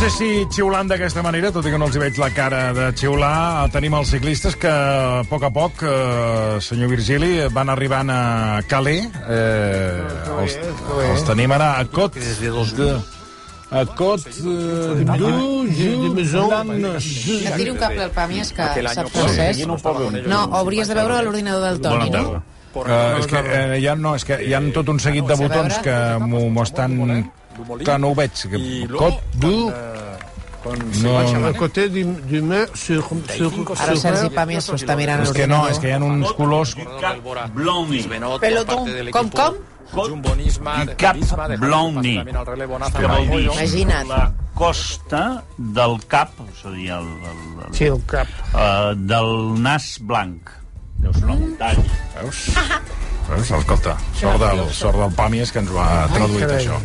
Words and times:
Sé 0.00 0.08
si 0.08 0.28
xiulant 0.48 0.88
d'aquesta 0.88 1.20
manera, 1.20 1.50
tot 1.52 1.66
i 1.68 1.70
que 1.74 1.76
no 1.76 1.84
els 1.90 1.96
hi 1.98 2.00
veig 2.00 2.16
la 2.16 2.30
cara 2.32 2.60
de 2.72 2.86
xiular, 2.96 3.68
tenim 3.68 3.92
els 3.98 4.08
ciclistes 4.08 4.54
que 4.56 4.70
a 4.72 5.18
poc 5.28 5.42
a 5.44 5.50
poc, 5.52 5.82
eh, 5.84 6.56
senyor 6.64 6.88
Virgili, 6.88 7.28
van 7.52 7.68
arribant 7.68 8.08
a 8.08 8.62
Calais. 8.64 9.10
Eh, 9.28 10.00
els, 10.40 10.54
els 11.04 11.24
tenim 11.28 11.52
ara 11.52 11.74
a 11.76 11.84
Cot 11.84 12.16
de... 12.16 12.86
A 13.76 13.82
Cot 13.98 14.24
eh, 14.40 15.04
du 15.04 15.28
Et 15.68 17.58
tiro 17.60 17.74
un 17.74 17.82
cable 17.82 18.06
al 18.06 18.14
Pàmies, 18.16 18.54
que 18.56 18.70
sap 18.94 19.10
francès. 19.12 19.60
No, 20.24 20.46
hauries 20.62 20.88
de 20.88 20.96
veure 20.96 21.20
l'ordinador 21.26 21.66
del 21.66 21.82
Toni, 21.84 22.08
no? 22.16 22.40
Uh, 22.70 23.18
és 23.18 23.26
que 23.26 23.44
hi 23.82 23.86
ha, 23.90 23.98
no, 23.98 24.14
és 24.16 24.24
que 24.24 24.40
hi 24.46 24.56
ha 24.56 24.62
tot 24.72 24.88
un 24.88 25.00
seguit 25.02 25.28
de 25.28 25.36
botons 25.36 25.76
que 25.84 25.98
m'ho 26.24 26.46
m'ho 26.48 26.64
estan... 27.54 27.84
Que 27.84 27.98
no 27.98 28.10
ho 28.10 28.14
veig. 28.14 28.30
Que, 28.50 28.60
Cot 28.96 29.20
du... 29.40 29.54
No, 31.02 31.16
À 31.48 31.52
côté 31.54 31.88
du, 31.88 32.04
du 32.04 32.42
main 32.42 32.66
sur, 32.74 33.08
sur, 33.34 33.52
Ara 33.80 33.94
Sergi 33.96 34.28
Pàmies 34.34 34.60
s'ho 34.60 34.76
està 34.76 34.92
mirant 34.98 35.22
és 35.24 35.32
que 35.32 35.46
no, 35.48 35.62
és 35.72 35.78
que 35.80 35.88
hi 35.88 35.94
ha 35.96 36.00
uns 36.04 36.34
colors... 36.36 36.74
Blondie. 37.56 38.04
Pelotón, 38.42 38.90
com, 39.10 39.30
com? 39.32 39.56
Cap 41.00 41.16
Blondie. 41.58 42.20
Imagina't. 42.20 44.08
La 44.12 44.32
costa 44.54 45.42
del 45.56 45.96
cap, 46.12 46.36
és 46.52 46.64
a 46.68 46.74
dir, 46.76 46.90
el, 46.92 47.08
el, 47.08 47.40
el, 47.64 47.74
Sí, 47.74 47.88
el 47.88 48.00
cap. 48.06 48.28
uh, 48.52 48.92
del 48.94 49.32
nas 49.64 49.94
blanc. 50.04 50.52
Deu 51.00 51.14
ser 51.16 51.24
una 51.24 51.38
muntanya. 51.40 51.88
Veus? 52.20 52.44
Veus? 53.30 53.50
Escolta, 53.60 53.96
sort 54.18 54.40
del, 54.42 54.60
sort 54.74 54.98
del 54.98 55.12
Pàmies 55.16 55.52
que 55.54 55.60
ens 55.62 55.70
ho 55.70 55.78
ha 55.80 56.06
traduït, 56.10 56.40
carai. 56.44 56.64
això. 56.64 56.78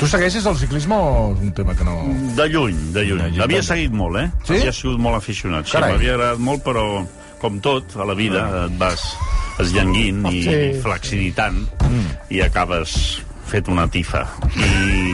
Tu 0.00 0.08
segueixes 0.10 0.46
el 0.50 0.56
ciclisme 0.58 0.96
o 0.98 1.32
és 1.36 1.42
un 1.46 1.52
tema 1.56 1.74
que 1.78 1.84
no... 1.86 1.96
De 2.36 2.48
lluny, 2.50 2.78
de 2.92 3.04
lluny. 3.06 3.22
De 3.22 3.30
lluny. 3.30 3.42
Havia 3.46 3.62
seguit 3.62 3.92
molt, 3.94 4.18
eh? 4.18 4.28
Sí? 4.44 4.56
Havia 4.58 4.72
sigut 4.74 4.98
molt 5.02 5.16
aficionat. 5.20 5.66
Sí, 5.70 5.78
m'havia 5.78 6.16
agradat 6.16 6.42
molt, 6.42 6.64
però 6.66 6.86
com 7.42 7.58
tot, 7.62 7.96
a 7.98 8.04
la 8.06 8.14
vida, 8.18 8.42
et 8.66 8.76
vas 8.78 9.02
esllanguint 9.62 10.24
i 10.32 10.42
Sí. 10.46 10.58
flaxiditant 10.82 11.62
i 12.30 12.40
acabes 12.40 13.22
fet 13.50 13.68
una 13.68 13.84
tifa. 13.90 14.24
I, 14.56 15.12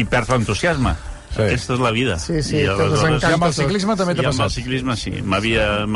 i 0.00 0.04
perds 0.04 0.28
l'entusiasme. 0.34 0.96
Sí. 1.30 1.44
Aquesta 1.44 1.76
és 1.76 1.80
la 1.84 1.92
vida. 1.94 2.16
Sí, 2.18 2.40
sí, 2.42 2.56
I 2.58 2.64
aleshores- 2.66 3.22
I 3.22 3.32
amb 3.36 3.44
el 3.46 3.52
ciclisme 3.54 3.94
també 3.96 4.16
I 4.16 4.16
t'ha 4.18 4.24
amb 4.26 4.32
el 4.34 4.38
passat. 4.40 4.56
ciclisme 4.58 4.96
sí. 4.98 5.12
M'havia... 5.22 5.86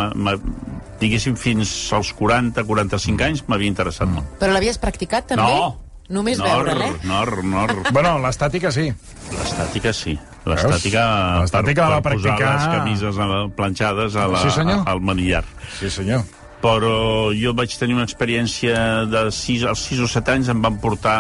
Diguéssim, 1.05 1.36
fins 1.36 1.70
als 1.92 2.12
40, 2.16 2.64
45 2.64 3.24
anys 3.28 3.44
m'havia 3.48 3.69
interessat 3.69 4.08
molt. 4.08 4.36
Però 4.41 4.52
l'havies 4.56 4.78
practicat, 4.80 5.27
també? 5.34 5.44
No! 5.44 5.72
Només 6.14 6.36
nor, 6.36 6.66
veure-la, 6.66 6.86
eh? 6.92 6.96
Nor, 7.08 7.30
nor. 7.48 7.70
Bueno, 7.96 8.19
l'estàtica 8.20 8.69
sí. 8.74 8.91
L'estàtica 9.33 9.92
sí. 9.96 10.12
L'estàtica 10.44 11.05
L'estàtica 11.41 11.86
la 11.88 11.94
va 11.96 12.02
per 12.05 12.12
posar 12.19 12.34
practicar- 12.34 12.56
les 12.58 12.66
camises 12.74 13.16
a 13.19 13.28
la- 13.30 13.44
planxades 13.56 14.16
a 14.20 14.27
la, 14.28 14.42
Sí, 14.42 14.50
senyor. 14.52 14.83
al 14.88 15.00
manillar. 15.00 15.44
Sí, 15.78 15.88
senyor. 15.91 16.24
Però 16.64 17.33
jo 17.36 17.55
vaig 17.56 17.72
tenir 17.80 17.96
una 17.96 18.05
experiència 18.05 19.05
de 19.08 19.24
6, 19.33 19.64
als 19.68 19.80
6 19.89 20.00
o 20.05 20.08
7 20.08 20.33
anys 20.36 20.48
em 20.52 20.61
van 20.64 20.77
portar 20.80 21.16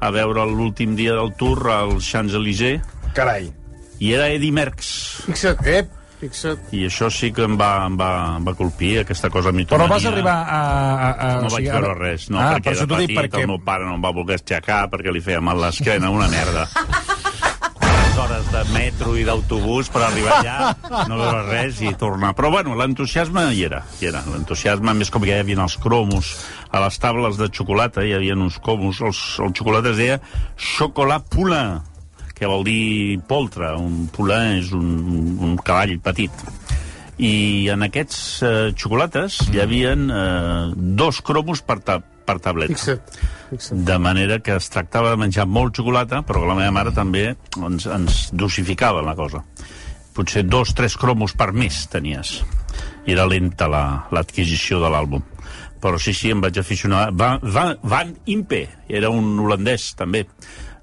a 0.00 0.10
veure 0.12 0.44
l'últim 0.48 0.94
dia 0.96 1.16
del 1.16 1.32
Tour 1.40 1.66
als 1.72 2.04
Champs-Élysées 2.12 2.80
Carai. 3.16 3.50
i 4.00 4.12
era 4.16 4.28
Eddie 4.32 4.52
Merckx. 4.52 4.92
Fixa't, 5.28 5.64
Ep, 5.66 5.90
fixa't. 6.20 6.70
I 6.76 6.84
això 6.90 7.08
sí 7.12 7.32
que 7.34 7.46
em 7.48 7.56
va, 7.60 7.70
em 7.88 7.96
va, 8.00 8.10
em 8.38 8.46
va 8.46 8.54
colpir, 8.58 8.98
aquesta 9.04 9.30
cosa 9.32 9.50
però 9.50 9.58
mitomania. 9.62 9.92
vas 9.94 10.08
arribar 10.12 10.36
a... 10.44 10.60
a, 10.60 11.10
a 11.10 11.32
No 11.40 11.48
o 11.48 11.54
sigui, 11.54 11.70
vaig 11.70 11.80
veure 11.80 11.94
res, 11.98 12.28
no, 12.30 12.40
ah, 12.40 12.52
perquè 12.58 12.76
per 12.76 12.86
de 12.86 13.00
dic, 13.00 13.14
petit 13.14 13.18
perquè... 13.22 13.44
el 13.46 13.52
meu 13.54 13.62
pare 13.64 13.88
no 13.88 13.96
em 13.98 14.04
va 14.04 14.12
voler 14.16 14.38
aixecar 14.40 14.84
perquè 14.92 15.14
li 15.14 15.24
feia 15.24 15.40
mal 15.40 15.60
l'esquena, 15.62 16.12
una 16.12 16.28
merda. 16.32 16.68
Hores 18.20 18.48
de 18.52 18.60
metro 18.74 19.14
i 19.16 19.22
d'autobús 19.24 19.88
per 19.88 20.02
arribar 20.04 20.34
allà, 20.42 20.74
no 21.08 21.16
veure 21.16 21.38
res 21.46 21.78
i 21.80 21.94
tornar. 21.96 22.34
Però 22.36 22.50
bueno, 22.52 22.74
l'entusiasme 22.76 23.46
hi 23.56 23.62
era, 23.64 23.80
hi 23.96 24.10
era. 24.10 24.20
L'entusiasme, 24.28 24.92
més 24.98 25.08
com 25.08 25.24
que 25.24 25.30
hi 25.32 25.38
havia 25.40 25.56
els 25.64 25.78
cromos 25.80 26.34
a 26.68 26.82
les 26.84 27.00
tables 27.00 27.38
de 27.40 27.48
xocolata, 27.48 28.04
hi 28.04 28.12
havia 28.18 28.36
uns 28.36 28.58
cromos, 28.60 29.00
els, 29.00 29.22
el 29.40 29.54
xocolata 29.56 29.94
es 29.94 30.02
deia 30.02 30.18
xocolat 30.60 31.24
poulain, 31.32 31.80
que 32.40 32.48
vol 32.48 32.64
dir 32.64 33.18
poltre, 33.28 33.74
un 33.76 34.06
poulain 34.12 34.56
és 34.62 34.70
un, 34.72 34.88
un 35.44 35.56
cavall 35.60 35.98
petit. 36.02 36.32
I 37.20 37.68
en 37.68 37.84
aquests 37.84 38.20
eh, 38.48 38.52
xocolates 38.80 39.42
hi 39.52 39.60
havia 39.60 39.92
eh, 39.92 40.70
dos 40.74 41.20
cromos 41.20 41.60
per, 41.60 41.76
ta 41.84 41.98
per 42.00 42.38
tableta. 42.40 42.72
Fixa't, 42.78 43.18
fixa't. 43.50 43.82
De 43.84 43.98
manera 44.00 44.38
que 44.40 44.54
es 44.56 44.70
tractava 44.72 45.12
de 45.12 45.20
menjar 45.20 45.44
molt 45.46 45.76
xocolata, 45.76 46.22
però 46.24 46.40
que 46.40 46.48
la 46.48 46.56
meva 46.62 46.72
mare 46.78 46.94
també 46.96 47.26
ens, 47.60 47.84
ens 47.92 48.22
dosificava 48.32 49.02
la 49.04 49.12
cosa. 49.18 49.42
Potser 50.16 50.46
dos, 50.48 50.72
tres 50.74 50.96
cromos 50.98 51.36
per 51.38 51.50
mes 51.52 51.82
tenies. 51.92 52.38
I 53.04 53.12
era 53.14 53.28
lenta 53.28 53.68
la- 53.68 54.06
l'adquisició 54.16 54.80
de 54.80 54.88
l'àlbum. 54.92 55.22
Però 55.80 55.96
sí, 56.00 56.12
sí, 56.16 56.28
em 56.32 56.40
vaig 56.44 56.58
aficionar. 56.60 57.06
Van, 57.16 57.38
Van, 57.42 57.76
Van 57.82 58.10
Impe, 58.28 58.64
era 58.88 59.08
un 59.12 59.30
holandès, 59.40 59.94
també. 59.96 60.26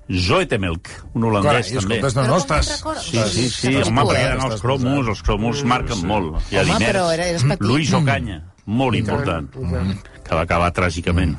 Zoetemelk, 0.07 0.87
un 1.19 1.23
holandès, 1.27 1.67
també. 1.73 1.97
escoltes, 1.99 2.15
no, 2.15 2.23
no, 2.29 2.37
estàs... 2.39 2.69
Sí, 3.03 3.19
sí, 3.27 3.49
sí, 3.51 3.73
home, 3.75 4.05
perquè 4.07 4.21
eren 4.29 4.45
els 4.47 4.61
cromos, 4.63 5.09
els 5.11 5.21
cromos 5.27 5.63
marquen 5.67 6.05
molt. 6.07 6.37
Hi 6.51 6.55
ha 6.57 6.63
Home, 6.63 6.77
diners. 6.77 6.87
però 6.93 7.03
era- 7.11 7.25
eres 7.27 7.43
petit. 7.43 7.61
Luis 7.67 7.91
Ocaña, 7.93 8.37
molt 8.65 8.95
important, 8.95 9.49
que 9.51 10.33
va 10.35 10.41
acabar 10.47 10.71
tràgicament. 10.73 11.35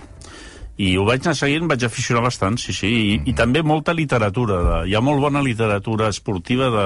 I 0.79 0.93
ho 0.97 1.05
vaig 1.09 1.25
anar 1.25 1.35
seguint, 1.35 1.65
vaig 1.67 1.83
aficionar 1.89 2.23
bastant, 2.23 2.59
sí, 2.61 2.73
sí, 2.77 2.87
i, 2.87 3.23
i 3.31 3.33
també 3.35 3.63
molta 3.67 3.93
literatura. 3.97 4.61
De, 4.63 4.77
hi 4.91 4.95
ha 4.95 5.01
molt 5.03 5.19
bona 5.25 5.41
literatura 5.43 6.09
esportiva 6.13 6.69
de, 6.71 6.85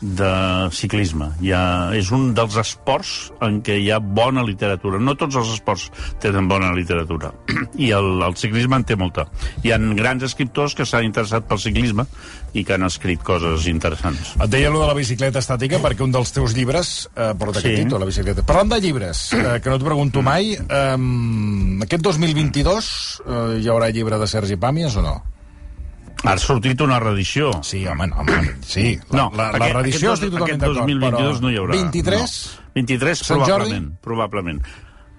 de 0.00 0.68
ciclisme. 0.72 1.28
Hi 1.44 1.52
ha, 1.52 1.62
és 1.96 2.08
un 2.16 2.30
dels 2.36 2.56
esports 2.60 3.30
en 3.44 3.60
què 3.64 3.76
hi 3.80 3.90
ha 3.92 3.98
bona 4.00 4.42
literatura. 4.46 4.98
No 4.98 5.14
tots 5.20 5.36
els 5.36 5.50
esports 5.54 5.90
tenen 6.22 6.48
bona 6.48 6.72
literatura. 6.76 7.32
I 7.84 7.90
el, 7.96 8.10
el 8.24 8.36
ciclisme 8.40 8.80
en 8.80 8.86
té 8.88 8.96
molta. 8.96 9.26
Hi 9.64 9.74
ha 9.74 9.78
grans 9.98 10.24
escriptors 10.24 10.74
que 10.74 10.86
s'han 10.88 11.04
interessat 11.08 11.44
pel 11.48 11.60
ciclisme 11.60 12.06
i 12.56 12.64
que 12.64 12.74
han 12.74 12.86
escrit 12.88 13.20
coses 13.22 13.66
interessants. 13.70 14.32
Et 14.40 14.50
deia 14.50 14.70
allò 14.70 14.80
de 14.86 14.90
la 14.90 14.96
bicicleta 14.98 15.38
estàtica 15.42 15.78
perquè 15.82 16.02
un 16.06 16.14
dels 16.14 16.32
teus 16.34 16.56
llibres 16.56 16.94
eh, 17.14 17.32
porta 17.38 17.60
Sí. 17.60 17.68
aquest 17.68 17.84
títol, 17.84 18.00
la 18.00 18.08
bicicleta. 18.08 18.42
Parlant 18.46 18.72
de 18.72 18.80
llibres, 18.80 19.26
eh, 19.36 19.58
que 19.62 19.68
no 19.70 19.76
t'ho 19.78 19.84
pregunto 19.84 20.22
mai, 20.24 20.54
eh, 20.56 20.96
aquest 21.84 22.02
2022 22.02 22.88
eh, 23.26 23.60
hi 23.60 23.68
haurà 23.68 23.90
llibre 23.92 24.18
de 24.18 24.26
Sergi 24.30 24.56
Pàmies 24.56 24.96
o 24.96 25.04
no? 25.04 25.18
Ha 26.24 26.34
sortit 26.38 26.80
una 26.84 26.98
reedició. 27.00 27.50
Sí, 27.64 27.86
home, 27.88 28.06
no, 28.10 28.20
home 28.20 28.56
sí. 28.66 28.98
La, 29.10 29.16
No, 29.16 29.30
la, 29.36 29.50
la 29.52 29.58
aquest- 29.58 29.74
reedició 29.76 30.12
aquest, 30.12 30.22
estic 30.24 30.42
aquest 30.42 30.60
d'acord, 30.60 30.78
2022 30.78 31.38
però 31.38 31.40
no 31.40 31.50
hi 31.50 31.56
haurà. 31.56 31.72
23? 31.78 32.20
No. 32.60 32.70
23 32.74 33.18
Sant 33.24 33.40
Jordi? 33.40 33.50
probablement, 33.50 33.90
probablement. 34.00 34.62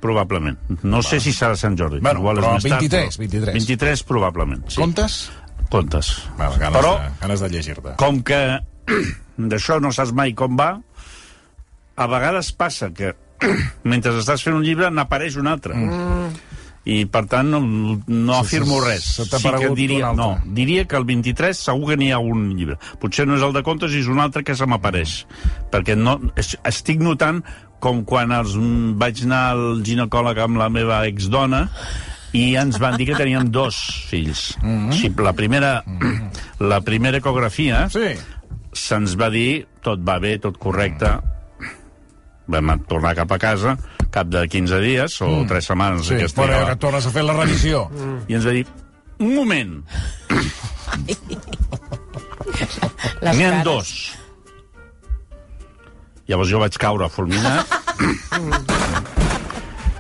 Probablement. 0.02 0.58
No 0.84 1.02
sé 1.06 1.20
si 1.22 1.32
serà 1.34 1.56
Sant 1.56 1.76
Jordi. 1.78 2.00
Bueno, 2.02 2.20
Igual 2.24 2.38
és 2.40 2.44
però 2.44 2.54
tard, 2.58 2.64
23, 2.82 3.18
però 3.18 3.22
23. 3.22 3.54
23 3.54 4.04
probablement, 4.04 4.64
sí. 4.70 4.82
Comptes? 4.82 5.18
Comptes. 5.70 6.08
Bueno, 6.38 6.56
ganes, 6.58 6.78
Però, 6.80 6.94
de, 7.00 7.12
ganes 7.22 7.40
de 7.40 7.50
llegir-te. 7.50 7.94
com 7.98 8.22
que 8.24 8.40
d'això 9.38 9.80
no 9.80 9.92
saps 9.94 10.12
mai 10.12 10.34
com 10.34 10.58
va, 10.58 10.72
a 11.96 12.08
vegades 12.08 12.52
passa 12.54 12.90
que 12.94 13.14
mentre 13.84 14.12
estàs 14.20 14.42
fent 14.44 14.56
un 14.58 14.64
llibre 14.66 14.90
n'apareix 14.92 15.38
un 15.38 15.48
altre. 15.48 15.76
Mm. 15.78 16.34
I, 16.84 17.06
per 17.06 17.28
tant, 17.30 17.46
no, 17.54 17.60
no 18.08 18.36
afirmo 18.40 18.80
res. 18.82 19.04
se 19.04 19.26
sí 19.26 19.50
que 19.60 19.70
diria, 19.78 20.14
no, 20.18 20.40
diria 20.46 20.88
que 20.90 20.96
el 20.98 21.04
23 21.06 21.56
segur 21.58 21.92
que 21.92 21.98
n'hi 21.98 22.12
ha 22.12 22.18
un 22.18 22.56
llibre. 22.58 22.78
Potser 23.00 23.28
no 23.28 23.36
és 23.36 23.44
el 23.46 23.54
de 23.54 23.62
contes 23.62 23.94
i 23.94 24.00
és 24.02 24.08
un 24.10 24.20
altre 24.20 24.42
que 24.44 24.56
se 24.58 24.66
m'apareix. 24.66 25.28
Perquè 25.72 25.96
no, 25.96 26.20
es- 26.36 26.58
estic 26.66 27.00
notant 27.00 27.44
com 27.80 28.04
quan 28.04 28.32
els, 28.32 28.56
mm, 28.58 28.98
vaig 28.98 29.22
anar 29.26 29.52
al 29.52 29.84
ginecòleg 29.86 30.38
amb 30.42 30.58
la 30.58 30.70
meva 30.70 31.06
exdona 31.06 31.68
i 32.34 32.56
ens 32.56 32.80
van 32.80 32.98
dir 32.98 33.06
que 33.12 33.16
teníem 33.16 33.52
dos 33.52 33.76
fills. 34.10 34.58
Mm 34.64 34.90
-hmm. 34.90 34.94
sí, 34.94 35.14
la, 35.22 35.34
primera, 35.34 35.84
la 36.60 36.82
primera 36.82 37.18
ecografia 37.18 37.90
Sí. 37.90 38.16
se'ns 38.74 39.16
va 39.20 39.30
dir 39.30 39.68
tot 39.82 40.00
va 40.00 40.18
bé, 40.20 40.40
tot 40.40 40.58
correcte, 40.58 41.20
vam 42.48 42.80
tornar 42.88 43.16
cap 43.16 43.32
a 43.32 43.38
casa 43.38 43.78
cap 44.14 44.30
de 44.32 44.46
15 44.48 44.80
dies 44.84 45.18
o 45.24 45.30
mm. 45.30 45.50
3 45.52 45.70
setmanes 45.72 46.08
Sí, 46.08 46.16
aquesta 46.20 46.42
bueno, 46.42 46.58
era 46.58 46.74
que 46.74 46.80
tornes 46.84 47.06
a 47.08 47.12
fer 47.16 47.24
la 47.26 47.36
revisió. 47.38 47.86
i 48.30 48.38
ens 48.38 48.48
va 48.48 48.56
dir 48.58 48.66
un 49.22 49.36
moment, 49.38 49.76
n'hi 53.22 53.46
ha 53.46 53.52
dos. 53.64 53.92
Llavors 56.26 56.50
jo 56.50 56.62
vaig 56.62 56.78
caure 56.82 57.10
fulminat 57.12 57.70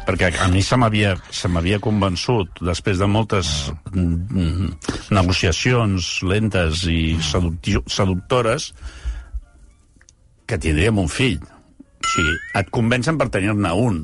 perquè 0.07 0.31
a 0.43 0.47
mi 0.51 0.61
se 0.65 0.75
m'havia 0.75 1.79
convençut 1.83 2.61
després 2.65 2.99
de 2.99 3.07
moltes 3.07 3.71
mm, 3.93 4.67
negociacions 5.15 6.09
lentes 6.27 6.83
i 6.89 7.15
seductores 7.21 8.71
que 10.49 10.59
tindríem 10.59 10.99
un 10.99 11.07
fill 11.07 11.39
sigui, 12.09 12.35
et 12.59 12.69
convencen 12.73 13.17
per 13.21 13.29
tenir-ne 13.33 13.73
un 13.77 14.03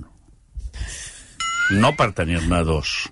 no 1.77 1.94
per 1.97 2.11
tenir-ne 2.15 2.63
dos 2.67 3.07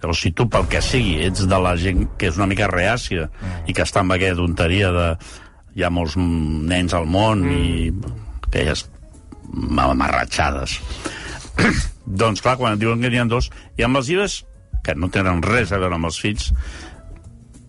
Llavors, 0.00 0.20
si 0.22 0.30
tu, 0.32 0.46
pel 0.48 0.64
que 0.72 0.80
sigui, 0.80 1.18
ets 1.26 1.44
de 1.48 1.58
la 1.60 1.74
gent 1.76 2.06
que 2.16 2.30
és 2.30 2.38
una 2.40 2.48
mica 2.48 2.70
reàcia 2.70 3.26
i 3.68 3.74
que 3.76 3.84
està 3.84 4.00
amb 4.00 4.14
aquella 4.14 4.38
tonteria 4.38 4.88
de 4.94 5.08
hi 5.76 5.84
ha 5.84 5.90
molts 5.92 6.16
nens 6.16 6.94
al 6.96 7.04
món 7.06 7.44
mm. 7.44 7.50
i 7.52 8.46
aquelles 8.48 8.86
amarratxades. 9.84 10.78
doncs, 12.22 12.40
clar, 12.40 12.56
quan 12.56 12.74
et 12.78 12.80
diuen 12.80 13.02
que 13.02 13.10
n'hi 13.12 13.20
ha 13.20 13.26
dos, 13.28 13.50
i 13.76 13.84
amb 13.84 14.00
els 14.00 14.08
llibres, 14.08 14.40
que 14.84 14.96
no 14.96 15.10
tenen 15.12 15.44
res 15.44 15.72
a 15.72 15.82
veure 15.82 16.00
amb 16.00 16.08
els 16.08 16.20
fills, 16.22 16.48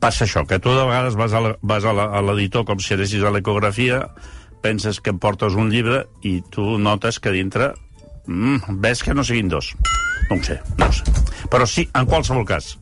passa 0.01 0.23
això, 0.25 0.45
que 0.47 0.61
tu 0.63 0.71
de 0.71 0.87
vegades 0.87 1.19
vas 1.19 1.85
a 1.85 2.23
l'editor 2.23 2.65
com 2.65 2.79
si 2.79 2.95
anessis 2.95 3.27
a 3.27 3.33
l'ecografia, 3.33 4.05
penses 4.61 5.01
que 5.01 5.09
em 5.13 5.19
portes 5.19 5.53
un 5.57 5.71
llibre 5.73 6.05
i 6.27 6.39
tu 6.53 6.77
notes 6.77 7.19
que 7.19 7.33
dintre 7.33 7.73
mm, 8.27 8.77
ves 8.83 9.03
que 9.03 9.13
no 9.17 9.23
siguin 9.25 9.49
dos. 9.49 9.73
No 10.29 10.37
ho 10.37 10.43
sé, 10.45 10.59
no 10.77 10.87
ho 10.87 10.93
sé. 10.95 11.03
Però 11.51 11.65
sí, 11.67 11.87
en 11.97 12.05
qualsevol 12.07 12.45
cas, 12.47 12.75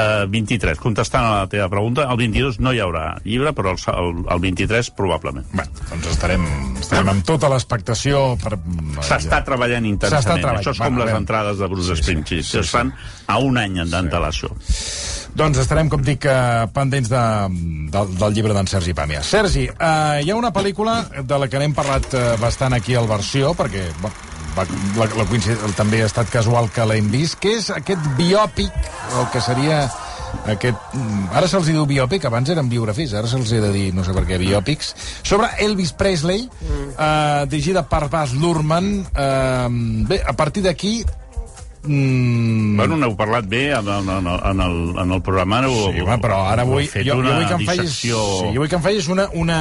eh, 0.00 0.24
23, 0.32 0.80
contestant 0.82 1.24
a 1.28 1.34
la 1.42 1.48
teva 1.52 1.68
pregunta, 1.70 2.08
el 2.10 2.16
22 2.18 2.58
no 2.64 2.72
hi 2.74 2.80
haurà 2.82 3.04
llibre, 3.24 3.52
però 3.54 3.74
el, 3.76 3.82
el, 3.92 4.24
el 4.34 4.40
23 4.42 4.90
probablement. 4.98 5.46
Bé, 5.52 5.66
doncs 5.92 6.08
estarem, 6.14 6.46
estarem 6.80 7.12
amb 7.12 7.26
tota 7.28 7.52
l'expectació 7.52 8.24
per... 8.42 8.56
S'està 9.04 9.42
treballant 9.46 9.86
intensament. 9.86 10.40
treballant. 10.40 10.62
Això 10.64 10.74
és 10.74 10.82
com 10.82 10.98
Va, 10.98 11.04
les 11.06 11.14
entrades 11.20 11.60
de 11.62 11.68
Bruce 11.70 11.92
Sí, 11.92 12.00
sí, 12.00 12.02
Springsteen. 12.08 12.42
sí, 12.42 12.50
sí. 12.56 12.58
Es 12.64 12.72
fan 12.74 12.90
a 13.28 13.38
un 13.38 13.60
any 13.60 13.78
d'antelació. 13.92 14.50
Doncs 15.32 15.62
estarem, 15.62 15.88
com 15.88 16.02
dic, 16.04 16.26
eh, 16.28 16.66
pendents 16.76 17.08
de, 17.08 17.22
del, 17.92 18.10
del 18.20 18.34
llibre 18.36 18.52
d'en 18.52 18.68
Sergi 18.68 18.92
Pàmies. 18.96 19.24
Sergi, 19.32 19.64
eh, 19.72 20.20
hi 20.20 20.28
ha 20.28 20.36
una 20.36 20.52
pel·lícula 20.52 20.98
de 21.24 21.38
la 21.40 21.48
que 21.48 21.60
n'hem 21.62 21.72
parlat 21.76 22.12
eh, 22.12 22.26
bastant 22.42 22.76
aquí 22.76 22.94
al 22.98 23.08
Versió, 23.08 23.54
perquè 23.56 23.86
bueno, 24.02 24.12
va, 24.58 24.66
la, 25.00 25.08
la 25.22 25.26
coincidència 25.30 25.72
també 25.78 26.02
ha 26.04 26.10
estat 26.10 26.28
casual 26.32 26.68
que 26.74 26.84
l'hem 26.84 27.08
vist, 27.12 27.38
que 27.40 27.56
és 27.62 27.70
aquest 27.72 28.04
biòpic, 28.18 28.76
el 29.16 29.30
que 29.32 29.40
seria 29.40 29.86
aquest... 30.52 30.92
mm, 30.98 31.32
Ara 31.40 31.48
se'ls 31.48 31.72
diu 31.72 31.88
biòpic, 31.88 32.28
abans 32.28 32.52
eren 32.52 32.68
biografies, 32.68 33.16
ara 33.16 33.30
se'ls 33.30 33.56
he 33.56 33.62
de 33.64 33.72
dir, 33.72 33.88
no 33.96 34.04
sé 34.04 34.12
per 34.12 34.26
què, 34.28 34.36
biòpics, 34.42 34.92
sobre 35.24 35.48
Elvis 35.64 35.96
Presley, 35.96 36.44
eh, 36.44 37.42
dirigida 37.48 37.86
per 37.88 38.04
Baz 38.12 38.36
Luhrmann. 38.36 38.92
Eh, 39.16 39.68
bé, 40.12 40.20
a 40.28 40.36
partir 40.36 40.68
d'aquí... 40.68 40.98
Mm, 41.84 42.76
Bueno, 42.78 42.96
n'heu 42.96 43.14
parlat 43.18 43.46
bé 43.50 43.72
en, 43.74 43.88
en, 43.88 44.08
en, 44.16 44.26
en, 44.32 44.60
el, 44.66 44.76
en 45.02 45.14
el 45.16 45.22
programa. 45.22 45.62
Heu, 45.66 45.92
Sí, 45.92 46.00
home, 46.04 46.18
però 46.22 46.42
ara 46.50 46.64
vull... 46.68 46.86
Jo, 46.86 47.16
jo 47.16 47.16
vull 47.22 47.46
que 47.48 47.56
em 47.58 47.64
facis... 47.66 47.82
dissecció... 47.82 48.20
Sí, 48.40 48.50
jo 48.54 48.62
vull 48.62 48.70
que 48.70 48.78
em 48.78 48.84
facis 48.84 49.08
una... 49.12 49.28
una 49.34 49.58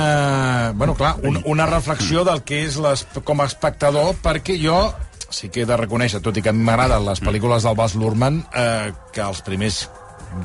bueno, 0.76 0.96
clar, 0.96 1.16
una, 1.24 1.42
una 1.46 1.66
reflexió 1.70 2.24
del 2.28 2.44
que 2.46 2.64
és 2.68 2.78
les, 2.82 3.06
com 3.26 3.42
a 3.42 3.48
espectador, 3.50 4.14
perquè 4.22 4.58
jo 4.62 4.84
sí 5.32 5.48
que 5.50 5.64
he 5.64 5.66
de 5.66 5.78
reconèixer, 5.80 6.20
tot 6.22 6.36
i 6.38 6.44
que 6.44 6.52
m'agraden 6.52 7.06
les 7.08 7.22
pel·lícules 7.24 7.64
del 7.64 7.76
Bas 7.80 7.94
Luhrmann, 7.96 8.42
eh, 8.54 8.92
que 9.16 9.22
els 9.24 9.40
primers 9.48 9.86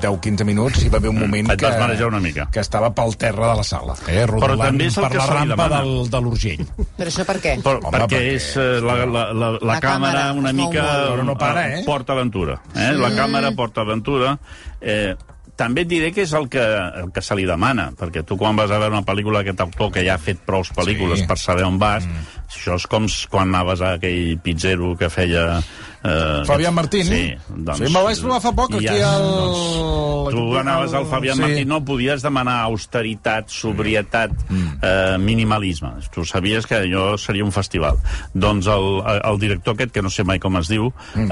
10-15 0.01 0.45
minuts 0.45 0.83
hi 0.85 0.89
va 0.93 0.99
haver 0.99 1.11
un 1.11 1.19
moment 1.21 1.51
Et 1.53 1.59
que, 1.61 1.67
vas 1.67 1.79
marejar 1.81 2.09
una 2.09 2.21
mica. 2.21 2.49
que 2.53 2.61
estava 2.61 2.91
pel 2.95 3.15
terra 3.17 3.53
de 3.53 3.57
la 3.61 3.65
sala, 3.65 3.95
eh, 4.09 4.27
rodolant 4.27 4.73
també 4.73 4.87
és 4.91 4.97
el 4.99 5.05
per 5.05 5.11
que 5.13 5.19
la 5.19 5.27
se 5.27 5.33
li 5.33 5.39
rampa 5.39 5.69
demana. 5.69 5.83
del, 5.83 6.11
de 6.11 6.21
l'Urgell. 6.21 6.67
Però 6.99 7.09
això 7.13 7.25
per 7.29 7.39
què? 7.41 7.55
Però, 7.63 7.79
Home, 7.83 7.93
perquè 7.99 8.09
perquè- 8.09 8.35
és 8.35 8.51
eh, 8.57 8.67
la, 8.83 8.97
la, 9.07 9.07
la, 9.07 9.25
la, 9.33 9.53
La 9.63 9.79
càmera 9.81 10.27
càmera 10.27 10.27
una 10.35 10.51
es 10.51 10.57
mou 10.57 10.69
mica 10.71 10.83
molt. 10.83 11.09
Però 11.15 11.25
no 11.31 11.39
para, 11.39 11.65
eh? 11.79 11.83
porta 11.87 12.13
aventura. 12.13 12.61
Eh? 12.75 12.93
La 12.99 13.11
càmera 13.15 13.55
porta 13.57 13.81
aventura. 13.87 14.37
Eh, 14.81 15.15
també 15.57 15.87
et 15.87 15.89
diré 15.89 16.11
que 16.13 16.21
és 16.27 16.33
el 16.37 16.51
que, 16.53 16.61
el 16.61 17.09
que 17.17 17.23
se 17.25 17.33
li 17.35 17.47
demana, 17.49 17.87
perquè 17.97 18.21
tu 18.29 18.37
quan 18.37 18.55
vas 18.59 18.69
a 18.71 18.77
veure 18.77 18.93
una 18.93 19.07
pel·lícula 19.09 19.41
d'aquest 19.41 19.63
autor 19.65 19.89
que 19.95 20.03
ja 20.05 20.19
ha 20.19 20.21
fet 20.21 20.43
prou 20.45 20.61
pel·lícules 20.61 21.23
Sí. 21.23 21.27
per 21.27 21.39
saber 21.41 21.65
on 21.65 21.79
vas, 21.81 22.05
això 22.45 22.75
és 22.77 22.85
com 22.87 23.07
s- 23.09 23.25
quan 23.33 23.49
anaves 23.55 23.81
a 23.81 23.95
aquell 23.97 24.37
pizzero 24.45 24.95
que 25.01 25.09
feia... 25.09 25.63
Eh, 26.07 26.43
Fabián 26.47 26.75
Martín? 26.75 27.05
Sí, 27.09 27.35
doncs, 27.49 27.79
Sí, 27.81 27.91
me'l 27.93 28.05
vaig 28.07 28.19
trobar 28.21 28.41
fa 28.45 28.53
poc, 28.55 28.75
aquí 28.79 28.87
al- 28.87 29.25
Doncs, 29.27 30.35
tu 30.37 30.57
anaves 30.59 30.93
al 30.95 31.07
Fabián 31.07 31.37
Sí. 31.37 31.43
Martín, 31.43 31.69
no 31.69 31.85
podies 31.85 32.23
demanar 32.23 32.61
austeritat, 32.65 33.49
sobrietat, 33.49 34.31
eh, 34.83 35.17
minimalisme. 35.19 35.91
Tu 36.13 36.25
sabies 36.25 36.67
que 36.67 36.77
allò 36.77 37.17
seria 37.19 37.45
un 37.45 37.53
festival. 37.53 37.97
Doncs 38.35 38.67
el, 38.67 39.03
el 39.25 39.39
director 39.39 39.75
aquest, 39.75 39.93
que 39.93 40.03
no 40.03 40.11
sé 40.11 40.25
mai 40.25 40.39
com 40.43 40.57
es 40.59 40.69
diu... 40.69 40.93
Eh, 41.17 41.27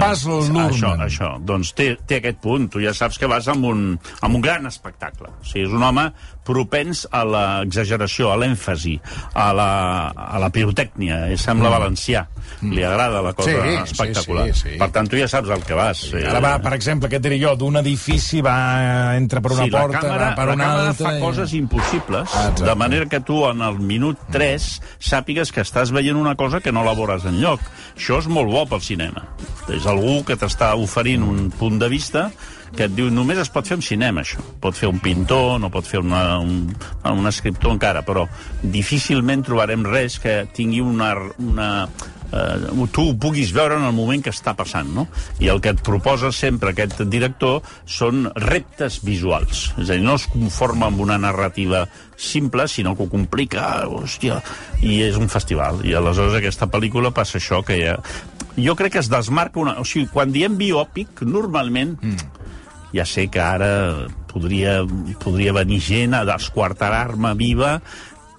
Baz 0.00 0.24
Luhrmann. 0.28 0.70
Això, 0.72 0.94
això. 1.04 1.32
Doncs 1.44 1.74
té, 1.74 1.96
té 2.06 2.20
aquest 2.22 2.40
punt. 2.44 2.68
Tu 2.70 2.80
ja 2.84 2.94
saps 2.94 3.18
que 3.18 3.26
vas 3.30 3.48
amb 3.48 3.64
un, 3.64 3.84
amb 4.20 4.34
un 4.34 4.40
gran 4.44 4.66
espectacle. 4.66 5.28
O 5.40 5.44
sigui, 5.44 5.66
és 5.68 5.72
un 5.74 5.82
home 5.82 6.08
propens 6.44 7.06
a 7.10 7.24
l'exageració, 7.24 8.30
a 8.32 8.36
l'èmfasi, 8.40 8.98
a 9.34 9.48
la, 9.56 9.68
a 10.12 10.38
la 10.42 10.50
pirotècnia. 10.54 11.24
Ell 11.32 11.38
sembla 11.40 11.70
valencià. 11.72 12.26
Li 12.64 12.82
agrada 12.84 13.22
la 13.24 13.32
cosa 13.32 13.50
Sí, 13.50 13.56
sí, 13.56 13.92
espectacular. 13.92 14.44
sí, 14.52 14.60
sí. 14.60 14.76
Per 14.80 14.88
tant, 14.92 15.08
tu 15.10 15.16
ja 15.20 15.26
saps 15.28 15.50
al 15.50 15.64
que 15.64 15.74
vas. 15.76 16.04
Eh, 16.12 16.24
Ara 16.28 16.40
va, 16.44 16.54
per 16.62 16.74
exemple, 16.76 17.08
què 17.10 17.16
et 17.18 17.24
diré 17.24 17.38
jo, 17.40 17.54
d'un 17.60 17.76
edifici 17.80 18.42
va, 18.44 18.54
entra 19.16 19.40
per 19.44 19.52
una 19.56 19.64
sí, 19.64 19.70
porta, 19.72 19.88
la 19.96 20.00
càmera, 20.00 20.28
va 20.30 20.34
per 20.38 20.46
la 20.50 20.54
una 20.58 20.68
altra... 20.88 21.08
fa 21.10 21.14
i- 21.16 21.20
coses 21.24 21.54
impossibles, 21.56 22.28
Ah, 22.34 22.48
exacte. 22.50 22.64
de 22.68 22.74
manera 22.74 23.06
que 23.10 23.20
tu 23.20 23.40
en 23.48 23.62
el 23.64 23.78
minut 23.80 24.18
3 24.32 24.68
sàpigues 25.00 25.52
que 25.52 25.64
estàs 25.64 25.92
veient 25.92 26.16
una 26.20 26.34
cosa 26.36 26.60
que 26.60 26.72
no 26.72 26.84
la 26.84 26.94
veuràs 26.96 27.24
enlloc. 27.28 27.60
Això 27.96 28.18
és 28.20 28.28
molt 28.28 28.50
bo 28.52 28.64
pel 28.68 28.80
cinema. 28.84 29.24
És 29.72 29.86
algú 29.88 30.20
que 30.28 30.36
t'està 30.36 30.74
oferint 30.76 31.22
un 31.24 31.48
punt 31.56 31.78
de 31.80 31.88
vista 31.88 32.28
que 32.76 32.88
et 32.88 32.94
diu 32.94 33.10
només 33.12 33.38
es 33.40 33.50
pot 33.52 33.66
fer 33.66 33.78
en 33.78 33.84
cinema, 33.84 34.24
això. 34.24 34.42
Pot 34.62 34.76
fer 34.78 34.90
un 34.90 35.00
pintor, 35.02 35.58
no 35.62 35.70
pot 35.72 35.86
fer 35.88 36.02
una, 36.02 36.40
un, 36.42 36.66
un 37.10 37.30
escriptor 37.30 37.74
encara, 37.76 38.04
però 38.06 38.26
difícilment 38.62 39.44
trobarem 39.46 39.86
res 39.86 40.18
que 40.22 40.42
tingui 40.56 40.82
una, 40.84 41.12
una, 41.42 41.68
eh, 42.34 42.86
tu 42.92 43.08
ho 43.10 43.14
puguis 43.20 43.52
veure 43.54 43.78
en 43.78 43.86
el 43.86 43.94
moment 43.96 44.22
que 44.24 44.32
està 44.34 44.54
passant, 44.58 44.90
no? 44.96 45.06
I 45.42 45.50
el 45.52 45.62
que 45.64 45.74
et 45.74 45.82
proposa 45.86 46.32
sempre 46.34 46.72
aquest 46.74 47.04
director 47.10 47.62
són 47.86 48.28
reptes 48.48 49.00
visuals. 49.06 49.66
És 49.78 49.88
a 49.88 49.96
dir, 49.96 50.02
no 50.04 50.18
es 50.18 50.26
conforma 50.32 50.90
amb 50.90 51.02
una 51.04 51.18
narrativa 51.20 51.84
simple, 52.16 52.68
sinó 52.68 52.94
que 52.96 53.06
ho 53.06 53.10
complica, 53.12 53.84
hòstia, 53.90 54.40
i 54.82 55.00
és 55.06 55.18
un 55.20 55.30
festival. 55.32 55.82
I 55.86 55.96
aleshores 55.98 56.38
aquesta 56.38 56.70
pel·lícula 56.70 57.14
passa 57.14 57.38
això, 57.42 57.62
que 57.66 57.80
ja... 57.82 57.98
Jo 58.54 58.76
crec 58.78 58.92
que 58.94 59.02
es 59.02 59.10
desmarca 59.10 59.58
una... 59.58 59.78
O 59.82 59.84
sigui, 59.88 60.06
quan 60.12 60.34
diem 60.34 60.58
biòpic, 60.60 61.24
normalment... 61.26 61.98
Mm. 62.02 62.42
Ja 62.94 63.04
sé 63.08 63.26
que 63.32 63.40
ara 63.42 64.06
podria, 64.30 64.80
podria 65.22 65.52
venir 65.56 65.80
gent 65.82 66.14
a 66.14 66.24
desquartarar-me 66.28 67.34
viva, 67.38 67.80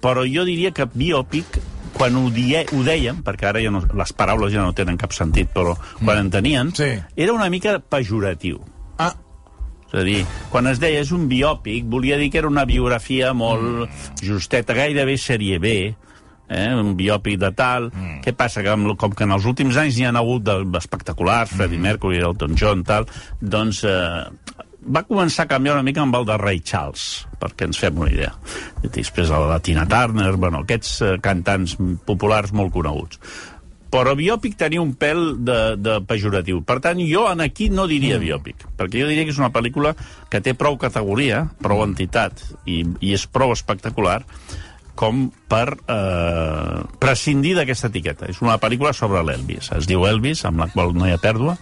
però 0.02 0.24
jo 0.28 0.44
diria 0.48 0.72
que 0.72 0.86
biòpic 0.88 1.58
quan 1.96 2.16
ho, 2.16 2.26
die, 2.32 2.58
ho 2.76 2.82
dèiem, 2.84 3.22
perquè 3.24 3.46
ara 3.48 3.60
ja 3.64 3.70
no, 3.72 3.80
les 3.96 4.12
paraules 4.16 4.52
ja 4.52 4.60
no 4.64 4.74
tenen 4.76 4.98
cap 5.00 5.14
sentit, 5.16 5.48
però 5.54 5.72
quan 6.02 6.18
en 6.20 6.30
tenien, 6.30 6.72
Sí. 6.76 6.90
era 7.16 7.32
una 7.32 7.48
mica 7.48 7.78
pejoratiu. 7.80 8.60
Ah, 8.98 9.14
És 9.86 9.94
a 10.00 10.02
dir, 10.02 10.24
quan 10.50 10.66
es 10.66 10.80
deia 10.82 10.98
és 11.00 11.12
un 11.14 11.28
biòpic, 11.30 11.84
volia 11.86 12.16
dir 12.18 12.28
que 12.30 12.38
era 12.38 12.48
una 12.48 12.64
biografia 12.66 13.32
molt 13.32 13.88
justeta, 14.20 14.74
gairebé 14.74 15.14
sèrie 15.16 15.60
B, 15.62 15.94
eh, 16.48 16.72
un 16.74 16.94
biòpic 16.98 17.38
de 17.42 17.52
tal. 17.56 17.90
Mm. 17.92 18.20
Què 18.24 18.34
passa? 18.36 18.64
Que 18.64 18.72
amb, 18.74 18.92
com 18.98 19.14
que 19.16 19.26
en 19.26 19.36
els 19.36 19.46
últims 19.48 19.78
anys 19.80 19.98
n'hi 19.98 20.08
ha 20.08 20.14
hagut 20.16 20.46
d'espectaculars, 20.46 21.54
Freddie 21.56 21.82
Mercury, 21.82 22.22
Elton 22.22 22.56
John, 22.58 22.84
tal, 22.86 23.08
doncs 23.40 23.82
eh, 23.86 24.24
va 24.86 25.02
començar 25.08 25.46
a 25.46 25.50
canviar 25.50 25.74
una 25.76 25.86
mica 25.86 26.04
amb 26.04 26.14
el 26.18 26.28
de 26.28 26.38
Ray 26.38 26.62
Charles, 26.62 27.26
perquè 27.40 27.66
ens 27.66 27.80
fem 27.82 27.98
una 27.98 28.12
idea. 28.12 28.32
I 28.84 28.92
després 28.92 29.32
el 29.34 29.50
de 29.50 29.58
Tina 29.66 29.86
Turner, 29.90 30.32
bueno, 30.38 30.62
aquests 30.62 30.96
eh, 31.02 31.12
cantants 31.22 31.76
populars 32.06 32.54
molt 32.56 32.74
coneguts 32.74 33.20
però 33.96 34.12
biòpic 34.18 34.56
tenia 34.58 34.82
un 34.82 34.92
pèl 34.98 35.20
de, 35.46 35.58
de 35.80 35.94
pejoratiu. 36.04 36.58
Per 36.66 36.78
tant, 36.84 36.98
jo 37.08 37.22
en 37.30 37.40
aquí 37.44 37.70
no 37.72 37.86
diria 37.88 38.18
biòpic, 38.20 38.66
perquè 38.76 39.00
jo 39.00 39.08
diria 39.08 39.24
que 39.24 39.32
és 39.32 39.40
una 39.40 39.52
pel·lícula 39.54 39.94
que 40.28 40.42
té 40.44 40.52
prou 40.58 40.76
categoria, 40.80 41.44
prou 41.62 41.84
entitat, 41.84 42.42
i, 42.68 42.82
i 43.00 43.14
és 43.16 43.24
prou 43.30 43.54
espectacular, 43.54 44.18
com 44.98 45.26
per 45.50 45.66
eh, 45.76 46.80
prescindir 47.02 47.54
d'aquesta 47.58 47.90
etiqueta. 47.92 48.30
És 48.32 48.40
una 48.42 48.56
pel·lícula 48.62 48.94
sobre 48.96 49.22
l'Elvis. 49.26 49.70
Es 49.76 49.88
diu 49.88 50.06
Elvis, 50.08 50.44
amb 50.48 50.64
la 50.64 50.70
qual 50.72 50.96
no 50.96 51.06
hi 51.06 51.14
ha 51.14 51.22
pèrdua, 51.22 51.56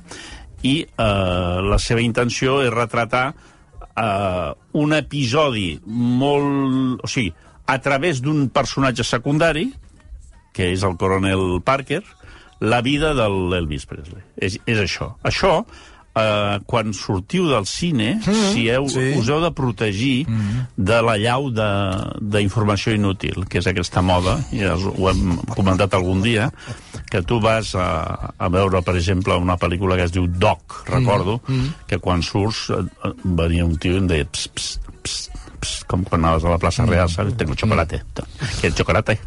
i 0.65 0.79
eh, 0.87 1.61
la 1.67 1.79
seva 1.83 2.05
intenció 2.05 2.61
és 2.65 2.73
retratar 2.73 3.27
eh, 3.35 4.51
un 4.81 4.97
episodi 4.97 5.75
molt... 5.85 7.03
O 7.05 7.11
sigui, 7.11 7.33
a 7.67 7.79
través 7.81 8.21
d'un 8.25 8.49
personatge 8.53 9.05
secundari, 9.09 9.71
que 10.55 10.71
és 10.73 10.85
el 10.87 10.97
coronel 11.01 11.61
Parker, 11.65 12.03
la 12.65 12.81
vida 12.85 13.13
de 13.19 13.27
l'Elvis 13.29 13.89
Presley. 13.91 14.23
És, 14.37 14.59
és 14.71 14.81
això. 14.81 15.15
Això, 15.27 15.65
eh, 16.15 16.59
quan 16.67 16.93
sortiu 16.95 17.49
del 17.51 17.67
cine, 17.67 18.15
mm, 18.21 18.53
si 18.55 18.69
heu, 18.71 18.87
sí. 18.89 19.13
us 19.19 19.29
heu 19.29 19.41
de 19.43 19.51
protegir 19.55 20.25
mm. 20.29 20.65
de 20.77 21.01
la 21.03 21.17
llau 21.21 21.51
de- 21.55 22.21
d'informació 22.35 22.95
inútil, 22.95 23.45
que 23.51 23.59
és 23.59 23.69
aquesta 23.71 24.03
moda, 24.03 24.39
i 24.55 24.63
ja 24.63 24.75
ho 24.79 25.11
hem 25.11 25.37
comentat 25.55 25.95
algun 25.95 26.23
dia, 26.25 26.51
que 27.11 27.23
tu 27.23 27.41
vas 27.43 27.75
a, 27.79 28.33
a 28.39 28.49
veure, 28.49 28.83
per 28.83 28.97
exemple, 28.99 29.37
una 29.37 29.59
pel·lícula 29.61 29.99
que 29.99 30.09
es 30.09 30.15
diu 30.15 30.27
Doc, 30.29 30.85
recordo, 30.91 31.41
mm. 31.47 31.87
que 31.91 32.01
quan 32.03 32.23
surts 32.23 32.69
eh, 32.75 32.83
venia 33.25 33.67
un 33.67 33.77
tio 33.79 33.99
i 33.99 34.03
em 34.03 34.11
deia 34.11 34.27
ps, 34.31 34.49
ps, 34.55 34.79
ps, 35.03 35.19
ps, 35.61 35.75
com 35.91 36.05
quan 36.07 36.23
anaves 36.23 36.47
a 36.47 36.55
la 36.55 36.61
plaça 36.63 36.87
Real, 36.89 37.11
saps? 37.11 37.37
Tengo 37.41 37.57
chocolate. 37.59 38.03
¿Quieres 38.61 38.77
chocolate? 38.79 39.19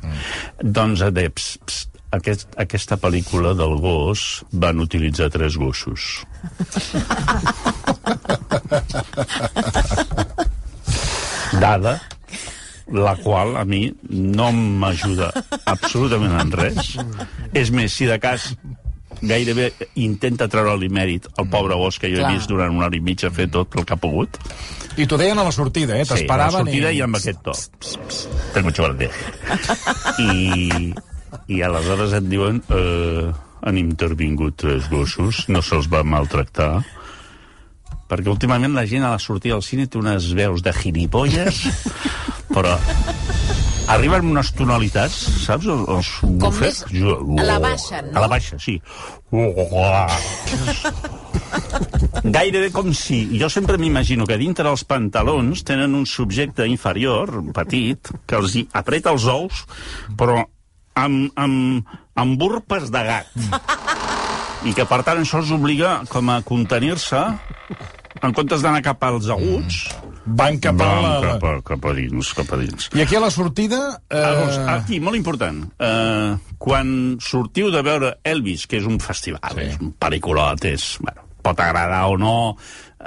Doncs 0.61 1.03
et 1.07 1.15
deia, 1.15 1.33
ps, 1.33 1.57
ps, 1.65 1.87
aquest, 2.15 2.47
aquesta 2.59 2.97
pel·lícula 3.01 3.53
del 3.57 3.77
gos 3.83 4.43
van 4.51 4.79
utilitzar 4.83 5.29
tres 5.33 5.57
gossos. 5.59 6.25
Dada 11.61 11.99
la 12.87 13.15
qual 13.19 13.57
a 13.59 13.65
mi 13.67 13.93
no 14.09 14.51
m'ajuda 14.55 15.31
absolutament 15.65 16.37
en 16.39 16.51
res. 16.55 16.95
És 17.51 17.71
més, 17.75 17.91
si 17.91 18.07
de 18.07 18.15
cas 18.23 18.53
gairebé 19.21 19.71
intenta 19.97 20.47
treure-li 20.51 20.89
mèrit 20.93 21.27
al 21.41 21.47
pobre 21.49 21.75
gos 21.79 21.97
que 21.99 22.09
jo 22.11 22.21
Clar. 22.21 22.31
he 22.31 22.37
vist 22.37 22.51
durant 22.51 22.75
una 22.75 22.87
hora 22.87 22.95
i 22.97 23.01
mitja 23.03 23.31
fer 23.33 23.47
tot 23.51 23.75
el 23.75 23.85
que 23.87 23.95
ha 23.95 23.99
pogut. 23.99 24.37
I 24.97 25.05
t'ho 25.05 25.17
deien 25.19 25.37
a 25.37 25.45
la 25.45 25.51
sortida, 25.53 25.97
eh? 25.97 26.05
Sí, 26.05 26.11
a 26.11 26.13
la 26.13 26.19
T'esperaven 26.21 26.65
sortida 26.65 26.91
i 26.93 26.99
i... 26.99 27.03
amb 27.05 27.19
aquest 27.19 27.43
to. 27.45 27.53
Tengo 28.53 28.71
chocolate. 28.71 29.09
I, 30.21 30.93
I 31.47 31.61
aleshores 31.65 32.13
et 32.17 32.25
diuen 32.29 32.61
eh, 32.73 33.27
han 33.67 33.77
intervingut 33.81 34.55
tres 34.63 34.87
gossos, 34.91 35.45
no 35.51 35.61
se'ls 35.65 35.87
va 35.91 36.03
maltractar, 36.07 36.83
perquè 38.07 38.29
últimament 38.31 38.73
la 38.77 38.85
gent 38.87 39.03
a 39.03 39.11
la 39.15 39.19
sortida 39.19 39.55
del 39.57 39.65
cine 39.65 39.87
té 39.87 39.97
unes 39.99 40.29
veus 40.37 40.61
de 40.63 40.71
gilipolles, 40.73 41.63
però 42.55 42.77
arriben 43.91 44.27
unes 44.33 44.51
tonalitats, 44.55 45.15
saps? 45.45 45.67
Els, 45.71 45.87
els 45.95 46.09
bufets. 46.43 46.83
més 46.91 47.01
Jo- 47.01 47.19
a 47.39 47.47
la 47.47 47.59
baixa, 47.63 48.01
no? 48.03 48.13
A 48.19 48.25
la 48.25 48.31
baixa, 48.31 48.59
sí. 48.59 48.77
Gairebé 52.27 52.69
com 52.75 52.91
si... 52.95 53.21
Jo 53.39 53.47
sempre 53.51 53.77
m'imagino 53.79 54.25
que 54.27 54.37
dintre 54.39 54.67
els 54.69 54.83
pantalons 54.87 55.63
tenen 55.67 55.95
un 55.95 56.05
subjecte 56.09 56.67
inferior, 56.67 57.31
petit, 57.55 58.11
que 58.27 58.35
els 58.39 58.55
hi 58.59 58.65
apreta 58.75 59.13
els 59.15 59.27
ous, 59.31 59.63
però 60.19 60.41
amb, 60.97 61.29
amb, 61.37 61.93
amb 62.17 62.43
urpes 62.49 62.89
de 62.93 63.03
gat. 63.07 63.29
I 64.67 64.73
que, 64.73 64.83
per 64.89 65.03
tant, 65.05 65.21
això 65.21 65.39
els 65.43 65.51
obliga 65.53 65.99
com 66.09 66.31
a 66.33 66.39
contenir-se 66.45 67.19
en 68.25 68.33
comptes 68.33 68.63
d'anar 68.65 68.81
cap 68.85 69.03
als 69.05 69.27
aguts, 69.29 69.83
Van 70.27 70.57
cap 70.59 70.81
a 70.83 70.87
la... 70.99 71.11
cap, 71.23 71.43
a, 71.47 71.51
cap 71.63 71.85
a 71.87 71.91
dins, 71.95 72.31
cap 72.35 72.49
a 72.51 72.57
dins. 72.59 72.89
I 72.97 73.03
aquí 73.05 73.15
a 73.15 73.21
la 73.23 73.29
sortida... 73.31 73.77
Eh... 74.11 74.17
Llavors, 74.19 74.57
Eh... 74.57 74.65
aquí, 74.73 74.97
molt 74.99 75.15
important, 75.15 75.61
eh, 75.79 76.33
quan 76.59 76.89
sortiu 77.23 77.69
de 77.71 77.79
veure 77.85 78.09
Elvis, 78.27 78.65
que 78.67 78.81
és 78.81 78.89
un 78.89 78.97
festival, 78.99 79.53
Sí. 79.55 79.69
és 79.69 79.77
un 79.79 79.93
pel·liculot, 79.95 80.65
és, 80.67 80.89
bueno, 80.99 81.23
pot 81.47 81.61
agradar 81.63 82.01
o 82.11 82.17
no, 82.19 82.33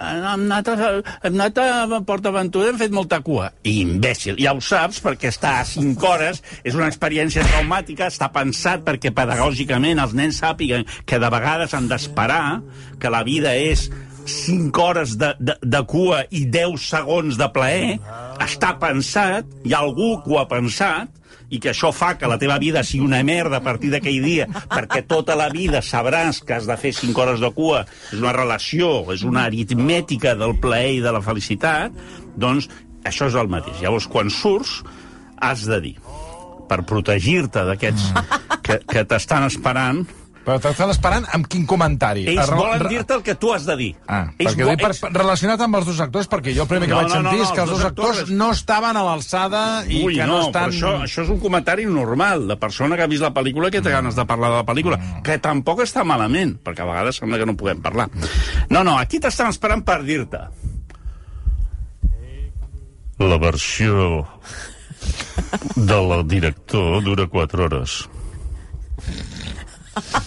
hem 0.00 0.44
anat, 0.46 0.68
a, 0.68 0.90
hem 1.22 1.36
anat 1.36 1.58
a 1.60 2.00
Port 2.06 2.26
Aventura, 2.30 2.70
hem 2.72 2.80
fet 2.80 2.94
molta 2.94 3.20
cua. 3.24 3.50
Imbècil, 3.68 4.38
ja 4.40 4.54
ho 4.56 4.62
saps, 4.64 5.00
perquè 5.04 5.30
està 5.32 5.58
a 5.60 5.66
5 5.68 6.08
hores, 6.08 6.42
és 6.64 6.76
una 6.78 6.88
experiència 6.90 7.44
traumàtica, 7.46 8.08
està 8.08 8.30
pensat 8.32 8.84
perquè 8.86 9.12
pedagògicament 9.16 10.00
els 10.02 10.16
nens 10.16 10.40
sàpiguen 10.40 10.86
que 11.06 11.20
de 11.20 11.32
vegades 11.32 11.76
han 11.76 11.90
d'esperar, 11.90 12.60
que 13.00 13.12
la 13.12 13.22
vida 13.26 13.54
és 13.56 13.88
5 14.30 14.82
hores 14.82 15.16
de, 15.20 15.34
de, 15.40 15.56
de 15.60 15.84
cua 15.88 16.24
i 16.30 16.44
10 16.48 16.90
segons 16.90 17.38
de 17.40 17.48
plaer, 17.52 17.96
està 18.40 18.74
pensat, 18.80 19.48
hi 19.64 19.74
ha 19.74 19.84
algú 19.84 20.16
que 20.24 20.34
ho 20.34 20.40
ha 20.40 20.48
pensat, 20.50 21.19
i 21.50 21.58
que 21.58 21.72
això 21.72 21.90
fa 21.94 22.14
que 22.18 22.28
la 22.30 22.38
teva 22.38 22.58
vida 22.62 22.82
sigui 22.86 23.04
una 23.04 23.22
merda 23.26 23.58
a 23.58 23.64
partir 23.64 23.90
d'aquell 23.92 24.22
dia, 24.22 24.46
perquè 24.70 25.02
tota 25.08 25.36
la 25.38 25.48
vida 25.52 25.82
sabràs 25.82 26.40
que 26.46 26.56
has 26.56 26.68
de 26.70 26.76
fer 26.80 26.94
5 26.96 27.22
hores 27.22 27.42
de 27.42 27.50
cua, 27.56 27.84
és 28.12 28.22
una 28.22 28.34
relació, 28.36 29.10
és 29.14 29.26
una 29.26 29.44
aritmètica 29.50 30.36
del 30.38 30.56
plaer 30.62 30.96
i 31.00 31.04
de 31.04 31.12
la 31.14 31.22
felicitat, 31.24 31.94
doncs 32.38 32.70
això 33.04 33.30
és 33.30 33.36
el 33.38 33.50
mateix. 33.50 33.80
Llavors, 33.82 34.06
quan 34.10 34.30
surts, 34.30 34.80
has 35.40 35.66
de 35.66 35.80
dir, 35.82 35.94
per 36.70 36.82
protegir-te 36.86 37.64
d'aquests 37.66 38.10
que, 38.62 38.78
que 38.86 39.04
t'estan 39.08 39.48
esperant, 39.48 40.04
Però 40.40 40.56
t'estan 40.58 40.88
esperant 40.90 41.26
amb 41.36 41.44
quin 41.52 41.66
comentari? 41.68 42.22
ells 42.30 42.40
Arro- 42.48 42.56
volen 42.62 42.86
dir-te 42.88 43.12
el 43.14 43.22
que 43.22 43.34
tu 43.36 43.50
has 43.52 43.66
de 43.68 43.74
dir. 43.76 43.90
Ah, 44.08 44.30
ells 44.38 44.54
perquè 44.54 44.64
vo- 44.64 44.70
dic 44.70 44.80
per, 44.80 44.88
ells- 44.90 45.00
per, 45.04 45.10
relacionat 45.12 45.60
amb 45.60 45.76
els 45.76 45.86
dos 45.86 46.00
actors, 46.00 46.28
perquè 46.32 46.54
jo 46.56 46.62
el 46.64 46.68
primer 46.70 46.88
que 46.88 46.94
No, 46.94 47.02
vaig 47.02 47.08
no, 47.10 47.14
no, 47.14 47.20
sentir 47.30 47.38
no, 47.38 47.44
és 47.44 47.52
que 47.52 47.60
els 47.60 47.70
dos 47.70 47.78
dos 47.78 47.86
actors, 47.90 48.18
actors- 48.22 48.30
no 48.40 48.50
estaven 48.50 48.96
a 48.96 49.02
l'alçada 49.04 49.84
i 49.86 50.00
Ui, 50.02 50.14
que 50.16 50.26
no, 50.26 50.38
no, 50.38 50.46
estan... 50.48 50.70
però 50.70 50.72
això, 50.72 50.94
això 51.04 51.22
és 51.26 51.28
un 51.36 51.40
comentari 51.44 51.84
normal, 51.84 52.48
de 52.48 52.56
persona 52.56 52.96
que 52.96 53.02
ha 53.04 53.06
vist 53.12 53.22
la 53.22 53.34
pel·lícula 53.36 53.68
i 53.68 53.70
que 53.76 53.82
té 53.84 53.90
ganes 53.92 54.16
de 54.16 54.24
parlar 54.24 54.50
de 54.50 54.56
la 54.62 54.66
pel·lícula, 54.66 54.98
que 55.22 55.36
tampoc 55.38 55.84
està 55.84 56.04
malament, 56.08 56.56
perquè 56.64 56.82
a 56.82 56.88
vegades 56.88 57.20
sembla 57.20 57.38
que 57.38 57.46
no 57.46 57.56
puguem 57.60 57.82
parlar. 57.84 58.08
No, 58.70 58.82
no, 58.82 58.96
aquí 58.98 59.20
t'estan 59.20 59.52
esperant 59.52 59.84
per 59.84 60.00
dir-te. 60.08 60.40
La 63.20 63.36
versió 63.36 64.26
del 65.76 66.26
director 66.26 67.02
dura 67.04 67.26
4 67.28 67.64
hores. 67.68 68.08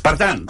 Per 0.03 0.15
tant, 0.19 0.45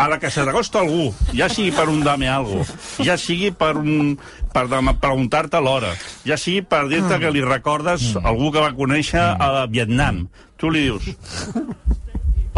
a 0.00 0.08
la 0.08 0.18
que 0.18 0.30
se 0.32 0.44
t'acosta 0.46 0.80
algú, 0.80 1.10
ja 1.36 1.50
sigui 1.52 1.72
per 1.76 1.88
un 1.92 2.00
dame 2.04 2.28
algo, 2.32 2.64
ja 3.04 3.18
sigui 3.20 3.50
per 3.52 3.74
un 3.76 4.16
per 4.54 4.64
preguntar-te 4.70 5.60
l'hora, 5.60 5.92
ja 6.26 6.38
sigui 6.40 6.62
per 6.66 6.86
dir-te 6.88 7.20
que 7.20 7.30
li 7.30 7.44
recordes 7.44 8.16
algú 8.22 8.50
que 8.54 8.64
va 8.64 8.72
conèixer 8.74 9.22
a 9.36 9.66
Vietnam. 9.70 10.26
Tu 10.56 10.70
li 10.72 10.88
dius... 10.88 11.10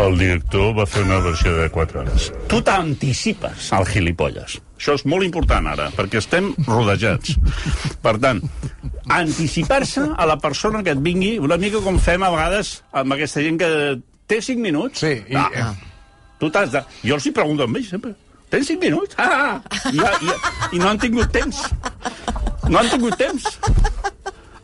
El 0.02 0.14
director 0.16 0.70
va 0.72 0.86
fer 0.88 1.02
una 1.04 1.18
versió 1.20 1.50
de 1.52 1.66
4 1.70 2.00
hores. 2.00 2.30
Tu 2.48 2.62
t'anticipes 2.64 3.66
al 3.76 3.84
gilipolles. 3.86 4.54
Això 4.80 4.94
és 4.96 5.04
molt 5.06 5.22
important 5.26 5.68
ara, 5.68 5.90
perquè 5.94 6.16
estem 6.18 6.48
rodejats. 6.64 7.36
Per 8.02 8.14
tant, 8.22 8.40
anticipar-se 9.12 10.08
a 10.16 10.26
la 10.26 10.38
persona 10.42 10.80
que 10.82 10.96
et 10.96 11.02
vingui, 11.04 11.36
una 11.44 11.60
mica 11.60 11.82
com 11.84 12.00
fem 12.02 12.24
a 12.24 12.32
vegades 12.32 12.78
amb 12.90 13.14
aquesta 13.14 13.44
gent 13.44 13.60
que 13.60 13.70
té 14.32 14.40
5 14.48 14.64
minuts. 14.64 15.04
Sí, 15.04 15.12
i- 15.28 15.36
Ah, 15.36 15.72
Tu 16.42 16.48
t'has 16.50 16.72
de... 16.74 16.80
Jo 17.06 17.14
els 17.20 17.26
hi 17.28 17.30
pregunto 17.36 17.62
amb 17.68 17.76
ells, 17.78 17.88
sempre. 17.92 18.14
Tens 18.52 18.66
cinc 18.68 18.82
minuts? 18.84 19.14
Ah! 19.22 19.60
I, 19.88 19.96
i, 19.96 20.32
I 20.76 20.80
no 20.82 20.88
han 20.90 20.98
tingut 21.00 21.30
temps. 21.32 21.60
No 22.68 22.80
han 22.82 22.88
tingut 22.90 23.14
temps. 23.20 23.46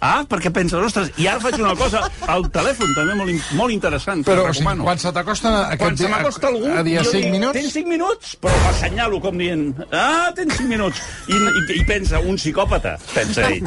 Ah, 0.00 0.22
perquè 0.30 0.52
penses, 0.54 0.78
ostres, 0.78 1.08
i 1.18 1.26
ara 1.26 1.40
faig 1.42 1.56
una 1.58 1.74
cosa, 1.74 2.04
al 2.30 2.44
telèfon 2.54 2.92
també 2.94 3.14
molt, 3.18 3.32
molt 3.58 3.72
interessant, 3.74 4.20
Però 4.24 4.44
o 4.46 4.52
sigui, 4.54 4.76
quan 4.84 4.98
se 5.02 5.10
t'acosta 5.10 5.50
a, 5.72 5.76
Quan 5.80 5.96
se 5.98 6.06
m'acosta 6.06 6.46
algú, 6.52 6.68
a 6.70 6.84
jo 6.86 7.02
5 7.10 7.12
dic, 7.18 7.30
minuts... 7.32 7.52
Tens 7.58 7.72
5 7.74 7.88
minuts? 7.90 8.36
Però 8.40 8.54
l'assenyalo 8.66 9.18
com 9.20 9.36
dient, 9.38 9.64
ah, 9.90 10.30
tens 10.36 10.54
5 10.60 10.68
minuts. 10.70 11.00
I, 11.26 11.34
i, 11.34 11.80
i 11.80 11.84
pensa, 11.88 12.20
un 12.20 12.38
psicòpata, 12.38 12.94
pensa 13.12 13.48
ell. 13.50 13.66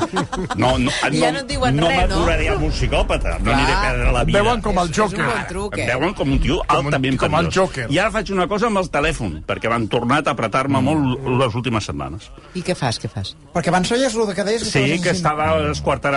No, 0.56 0.78
no, 0.80 0.92
Ja 1.12 1.34
no 1.36 1.42
et 1.44 1.48
diuen 1.52 1.76
no 1.76 1.90
res, 1.90 1.98
no? 1.98 2.22
m'aturaré 2.22 2.48
amb 2.54 2.64
un 2.70 2.72
psicòpata, 2.72 3.36
no 3.44 3.52
aniré 3.52 3.74
a 3.76 3.82
perdre 3.90 4.12
la 4.16 4.24
vida. 4.24 4.42
veuen 4.42 4.62
com 4.62 4.80
el 4.80 4.86
És- 4.88 4.92
és 4.92 4.98
un 4.98 5.10
Joker. 5.12 5.26
bon 5.28 5.46
truc, 5.52 5.78
Em 5.78 5.84
eh? 5.84 5.88
veuen 5.96 6.14
com 6.22 6.32
un 6.32 6.40
tio 6.40 6.62
Com 6.68 6.80
un- 6.80 6.86
altament 6.94 7.18
com 7.20 7.36
el 7.36 7.50
perillós. 7.50 7.56
Joker. 7.60 7.88
I 7.92 8.00
ara 8.00 8.12
faig 8.16 8.32
una 8.32 8.48
cosa 8.48 8.68
amb 8.72 8.78
el 8.80 8.90
telèfon, 8.90 9.44
perquè 9.46 9.68
m'han 9.70 9.90
tornat 9.92 10.28
a 10.28 10.32
apretar-me 10.32 10.80
Mm. 10.80 10.84
molt 10.86 11.28
les 11.44 11.56
últimes 11.60 11.84
setmanes. 11.92 12.32
I 12.56 12.64
què 12.64 12.76
fas, 12.76 13.00
què 13.04 13.10
fas? 13.12 13.36
Perquè 13.54 13.68
abans 13.68 13.90
feies 13.92 14.16
el 14.16 14.34
que 14.34 14.44
deies... 14.48 14.64
Sí, 14.72 15.00
que 15.04 15.10
estava 15.12 15.52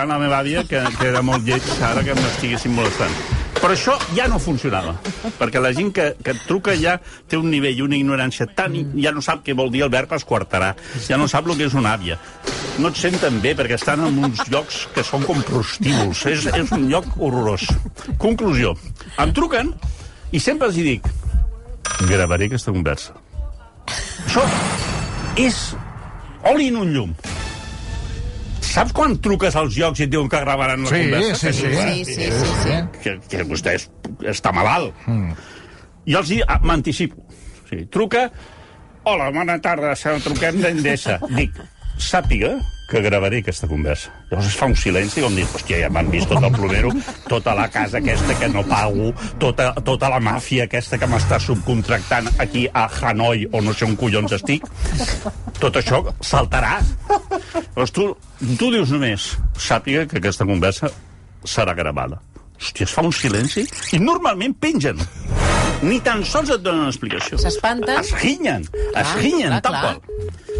esquarterant 0.04 0.08
la 0.08 0.18
meva 0.18 0.40
àvia, 0.40 0.64
que, 0.68 0.80
que 0.99 1.08
era 1.08 1.23
molt 1.23 1.44
lleig 1.46 1.64
ara 1.82 2.02
que 2.04 2.14
m'estiguessin 2.14 2.75
molestant. 2.75 3.12
Però 3.54 3.73
això 3.73 3.94
ja 4.12 4.26
no 4.28 4.38
funcionava, 4.42 4.94
perquè 5.38 5.61
la 5.62 5.73
gent 5.73 5.92
que, 5.94 6.11
que 6.20 6.34
et 6.34 6.42
truca 6.44 6.75
ja 6.76 6.99
té 7.00 7.38
un 7.38 7.49
nivell, 7.50 7.84
una 7.87 7.96
ignorància 7.96 8.46
tan... 8.52 8.75
ja 9.00 9.12
no 9.14 9.23
sap 9.25 9.44
què 9.46 9.54
vol 9.56 9.70
dir 9.73 9.84
el 9.87 9.92
verb 9.92 10.12
esquarterar, 10.12 10.75
ja 11.06 11.16
no 11.16 11.28
sap 11.30 11.49
el 11.49 11.56
que 11.56 11.68
és 11.70 11.76
una 11.78 11.94
àvia. 11.96 12.18
No 12.78 12.90
et 12.90 12.99
senten 12.99 13.40
bé, 13.40 13.54
perquè 13.56 13.78
estan 13.78 14.02
en 14.04 14.18
uns 14.28 14.42
llocs 14.50 14.84
que 14.94 15.04
són 15.06 15.25
com 15.25 15.40
prostíbuls. 15.46 16.26
És, 16.28 16.49
és 16.52 16.73
un 16.75 16.88
lloc 16.90 17.08
horrorós. 17.16 17.68
Conclusió. 18.20 18.75
Em 19.23 19.32
truquen 19.32 19.73
i 20.34 20.42
sempre 20.42 20.68
els 20.68 20.80
hi 20.80 20.88
dic 20.90 21.08
gravaré 22.11 22.50
aquesta 22.50 22.75
conversa. 22.75 23.14
Això 24.26 24.44
és 25.40 25.62
oli 26.50 26.68
en 26.73 26.82
un 26.82 26.92
llum. 26.92 27.16
Saps 28.75 28.93
quan 28.97 29.14
truques 29.23 29.54
als 29.57 29.76
llocs 29.78 30.00
i 30.00 30.07
et 30.09 30.11
diuen 30.11 30.28
que 30.31 30.40
gravaran 30.43 30.83
la 30.83 30.90
Sí, 30.90 31.02
conversa? 31.04 31.52
sí, 31.52 31.52
sí. 31.52 31.75
Sí, 31.75 32.04
sí, 32.04 32.31
sí, 32.33 32.54
sí. 32.64 32.78
Que, 33.04 33.12
que 33.31 33.45
vostè 33.47 33.76
és, 33.78 33.88
està 34.35 34.50
malalt. 34.57 34.95
Mm. 35.07 35.33
Jo 36.11 36.19
els 36.25 36.31
hi 36.35 36.40
ah, 36.47 36.59
m'anticipo. 36.64 37.23
O 37.28 37.69
sigui, 37.71 37.87
truca... 37.93 38.26
Hola, 39.04 39.28
bona 39.31 39.59
tarda, 39.61 39.93
se- 40.00 40.16
truquem 40.25 40.62
d'Endesa. 40.62 41.19
Dic, 41.37 41.59
sàpiga 42.00 42.54
que 42.88 43.00
gravaré 43.04 43.38
aquesta 43.43 43.69
conversa. 43.69 44.11
Llavors 44.31 44.49
es 44.50 44.57
fa 44.57 44.66
un 44.69 44.75
silenci 44.76 45.21
com 45.25 45.37
dir, 45.37 45.45
hòstia, 45.45 45.78
ja 45.85 45.90
m'han 45.93 46.09
vist 46.12 46.28
tot 46.28 46.43
el 46.45 46.52
plomero, 46.52 46.90
tota 47.28 47.54
la 47.57 47.69
casa 47.73 48.00
aquesta 48.00 48.35
que 48.40 48.49
no 48.52 48.64
pago, 48.69 49.11
tota, 49.40 49.71
tota 49.85 50.09
la 50.12 50.19
màfia 50.25 50.64
aquesta 50.69 50.99
que 51.00 51.09
m'està 51.09 51.38
subcontractant 51.40 52.28
aquí 52.45 52.66
a 52.73 52.87
Hanoi, 52.88 53.47
o 53.52 53.61
no 53.64 53.73
sé 53.76 53.85
on 53.88 53.95
collons 54.00 54.33
estic. 54.37 54.64
Tot 55.64 55.78
això 55.80 56.02
saltarà. 56.21 56.75
Llavors 57.09 57.92
tu, 57.97 58.11
tu 58.61 58.66
dius 58.68 58.90
només, 58.92 59.30
sàpiga 59.56 60.02
que 60.11 60.18
aquesta 60.21 60.44
conversa 60.44 60.90
serà 61.49 61.73
gravada. 61.78 62.18
Hòstia, 62.61 62.85
es 62.85 62.92
fa 62.92 63.04
un 63.06 63.14
silenci 63.16 63.64
i 63.97 64.00
normalment 64.02 64.52
pengen. 64.61 65.00
Ni 65.85 66.02
tan 66.04 66.21
sols 66.28 66.52
et 66.52 66.61
donen 66.64 66.90
explicació. 66.90 67.40
S'espanten? 67.40 67.97
Es 67.97 68.12
rinyen, 68.21 68.68
es 68.92 69.14
rinyen, 69.23 69.56
tal 69.64 69.78
qual. 69.80 70.02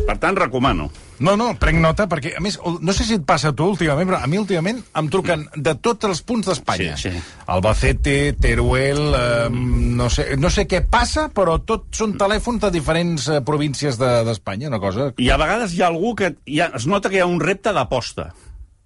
Per 0.05 0.19
tant, 0.21 0.37
recomano. 0.37 0.91
No, 1.25 1.33
no, 1.39 1.53
prenc 1.57 1.79
nota, 1.81 2.05
perquè, 2.11 2.35
a 2.37 2.41
més, 2.43 2.59
no 2.83 2.93
sé 2.93 3.07
si 3.07 3.15
et 3.17 3.23
passa 3.25 3.53
a 3.53 3.55
tu 3.57 3.65
últimament, 3.71 4.09
però 4.11 4.19
a 4.21 4.29
mi 4.29 4.37
últimament 4.41 4.83
em 4.99 5.09
truquen 5.09 5.47
de 5.57 5.73
tots 5.81 6.05
els 6.09 6.21
punts 6.27 6.49
d'Espanya. 6.51 6.97
Sí, 7.01 7.13
sí. 7.15 7.23
Albacete, 7.55 8.35
Teruel, 8.43 9.01
eh, 9.15 9.49
no, 9.51 10.11
sé, 10.13 10.35
no 10.37 10.51
sé 10.53 10.67
què 10.69 10.83
passa, 10.91 11.29
però 11.33 11.57
tots 11.65 11.97
són 12.03 12.17
telèfons 12.21 12.61
de 12.67 12.73
diferents 12.75 13.29
eh, 13.31 13.41
províncies 13.47 13.97
de- 14.01 14.25
d'Espanya, 14.29 14.69
una 14.69 14.83
cosa... 14.83 15.13
I 15.17 15.31
a 15.31 15.39
vegades 15.41 15.73
hi 15.79 15.81
ha 15.85 15.89
algú 15.89 16.13
que... 16.19 16.35
Hi 16.51 16.61
ha, 16.61 16.69
es 16.77 16.85
nota 16.91 17.09
que 17.09 17.17
hi 17.21 17.25
ha 17.25 17.31
un 17.31 17.41
repte 17.41 17.73
d'aposta. 17.73 18.33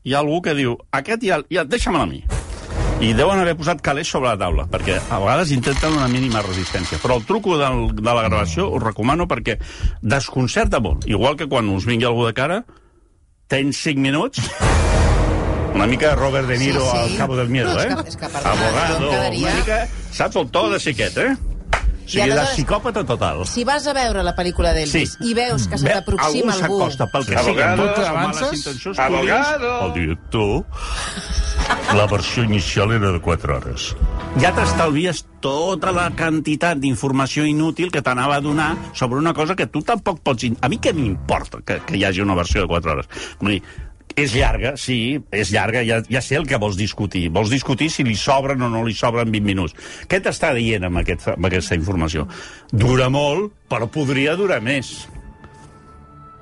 hi 0.05 0.15
ha 0.15 0.21
algú 0.23 0.39
que 0.45 0.55
diu, 0.55 0.77
aquest 0.95 1.25
ja, 1.27 1.41
ja 1.53 1.65
deixa'm-la 1.65 2.05
a 2.07 2.09
mi. 2.09 2.23
I 3.01 3.13
deuen 3.15 3.39
haver 3.39 3.55
posat 3.55 3.79
calés 3.85 4.09
sobre 4.11 4.33
la 4.33 4.39
taula, 4.41 4.65
perquè 4.67 4.97
a 4.99 5.19
vegades 5.23 5.53
intenten 5.55 5.95
una 5.95 6.09
mínima 6.11 6.41
resistència. 6.43 6.99
Però 6.99 7.15
el 7.21 7.25
truco 7.29 7.55
del, 7.61 7.93
de 7.95 8.03
la 8.09 8.25
gravació 8.27 8.67
us 8.75 8.83
recomano 8.83 9.29
perquè 9.31 9.55
desconcerta 10.03 10.81
molt. 10.83 11.07
Igual 11.07 11.37
que 11.39 11.47
quan 11.47 11.69
us 11.71 11.87
vingui 11.87 12.09
algú 12.09 12.27
de 12.27 12.35
cara, 12.35 12.65
tens 13.47 13.79
5 13.87 14.03
minuts, 14.03 14.43
una 15.79 15.87
mica 15.87 16.17
Robert 16.19 16.49
De 16.51 16.59
Niro 16.59 16.81
Sí, 16.83 16.91
sí. 16.91 16.99
al 17.13 17.17
Cabo 17.21 17.37
del 17.39 17.49
Miedo, 17.55 17.71
No, 17.73 17.79
és 17.79 17.87
eh? 17.87 17.95
que- 18.03 18.09
és 18.09 18.17
que, 18.17 18.25
Abogado, 18.27 19.11
quedaria- 19.11 19.47
una 19.47 19.55
mica... 19.61 19.79
Saps 20.11 20.37
el 20.43 20.51
to 20.51 20.69
de 20.73 20.81
xiquet, 20.81 21.17
eh? 21.23 21.37
O 21.39 22.11
sigui, 22.11 22.23
aleshores- 22.33 22.55
psicòpata 22.57 23.05
total. 23.07 23.45
Si 23.47 23.63
vas 23.69 23.87
a 23.87 23.93
veure 23.95 24.25
la 24.25 24.35
pel·lícula 24.35 24.73
d'Elvis 24.75 25.13
Sí. 25.21 25.29
i 25.31 25.35
veus 25.39 25.69
que 25.69 25.79
se 25.79 25.87
t'aproxima 25.87 26.55
algú... 26.55 26.81
s'acosta 26.81 27.07
pel 27.13 27.27
que 27.27 27.37
Sí. 27.39 27.45
sigui, 27.45 27.61
Abogado, 27.63 27.83
amb 27.83 27.95
totes 27.95 28.09
avances? 28.09 28.43
males 28.43 28.59
intencions, 28.67 28.99
Abogado. 28.99 29.87
El 29.87 29.93
director, 29.93 30.65
la 31.95 32.07
versió 32.07 32.45
inicial 32.45 32.93
era 32.93 33.13
de 33.13 33.21
4 33.21 33.57
hores. 33.57 33.89
Ja 34.43 34.53
t'estalvies 34.55 35.25
tota 35.43 35.93
la 35.95 36.09
quantitat 36.17 36.81
d'informació 36.83 37.47
inútil 37.49 37.93
que 37.95 38.03
t'anava 38.05 38.37
a 38.39 38.45
donar 38.45 38.71
sobre 38.93 39.19
una 39.19 39.35
cosa 39.35 39.57
que 39.57 39.67
tu 39.67 39.83
tampoc 39.83 40.21
pots... 40.25 40.49
A 40.61 40.69
mi 40.69 40.79
què 40.83 40.93
m'importa 40.95 41.63
que, 41.65 41.81
que 41.87 41.97
hi 41.97 42.05
hagi 42.05 42.25
una 42.25 42.37
versió 42.39 42.65
de 42.65 42.71
4 42.71 42.93
hores? 42.93 43.09
Vull 43.41 43.57
dir, 43.57 43.63
és 44.19 44.35
llarga, 44.35 44.75
sí, 44.81 45.19
és 45.31 45.53
llarga, 45.55 45.85
ja, 45.87 46.01
ja 46.11 46.23
sé 46.25 46.39
el 46.39 46.47
que 46.49 46.59
vols 46.61 46.79
discutir. 46.79 47.29
Vols 47.35 47.53
discutir 47.53 47.91
si 47.93 48.05
li 48.07 48.17
sobren 48.19 48.63
o 48.67 48.71
no 48.73 48.83
li 48.87 48.97
sobren 48.97 49.31
20 49.31 49.47
minuts. 49.47 49.77
Què 50.11 50.21
t'està 50.25 50.53
dient 50.57 50.89
amb, 50.89 51.03
aquest, 51.05 51.29
amb 51.37 51.47
aquesta 51.49 51.79
informació? 51.79 52.27
Dura 52.73 53.09
molt, 53.15 53.53
però 53.71 53.87
podria 53.93 54.35
durar 54.37 54.61
més. 54.65 55.07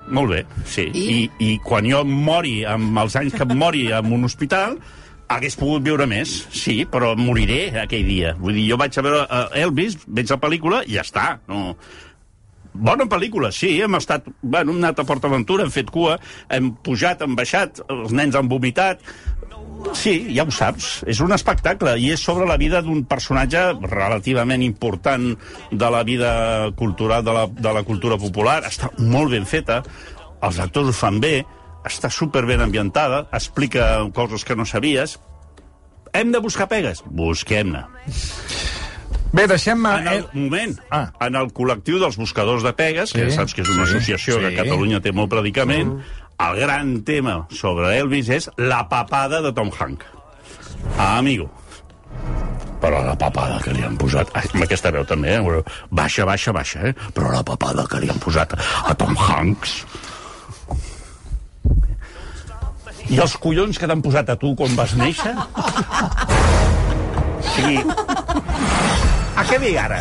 Molt 0.06 0.30
bé, 0.30 0.44
sí. 0.70 0.86
I? 0.86 1.04
I, 1.04 1.30
I 1.42 1.50
quan 1.64 1.86
jo 1.88 2.04
mori, 2.06 2.60
amb 2.68 2.96
els 3.02 3.18
anys 3.18 3.34
que 3.34 3.44
em 3.44 3.56
mori 3.58 3.88
en 3.92 4.12
un 4.14 4.24
hospital, 4.28 4.78
hagués 5.28 5.56
pogut 5.58 5.84
viure 5.84 6.06
més, 6.06 6.32
sí, 6.54 6.84
però 6.90 7.14
moriré 7.18 7.70
aquell 7.82 8.06
dia. 8.06 8.34
Vull 8.38 8.58
dir, 8.58 8.66
jo 8.70 8.80
vaig 8.80 8.96
a 8.96 9.04
veure 9.06 9.22
uh, 9.26 9.46
Elvis, 9.58 9.98
veig 10.06 10.30
la 10.30 10.42
pel·lícula 10.42 10.82
i 10.86 10.98
ja 10.98 11.06
està. 11.06 11.28
No, 11.50 11.74
Bona 12.76 13.06
pel·lícula, 13.08 13.50
sí, 13.54 13.70
hem 13.80 13.96
estat... 13.96 14.26
Bueno, 14.42 14.74
hem 14.74 14.82
anat 14.82 15.00
a 15.00 15.06
PortAventura, 15.08 15.64
hem 15.64 15.72
fet 15.72 15.88
cua, 15.92 16.18
hem 16.52 16.74
pujat, 16.84 17.22
hem 17.24 17.36
baixat, 17.38 17.80
els 17.88 18.12
nens 18.16 18.36
han 18.36 18.50
vomitat... 18.52 19.02
Sí, 19.94 20.12
ja 20.34 20.42
ho 20.42 20.50
saps, 20.50 21.04
és 21.06 21.20
un 21.22 21.30
espectacle 21.36 21.92
i 22.02 22.08
és 22.10 22.22
sobre 22.22 22.46
la 22.48 22.56
vida 22.58 22.80
d'un 22.82 23.04
personatge 23.06 23.60
relativament 23.84 24.64
important 24.64 25.28
de 25.70 25.90
la 25.92 26.00
vida 26.04 26.30
cultural, 26.80 27.22
de 27.22 27.34
la, 27.36 27.44
de 27.46 27.74
la 27.76 27.84
cultura 27.86 28.18
popular. 28.18 28.56
Està 28.66 28.90
molt 28.98 29.30
ben 29.36 29.46
feta, 29.46 29.82
els 30.42 30.58
actors 30.64 30.90
ho 30.90 30.96
fan 30.96 31.20
bé, 31.22 31.36
està 31.86 32.10
superben 32.10 32.60
ambientada, 32.64 33.26
explica 33.32 34.00
coses 34.14 34.44
que 34.44 34.56
no 34.56 34.66
sabies. 34.66 35.18
Hem 36.12 36.32
de 36.32 36.40
buscar 36.40 36.66
pegues? 36.68 37.02
Busquem-ne. 37.06 37.84
Bé, 39.36 39.44
deixem... 39.50 39.82
En 39.86 40.06
el 40.08 40.22
Eh, 40.22 40.28
moment, 40.34 40.78
Ah. 40.90 41.10
en 41.26 41.34
el 41.36 41.50
col·lectiu 41.52 41.98
dels 42.00 42.16
buscadors 42.16 42.62
de 42.64 42.72
pegues, 42.72 43.10
Sí, 43.10 43.18
que 43.20 43.30
saps 43.34 43.54
que 43.54 43.62
és 43.62 43.68
una 43.68 43.84
sí, 43.86 43.96
associació 43.96 44.38
que 44.40 44.48
sí. 44.50 44.54
a 44.54 44.62
Catalunya 44.64 45.00
té 45.02 45.12
molt 45.12 45.28
predicament, 45.30 45.98
el 46.38 46.56
gran 46.60 47.02
tema 47.04 47.46
sobre 47.50 47.96
Elvis 47.98 48.28
és 48.30 48.50
la 48.56 48.88
papada 48.88 49.42
de 49.42 49.52
Tom 49.52 49.70
Hank. 49.78 50.04
Ah, 50.96 51.18
amigo. 51.18 51.50
Però 52.80 53.02
la 53.04 53.16
papada 53.18 53.58
que 53.64 53.72
li 53.72 53.82
han 53.82 53.96
posat... 53.98 54.30
Ai, 54.36 54.44
amb 54.54 54.62
aquesta 54.66 54.90
veu 54.92 55.04
també, 55.08 55.34
eh? 55.36 55.62
Baixa, 55.90 56.24
baixa, 56.28 56.52
baixa, 56.52 56.80
eh? 56.88 56.94
Però 57.16 57.32
la 57.32 57.42
papada 57.42 57.86
que 57.90 58.00
li 58.00 58.08
han 58.12 58.18
posat 58.22 58.52
a 58.56 58.94
Tom 58.94 59.16
Hanks... 59.16 59.80
I 63.10 63.18
els 63.22 63.36
collons 63.38 63.78
que 63.78 63.86
t'han 63.86 64.02
posat 64.02 64.30
a 64.32 64.36
tu 64.40 64.54
quan 64.58 64.74
vas 64.76 64.94
néixer? 64.98 65.32
O 67.36 67.50
sigui, 67.54 67.76
a 69.36 69.44
què 69.46 69.58
ve 69.62 69.72
ara? 69.78 70.00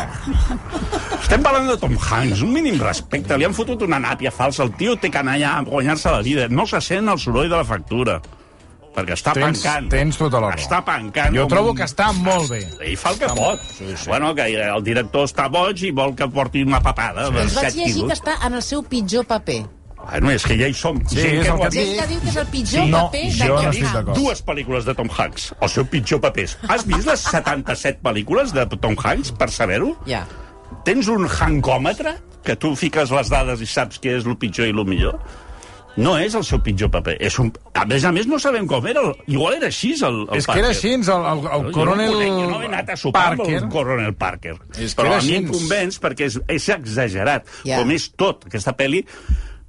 Estem 1.20 1.42
parlant 1.44 1.68
de 1.70 1.76
Tom 1.80 1.94
Hanks, 1.98 2.42
un 2.46 2.52
mínim 2.54 2.80
respecte. 2.82 3.36
Li 3.38 3.46
han 3.46 3.54
fotut 3.56 3.82
una 3.86 3.98
nàpia 4.02 4.30
falsa. 4.34 4.64
El 4.66 4.72
tio 4.78 4.96
té 4.98 5.10
que 5.10 5.18
anar 5.22 5.36
allà 5.38 5.52
a 5.58 5.62
guanyar-se 5.68 6.10
la 6.14 6.22
vida. 6.26 6.48
No 6.48 6.66
se 6.66 6.80
sent 6.80 7.08
el 7.12 7.18
soroll 7.22 7.48
de 7.50 7.56
la 7.56 7.64
factura. 7.66 8.18
Perquè 8.96 9.12
està 9.12 9.34
Tens- 9.36 9.60
pancant. 9.62 9.90
tens 9.92 10.16
tota 10.16 10.40
la 10.40 10.50
raó. 10.54 10.58
Està 10.62 10.78
pancant. 10.84 11.34
Jo 11.36 11.44
trobo 11.50 11.70
un- 11.74 11.76
que 11.76 11.84
està 11.84 12.12
molt 12.16 12.48
bé. 12.50 12.62
Ell 12.80 12.96
fa 12.96 13.10
el 13.12 13.18
que 13.20 13.26
pot. 13.28 13.60
Sí, 13.76 13.90
sí. 13.94 14.08
Bueno, 14.08 14.34
que 14.34 14.46
el 14.56 14.82
director 14.84 15.24
està 15.28 15.50
boig 15.52 15.82
i 15.84 15.90
vol 15.90 16.14
que 16.16 16.26
porti 16.28 16.62
una 16.62 16.80
papada. 16.80 17.28
Doncs 17.28 17.54
de 17.54 17.60
vaig 17.60 17.74
llegir 17.74 17.92
quilos. 17.94 18.08
que 18.08 18.14
està 18.30 18.46
en 18.46 18.54
el 18.54 18.62
seu 18.62 18.82
pitjor 18.82 19.26
paper. 19.26 19.66
Bueno, 20.10 20.30
és 20.30 20.44
que 20.46 20.56
ja 20.58 20.68
hi 20.70 20.74
som. 20.76 21.00
Sí, 21.10 21.18
Gent 21.20 21.40
és 21.42 21.48
el 21.50 21.58
que. 21.60 21.70
Gent 21.74 21.94
que 22.00 22.06
diu 22.12 22.20
que 22.22 22.28
és 22.30 22.36
el 22.42 22.46
pitjor 22.52 22.86
No, 22.92 23.00
paper 23.10 23.22
de 23.26 23.38
jo 23.38 23.46
no 23.48 23.56
Tom 23.60 23.70
estic 23.70 23.84
Hanks. 23.84 23.94
d'acord. 23.98 24.18
Dues 24.20 24.44
pel·lícules 24.46 24.84
de 24.86 24.94
Tom 24.94 25.10
Hanks, 25.16 25.46
el 25.60 25.72
seu 25.72 25.86
pitjor 25.92 26.20
papers. 26.22 26.56
Has 26.68 26.86
vist 26.86 27.08
les 27.10 27.24
77 27.30 27.98
pel·lícules 28.06 28.52
de 28.54 28.66
Tom 28.76 28.94
Hanks, 29.02 29.32
per 29.36 29.50
saber-ho? 29.50 29.96
Ja. 30.06 30.22
Tens 30.86 31.08
un 31.10 31.26
hancòmetre 31.26 32.14
que 32.46 32.54
tu 32.56 32.74
fiques 32.78 33.10
les 33.10 33.28
dades 33.32 33.60
i 33.60 33.66
saps 33.66 33.98
què 34.02 34.14
és 34.20 34.26
el 34.26 34.36
pitjor 34.38 34.68
i 34.70 34.74
el 34.74 34.84
millor? 34.86 35.18
No 35.96 36.18
és 36.20 36.34
el 36.36 36.44
seu 36.44 36.60
pitjor 36.60 36.90
paper. 36.92 37.14
És 37.24 37.38
un... 37.40 37.48
A 37.72 37.86
més 37.88 38.04
a 38.04 38.10
més, 38.12 38.26
no 38.28 38.36
sabem 38.38 38.66
com 38.68 38.84
era. 38.86 39.00
El... 39.00 39.14
Igual 39.32 39.54
era 39.56 39.70
així, 39.70 39.94
el, 40.04 40.26
el 40.28 40.36
És 40.42 40.46
que 40.46 40.58
era 40.60 40.68
així, 40.68 40.92
el, 40.92 41.00
el, 41.08 41.40
el 41.56 41.64
jo 41.70 41.72
coronel 41.72 42.10
no, 42.12 42.18
conec, 42.18 42.34
jo 42.36 42.50
no 42.50 42.58
he 42.62 42.68
anat 42.68 42.90
a 42.92 42.96
sopar 43.00 43.22
Parker. 43.32 43.46
amb 43.46 43.64
el 43.64 43.70
coronel 43.72 44.14
Parker. 44.14 44.54
És 44.76 44.92
que 44.94 45.00
Però 45.02 45.14
a 45.16 45.22
mi 45.24 45.38
em 45.38 45.48
convenç 45.48 45.96
perquè 46.04 46.28
és, 46.28 46.36
és 46.52 46.68
exagerat. 46.76 47.48
Ja. 47.64 47.80
Com 47.80 47.94
és 47.96 48.10
tot, 48.12 48.44
aquesta 48.50 48.76
pel·li 48.76 49.00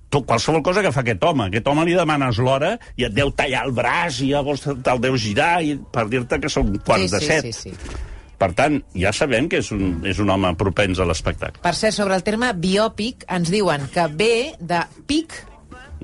tot, 0.09 0.25
qualsevol 0.25 0.61
cosa 0.63 0.81
que 0.85 0.91
fa 0.95 1.01
aquest 1.03 1.23
home. 1.23 1.47
Aquest 1.49 1.67
home 1.67 1.83
li 1.87 1.95
demanes 1.97 2.37
l'hora 2.39 2.75
i 2.95 3.03
et 3.07 3.13
deu 3.15 3.31
tallar 3.35 3.65
el 3.67 3.73
braç 3.75 4.21
i 4.23 4.29
llavors 4.31 4.63
te'l 4.67 5.01
deu 5.03 5.17
girar 5.19 5.57
i, 5.63 5.75
per 5.91 6.07
dir-te 6.11 6.39
que 6.39 6.49
són 6.51 6.77
quarts 6.79 7.09
Sí, 7.09 7.15
de 7.15 7.19
sí, 7.19 7.27
set. 7.27 7.49
sí, 7.51 7.71
sí. 7.75 8.05
Per 8.37 8.51
tant, 8.53 8.75
ja 8.93 9.09
sabem 9.11 9.47
que 9.49 9.57
és 9.63 9.71
un, 9.73 10.03
és 10.05 10.19
un 10.21 10.29
home 10.29 10.51
propens 10.55 10.99
a 11.01 11.05
l'espectacle. 11.09 11.57
Per 11.63 11.73
cert, 11.73 11.95
sobre 11.95 12.13
el 12.15 12.21
terme 12.23 12.51
biòpic, 12.53 13.25
ens 13.33 13.49
diuen 13.49 13.87
que 13.93 14.05
ve 14.13 14.53
de 14.59 14.83
pic, 15.09 15.33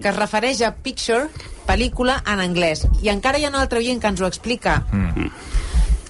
que 0.01 0.09
es 0.09 0.15
refereix 0.17 0.63
a 0.65 0.71
picture, 0.73 1.27
pel·lícula 1.67 2.15
en 2.25 2.41
anglès. 2.41 2.87
I 3.05 3.11
encara 3.13 3.37
hi 3.37 3.45
ha 3.45 3.51
un 3.53 3.59
altre 3.61 3.77
oient 3.83 4.01
que 4.01 4.09
ens 4.09 4.19
ho 4.23 4.25
explica. 4.25 4.79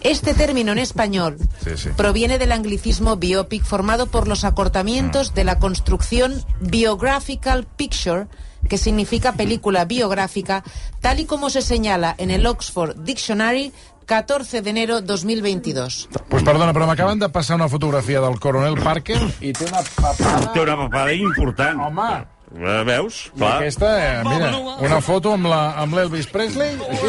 Este 0.03 0.33
término 0.33 0.71
en 0.73 0.79
español 0.79 1.37
Sí, 1.63 1.71
sí. 1.77 1.89
proviene 1.95 2.37
del 2.37 2.51
anglicismo 2.51 3.15
biopic 3.15 3.63
formado 3.63 4.07
por 4.07 4.27
los 4.27 4.43
acortamientos 4.43 5.33
de 5.33 5.43
la 5.45 5.59
construcción 5.59 6.43
biographical 6.59 7.65
picture, 7.77 8.27
que 8.69 8.77
significa 8.77 9.33
película 9.33 9.85
biográfica, 9.85 10.63
tal 11.01 11.19
y 11.19 11.25
como 11.25 11.49
se 11.49 11.61
señala 11.61 12.15
en 12.17 12.31
el 12.31 12.45
Oxford 12.45 12.95
Dictionary 13.03 13.71
14 14.05 14.61
de 14.61 14.69
enero 14.69 15.01
2022. 15.01 16.09
Pues 16.27 16.43
perdona, 16.43 16.73
però 16.75 16.83
m'acaben 16.85 17.19
de 17.23 17.29
passar 17.31 17.55
una 17.55 17.69
fotografia 17.71 18.19
del 18.19 18.35
coronel 18.43 18.75
Parker 18.83 19.15
i 19.39 19.53
té 19.55 19.63
una 19.69 19.79
papada... 19.95 20.51
Té 20.51 20.59
una 20.59 20.75
papada 20.75 21.13
important. 21.15 21.79
Home, 21.79 22.25
Eh, 22.53 22.83
Veus? 22.85 23.31
i 23.33 23.39
Clar. 23.39 23.55
aquesta, 23.63 23.87
eh, 23.97 24.23
mira, 24.27 24.51
una 24.85 24.99
foto 25.01 25.31
amb 25.33 25.95
l'Elvis 25.95 26.27
Presley. 26.27 26.75
Així, 26.89 27.07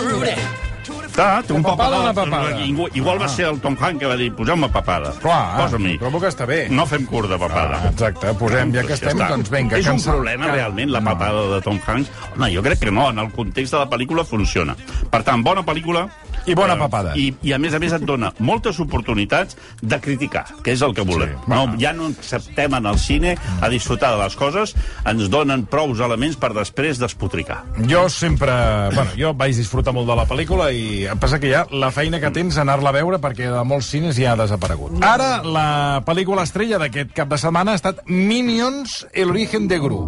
Clar, 1.14 1.42
té 1.44 1.52
un 1.52 1.62
papada, 1.62 1.96
papada. 1.96 2.00
una 2.02 2.14
papada. 2.14 2.60
Igual, 2.66 2.90
igual 2.94 3.20
va 3.22 3.28
ser 3.28 3.46
el 3.46 3.60
Tom 3.60 3.76
Hanks 3.80 3.98
que 4.00 4.06
va 4.06 4.16
dir, 4.16 4.30
poseu-me 4.34 4.68
papada. 4.68 5.12
Clar, 5.22 5.56
Posa-m'hi. 5.62 5.96
trobo 5.98 6.20
que 6.20 6.28
està 6.28 6.46
bé. 6.46 6.68
No 6.70 6.86
fem 6.86 7.06
curt 7.06 7.30
de 7.30 7.38
papada. 7.38 7.80
Ah, 7.84 7.88
exacte, 7.92 8.34
posem, 8.34 8.72
ja 8.74 8.82
que 8.84 8.92
estem, 8.94 9.16
està. 9.18 9.28
doncs 9.28 9.50
vinga. 9.50 9.78
És 9.78 9.86
un 9.86 9.92
cansa- 9.92 10.12
problema, 10.12 10.46
realment, 10.52 10.90
la 10.90 11.00
papada 11.00 11.46
de 11.54 11.60
Tom 11.62 11.80
Hanks? 11.86 12.10
Home, 12.36 12.50
jo 12.54 12.62
crec 12.62 12.78
que 12.80 12.90
no, 12.90 13.08
en 13.10 13.18
el 13.18 13.30
context 13.32 13.72
de 13.72 13.78
la 13.78 13.88
pel·lícula 13.88 14.24
funciona. 14.24 14.76
Per 15.10 15.22
tant, 15.22 15.42
bona 15.42 15.62
pel·lícula... 15.64 16.08
I 16.46 16.54
bona 16.54 16.74
eh, 16.74 16.80
papada. 16.80 17.14
I, 17.16 17.30
I, 17.42 17.54
a 17.56 17.58
més 17.62 17.74
a 17.74 17.80
més, 17.82 17.94
et 17.94 18.04
dona 18.04 18.32
moltes 18.38 18.78
oportunitats 18.82 19.56
de 19.82 19.98
criticar, 20.02 20.44
que 20.64 20.74
és 20.74 20.82
el 20.84 20.94
que 20.96 21.04
volem. 21.06 21.34
Sí, 21.34 21.44
Sí, 21.44 21.50
no, 21.50 21.64
ja 21.80 21.92
no 21.96 22.08
acceptem 22.12 22.74
en 22.74 22.86
el 22.86 22.98
cine 22.98 23.34
a 23.60 23.68
disfrutar 23.72 24.12
de 24.14 24.22
les 24.22 24.36
coses, 24.36 24.74
ens 25.08 25.28
donen 25.32 25.64
prous 25.70 26.00
elements 26.04 26.36
per 26.40 26.52
després 26.56 27.00
despotricar. 27.00 27.62
Jo 27.90 28.06
sempre... 28.12 28.52
Bueno, 28.94 29.14
jo 29.18 29.32
vaig 29.38 29.56
disfrutar 29.56 29.94
molt 29.96 30.08
de 30.10 30.18
la 30.18 30.26
pel·lícula 30.28 30.70
i 30.72 31.04
em 31.10 31.20
passa 31.20 31.40
que 31.42 31.50
ja 31.52 31.64
la 31.72 31.90
feina 31.94 32.20
que 32.22 32.32
tens 32.34 32.58
anar-la 32.60 32.92
a 32.92 32.96
veure 32.96 33.20
perquè 33.22 33.50
de 33.52 33.64
molts 33.68 33.90
cines 33.94 34.18
ja 34.18 34.34
ha 34.34 34.40
desaparegut. 34.40 34.96
Ara, 35.04 35.38
la 35.44 36.02
pel·lícula 36.06 36.46
estrella 36.46 36.80
d'aquest 36.82 37.14
cap 37.16 37.30
de 37.30 37.40
setmana 37.40 37.74
ha 37.74 37.80
estat 37.80 38.04
Minions, 38.08 39.02
el 39.12 39.32
origen 39.34 39.68
de 39.68 39.80
Gru, 39.82 40.04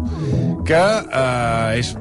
que 0.67 0.75
eh, 0.77 1.79
és, 1.79 1.93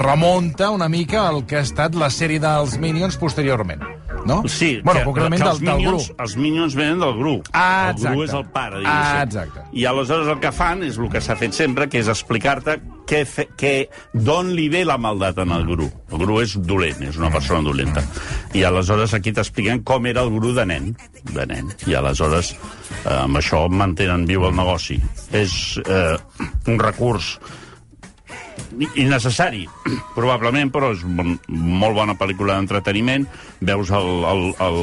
remunta 0.00 0.70
una 0.72 0.88
mica 0.88 1.26
al 1.28 1.44
que 1.46 1.60
ha 1.60 1.64
estat 1.66 1.94
la 1.98 2.08
sèrie 2.12 2.40
dels 2.42 2.78
Minions 2.80 3.18
posteriorment. 3.20 3.84
No? 4.26 4.40
Sí, 4.50 4.80
bueno, 4.82 4.98
que, 5.00 5.04
concretament 5.06 5.38
que 5.38 5.44
del, 5.44 5.52
els 5.52 5.60
del 5.62 5.76
minions, 5.76 6.06
els 6.18 6.32
minions 6.34 6.74
venen 6.74 6.98
del 6.98 7.12
Gru. 7.14 7.34
Ah, 7.54 7.92
el 7.92 8.00
Gru 8.02 8.24
és 8.24 8.32
el 8.34 8.42
pare, 8.50 8.80
Ah, 8.82 9.22
diguéssim. 9.22 9.26
exacte. 9.28 9.60
I 9.78 9.84
aleshores 9.86 10.30
el 10.32 10.40
que 10.42 10.50
fan 10.50 10.80
és 10.82 10.96
el 10.98 11.10
que 11.12 11.20
s'ha 11.22 11.36
fet 11.38 11.54
sempre, 11.54 11.86
que 11.92 12.00
és 12.02 12.08
explicar-te 12.10 12.74
què 13.06 13.20
fe, 13.30 13.44
què, 13.54 13.70
d'on 14.26 14.50
li 14.56 14.64
ve 14.72 14.80
la 14.88 14.96
maldat 14.98 15.38
en 15.44 15.52
el 15.54 15.62
Gru. 15.68 15.86
El 16.10 16.18
Gru 16.24 16.40
és 16.42 16.56
dolent, 16.58 17.04
és 17.06 17.20
una 17.20 17.30
persona 17.30 17.62
dolenta. 17.62 18.02
I 18.52 18.64
aleshores 18.66 19.14
aquí 19.14 19.30
t'expliquen 19.36 19.84
com 19.86 20.08
era 20.10 20.24
el 20.26 20.32
Gru 20.34 20.50
de 20.56 20.64
nen. 20.66 20.96
De 21.30 21.46
nen. 21.46 21.70
I 21.86 21.94
aleshores 21.94 22.56
eh, 23.04 23.12
amb 23.20 23.38
això 23.38 23.68
mantenen 23.70 24.26
viu 24.26 24.48
el 24.48 24.56
negoci. 24.58 24.98
És 25.30 25.78
eh, 25.86 26.16
un 26.66 26.82
recurs 26.82 27.36
innecessari, 28.96 29.64
probablement, 30.16 30.70
però 30.72 30.92
és 30.94 31.02
bon, 31.04 31.36
molt 31.48 31.96
bona 31.96 32.16
pel·lícula 32.18 32.56
d'entreteniment. 32.56 33.26
Veus 33.66 33.90
el, 33.94 34.10
el, 34.30 34.42
el, 34.66 34.78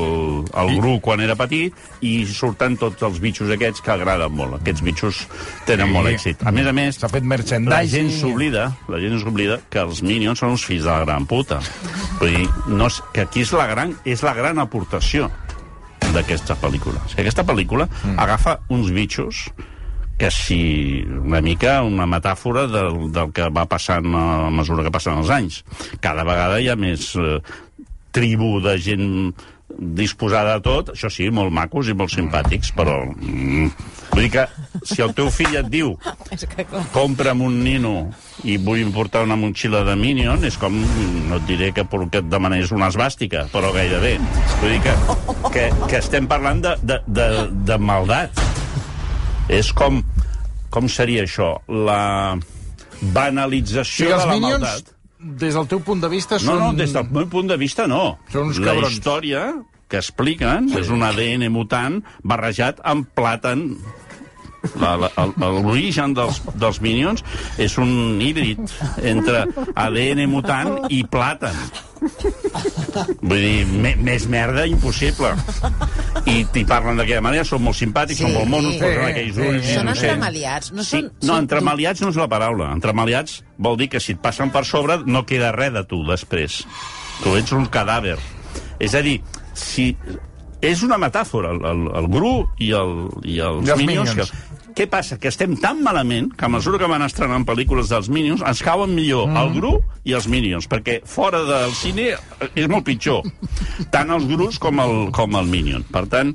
el 0.64 0.74
Gru 0.80 0.98
quan 1.04 1.22
era 1.24 1.36
petit 1.40 1.76
i 2.02 2.14
surten 2.30 2.78
tots 2.82 3.04
els 3.06 3.20
bitxos 3.24 3.52
aquests 3.54 3.84
que 3.86 3.94
agraden 3.94 4.34
molt. 4.34 4.60
Aquests 4.62 4.84
bitxos 4.86 5.24
tenen 5.68 5.88
Sí. 5.88 5.94
molt 5.94 6.08
èxit. 6.10 6.46
A 6.48 6.52
més 6.52 6.68
a 6.68 6.74
més, 6.74 6.98
S'ha 6.98 7.10
fet 7.10 7.26
la 7.26 7.84
gent 7.86 8.10
s'oblida, 8.12 8.72
la 8.88 9.00
gent 9.00 9.20
s'oblida 9.20 9.60
que 9.70 9.82
els 9.82 10.02
Minions 10.02 10.40
són 10.40 10.56
uns 10.56 10.64
fills 10.66 10.86
de 10.86 10.92
la 10.92 11.04
gran 11.04 11.26
puta. 11.26 11.60
Vull 12.20 12.38
dir, 12.38 12.48
no 12.68 12.88
és, 12.88 13.02
que 13.14 13.26
aquí 13.28 13.42
és 13.42 13.52
la 13.54 13.68
gran, 13.68 13.96
és 14.06 14.24
la 14.24 14.34
gran 14.34 14.60
aportació 14.60 15.30
d'aquesta 16.14 16.56
pel·lícula. 16.62 17.02
O 17.04 17.10
sigui, 17.10 17.24
aquesta 17.26 17.46
pel·lícula 17.48 17.88
mm. 17.90 18.18
agafa 18.22 18.60
uns 18.70 18.92
bitxos 18.94 19.48
que 20.24 20.32
si 20.32 21.04
una 21.04 21.42
mica 21.44 21.82
una 21.84 22.06
metàfora 22.08 22.62
del, 22.72 23.10
del 23.12 23.34
que 23.36 23.50
va 23.52 23.66
passant 23.68 24.06
a 24.16 24.52
mesura 24.56 24.86
que 24.86 24.92
passen 24.96 25.20
els 25.20 25.32
anys. 25.36 25.58
Cada 26.00 26.24
vegada 26.24 26.62
hi 26.64 26.70
ha 26.72 26.78
més 26.80 27.10
eh, 27.20 27.42
tribu 28.16 28.62
de 28.64 28.78
gent 28.80 29.10
disposada 29.74 30.54
a 30.56 30.62
tot, 30.64 30.94
això 30.94 31.12
sí, 31.12 31.28
molt 31.28 31.52
macos 31.52 31.90
i 31.92 31.98
molt 31.98 32.14
simpàtics, 32.14 32.72
però... 32.78 33.02
Mm, 33.18 33.68
vull 34.14 34.24
dir 34.24 34.32
que 34.32 34.46
si 34.86 35.02
el 35.04 35.12
teu 35.18 35.28
fill 35.34 35.58
et 35.60 35.68
diu 35.74 35.92
compra'm 36.98 37.44
un 37.44 37.60
nino 37.66 37.94
i 38.48 38.56
vull 38.56 38.86
portar 38.96 39.26
una 39.28 39.36
motxilla 39.36 39.84
de 39.84 39.98
Minion, 40.00 40.48
és 40.48 40.56
com, 40.62 40.78
no 41.28 41.42
et 41.42 41.48
diré 41.52 41.74
que, 41.76 41.84
que 41.84 42.24
et 42.24 42.32
demanes 42.32 42.72
una 42.72 42.94
esbàstica, 42.94 43.50
però 43.52 43.76
gairebé. 43.76 44.20
Vull 44.62 44.78
dir 44.78 44.84
que, 44.88 44.96
que, 45.50 45.70
que 45.90 46.00
estem 46.00 46.32
parlant 46.32 46.64
de, 46.64 46.78
de, 46.80 47.02
de, 47.12 47.32
de 47.74 47.82
maldat. 47.92 48.46
És 49.50 49.72
com, 49.76 50.02
com 50.74 50.88
seria 50.90 51.24
això? 51.28 51.58
La 51.68 52.38
banalització 53.14 54.14
de 54.14 54.26
la 54.26 54.34
Minions, 54.38 54.62
maldat. 54.64 54.94
des 55.44 55.54
del 55.58 55.68
teu 55.68 55.80
punt 55.84 56.02
de 56.04 56.10
vista, 56.12 56.36
No, 56.40 56.46
són... 56.46 56.60
no, 56.60 56.72
des 56.80 56.94
del 56.96 57.10
meu 57.12 57.28
punt 57.32 57.48
de 57.52 57.58
vista 57.58 57.88
no. 57.88 58.18
Són 58.32 58.48
uns 58.52 58.60
La 58.64 58.72
cabrons. 58.72 58.94
història 58.96 59.44
que 59.92 60.00
expliquen 60.00 60.70
sí. 60.72 60.80
és 60.80 60.90
un 60.90 61.04
ADN 61.06 61.50
mutant 61.54 62.00
barrejat 62.24 62.80
amb 62.84 63.10
plàtan. 63.16 63.76
La- 64.80 64.96
la- 64.96 65.12
L'origen 65.44 66.14
dels, 66.16 66.38
dels 66.56 66.78
Minions 66.80 67.20
és 67.60 67.74
un 67.78 68.22
híbrid 68.24 68.62
entre 69.04 69.42
ADN 69.76 70.24
mutant 70.32 70.86
i 70.90 71.02
plàtan. 71.04 71.52
Vull 73.20 73.42
dir, 73.44 73.66
me, 73.68 73.92
més 74.00 74.24
merda 74.32 74.64
impossible. 74.72 75.34
I 76.30 76.44
t'hi 76.54 76.62
parlen 76.70 76.98
d'aquella 77.00 77.22
manera, 77.26 77.44
són 77.44 77.64
molt 77.66 77.76
simpàtics, 77.76 78.20
Sí. 78.20 78.24
són 78.24 78.34
molt 78.36 78.48
monos, 78.52 78.74
Sí, 78.76 78.80
posen 78.80 79.06
aquells 79.08 79.36
sí, 79.36 79.42
ulls 79.42 79.66
sí. 79.66 79.74
són 79.74 79.82
innocents. 79.84 80.04
entremaliats. 80.04 80.72
No, 80.74 80.84
Sí, 80.84 80.90
són, 81.02 81.12
no, 81.22 81.28
són- 81.34 81.40
entremaliats 81.44 82.02
no 82.02 82.10
és 82.10 82.16
la 82.22 82.28
paraula. 82.30 82.72
Entremaliats 82.72 83.44
vol 83.58 83.78
dir 83.78 83.90
que 83.90 84.00
si 84.00 84.12
et 84.14 84.20
passen 84.22 84.52
per 84.52 84.64
sobre 84.66 85.00
no 85.06 85.26
queda 85.26 85.52
res 85.52 85.74
de 85.74 85.84
tu 85.84 86.04
després. 86.08 86.66
Tu 87.24 87.36
ets 87.36 87.52
un 87.52 87.66
cadàver. 87.68 88.18
És 88.80 88.94
a 88.96 89.02
dir, 89.02 89.22
si... 89.54 89.96
És 90.64 90.82
una 90.82 90.96
metàfora, 90.98 91.50
el, 91.52 91.60
el, 91.66 91.82
el 91.98 92.08
Gru 92.08 92.48
i, 92.58 92.72
el, 92.72 93.10
i 93.28 93.40
els, 93.40 93.68
I 93.68 93.72
els 93.72 93.78
Minions. 93.82 94.10
Minions. 94.16 94.32
Que, 94.32 94.53
què 94.76 94.88
passa? 94.90 95.20
Que 95.22 95.30
estem 95.32 95.56
tan 95.62 95.82
malament 95.86 96.32
que 96.38 96.48
a 96.48 96.52
mesura 96.52 96.80
que 96.82 96.90
van 96.90 97.06
estrenant 97.06 97.46
pel·lícules 97.48 97.92
dels 97.92 98.10
Minions 98.14 98.44
ens 98.46 98.64
cauen 98.66 98.94
millor 98.96 99.28
mm. 99.30 99.40
el 99.42 99.54
Gru 99.58 99.74
i 100.10 100.16
els 100.18 100.28
Minions, 100.32 100.68
perquè 100.70 101.00
fora 101.08 101.44
del 101.48 101.76
cine 101.78 102.12
és 102.54 102.68
molt 102.72 102.88
pitjor. 102.90 103.24
Tant 103.94 104.12
els 104.14 104.28
Grus 104.30 104.60
com 104.62 104.82
el, 104.84 104.98
com 105.16 105.40
el 105.40 105.50
Minion. 105.50 105.86
Per 105.94 106.06
tant, 106.12 106.34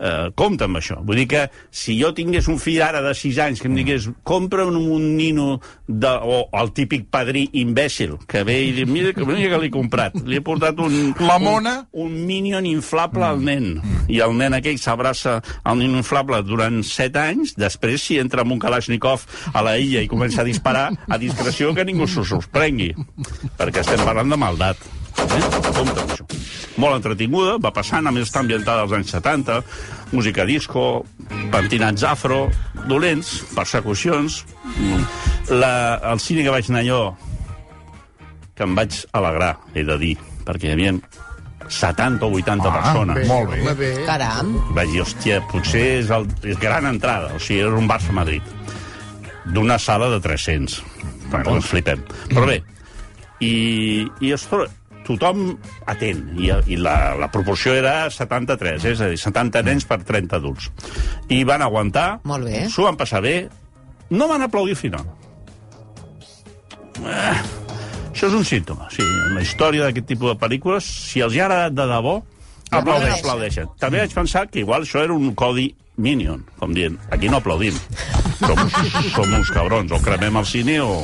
eh, 0.00 0.30
compte 0.34 0.66
amb 0.66 0.80
això. 0.80 0.98
Vull 1.04 1.20
dir 1.22 1.28
que 1.30 1.44
si 1.70 1.96
jo 2.00 2.10
tingués 2.16 2.48
un 2.50 2.58
fill 2.62 2.80
ara 2.82 3.02
de 3.04 3.12
6 3.16 3.40
anys 3.44 3.62
que 3.62 3.68
em 3.70 3.76
digués 3.78 4.08
compra 4.26 4.64
un, 4.66 4.78
un 4.80 5.06
nino 5.16 5.60
de, 5.86 6.10
o 6.10 6.42
el 6.60 6.72
típic 6.76 7.06
padrí 7.12 7.46
imbècil 7.60 8.16
que 8.30 8.42
ve 8.46 8.56
i 8.68 8.72
diu, 8.76 8.88
mira, 8.90 9.12
que, 9.16 9.26
mira 9.28 9.52
que 9.52 9.60
l'he 9.62 9.72
comprat. 9.74 10.16
Li 10.24 10.40
he 10.40 10.44
portat 10.44 10.80
un... 10.82 11.14
La 11.30 11.38
mona? 11.42 11.76
Un, 11.92 12.10
un 12.10 12.26
minion 12.26 12.66
inflable 12.66 13.26
al 13.26 13.42
nen. 13.44 13.72
I 14.10 14.22
el 14.24 14.34
nen 14.38 14.56
aquell 14.56 14.80
s'abraça 14.80 15.38
al 15.62 15.80
nino 15.82 16.00
inflable 16.00 16.40
durant 16.46 16.80
7 16.86 17.20
anys, 17.20 17.54
després 17.60 18.02
si 18.02 18.18
entra 18.22 18.44
amb 18.44 18.56
un 18.56 18.62
Kalashnikov 18.62 19.26
a 19.52 19.64
la 19.66 19.76
illa 19.80 20.02
i 20.02 20.10
comença 20.10 20.42
a 20.42 20.48
disparar 20.48 20.88
a 21.08 21.20
discreció 21.20 21.74
que 21.76 21.84
ningú 21.86 22.08
s'ho 22.08 22.24
sorprengui. 22.26 22.94
Perquè 23.58 23.84
estem 23.84 24.02
parlant 24.06 24.32
de 24.32 24.40
maldat. 24.40 24.88
Eh? 25.20 25.44
Compte 25.74 26.00
amb 26.00 26.16
això. 26.16 26.26
Molt 26.80 26.96
entretinguda, 27.00 27.58
va 27.60 27.72
passant, 27.76 28.06
a 28.08 28.12
més 28.14 28.28
està 28.28 28.40
ambientada 28.40 28.82
als 28.86 28.92
anys 28.96 29.10
70, 29.12 29.58
música 30.16 30.46
disco, 30.48 31.04
pentinats 31.52 32.04
afro, 32.08 32.46
dolents, 32.88 33.40
persecucions... 33.54 34.42
La, 35.50 35.98
el 36.12 36.20
cine 36.22 36.44
que 36.46 36.52
vaig 36.54 36.68
anar 36.70 36.84
jo, 36.86 36.98
que 38.54 38.62
em 38.62 38.74
vaig 38.78 39.00
alegrar, 39.18 39.56
he 39.74 39.82
de 39.82 39.96
dir, 39.98 40.12
perquè 40.46 40.68
hi 40.68 40.74
havia 40.76 40.92
70 41.66 42.22
o 42.28 42.30
80 42.38 42.68
Ah, 42.68 42.74
persones. 42.76 43.16
bé. 43.18 43.24
Molt 43.26 43.50
bé. 43.50 43.74
Bé. 43.80 43.88
Caram. 44.06 44.52
Vaig 44.76 44.92
dir, 44.94 45.00
hòstia, 45.02 45.40
potser 45.50 45.82
és, 46.04 46.12
el, 46.14 46.28
és 46.46 46.58
gran 46.62 46.86
entrada, 46.86 47.32
o 47.34 47.42
sigui, 47.42 47.64
era 47.66 47.74
un 47.74 47.88
Barça-Madrid. 47.90 48.46
D'una 49.50 49.78
sala 49.82 50.08
de 50.14 50.20
300. 50.22 50.78
Bueno, 51.32 51.56
ens 51.58 51.66
flipem. 51.66 52.04
Però 52.30 52.46
bé, 52.46 52.60
i, 53.42 54.06
i 54.22 54.32
ostres, 54.36 54.70
tothom 55.10 55.54
atent, 55.90 56.22
i, 56.38 56.50
i 56.72 56.78
la, 56.80 57.14
la 57.18 57.28
proporció 57.32 57.74
era 57.76 58.08
73, 58.12 58.86
és 58.92 59.02
a 59.02 59.10
dir, 59.10 59.18
70 59.20 59.64
nens 59.66 59.86
per 59.88 60.00
30 60.06 60.38
adults. 60.38 60.70
I 61.28 61.42
van 61.48 61.64
aguantar, 61.66 62.08
s'ho 62.70 62.86
van 62.86 62.98
passar 63.00 63.22
bé, 63.24 63.34
no 64.10 64.28
van 64.30 64.46
aplaudir 64.46 64.76
al 64.78 64.80
final. 64.80 65.10
Eh, 67.00 67.36
això 68.10 68.28
és 68.28 68.36
un 68.36 68.44
símptoma, 68.44 68.88
sí. 68.92 69.04
En 69.04 69.36
la 69.38 69.44
història 69.44 69.86
d'aquest 69.88 70.08
tipus 70.10 70.34
de 70.34 70.38
pel·lícules, 70.40 70.88
si 71.10 71.22
els 71.24 71.36
hi 71.36 71.42
ha 71.42 71.48
agradat 71.48 71.76
de 71.78 71.88
debò, 71.90 72.16
aplaudeixen. 72.70 73.18
aplaudeixen. 73.18 73.76
També 73.80 74.02
vaig 74.04 74.16
pensar 74.16 74.46
que 74.48 74.62
igual 74.64 74.86
això 74.86 75.04
era 75.04 75.16
un 75.16 75.34
codi 75.34 75.70
Minion, 76.00 76.46
com 76.58 76.72
dient, 76.72 76.96
aquí 77.12 77.28
no 77.28 77.42
aplaudim. 77.42 77.76
Som, 78.40 78.56
som 79.12 79.32
uns 79.36 79.50
cabrons, 79.52 79.92
o 79.92 79.98
cremem 80.00 80.36
el 80.40 80.46
cine 80.48 80.78
o... 80.80 80.94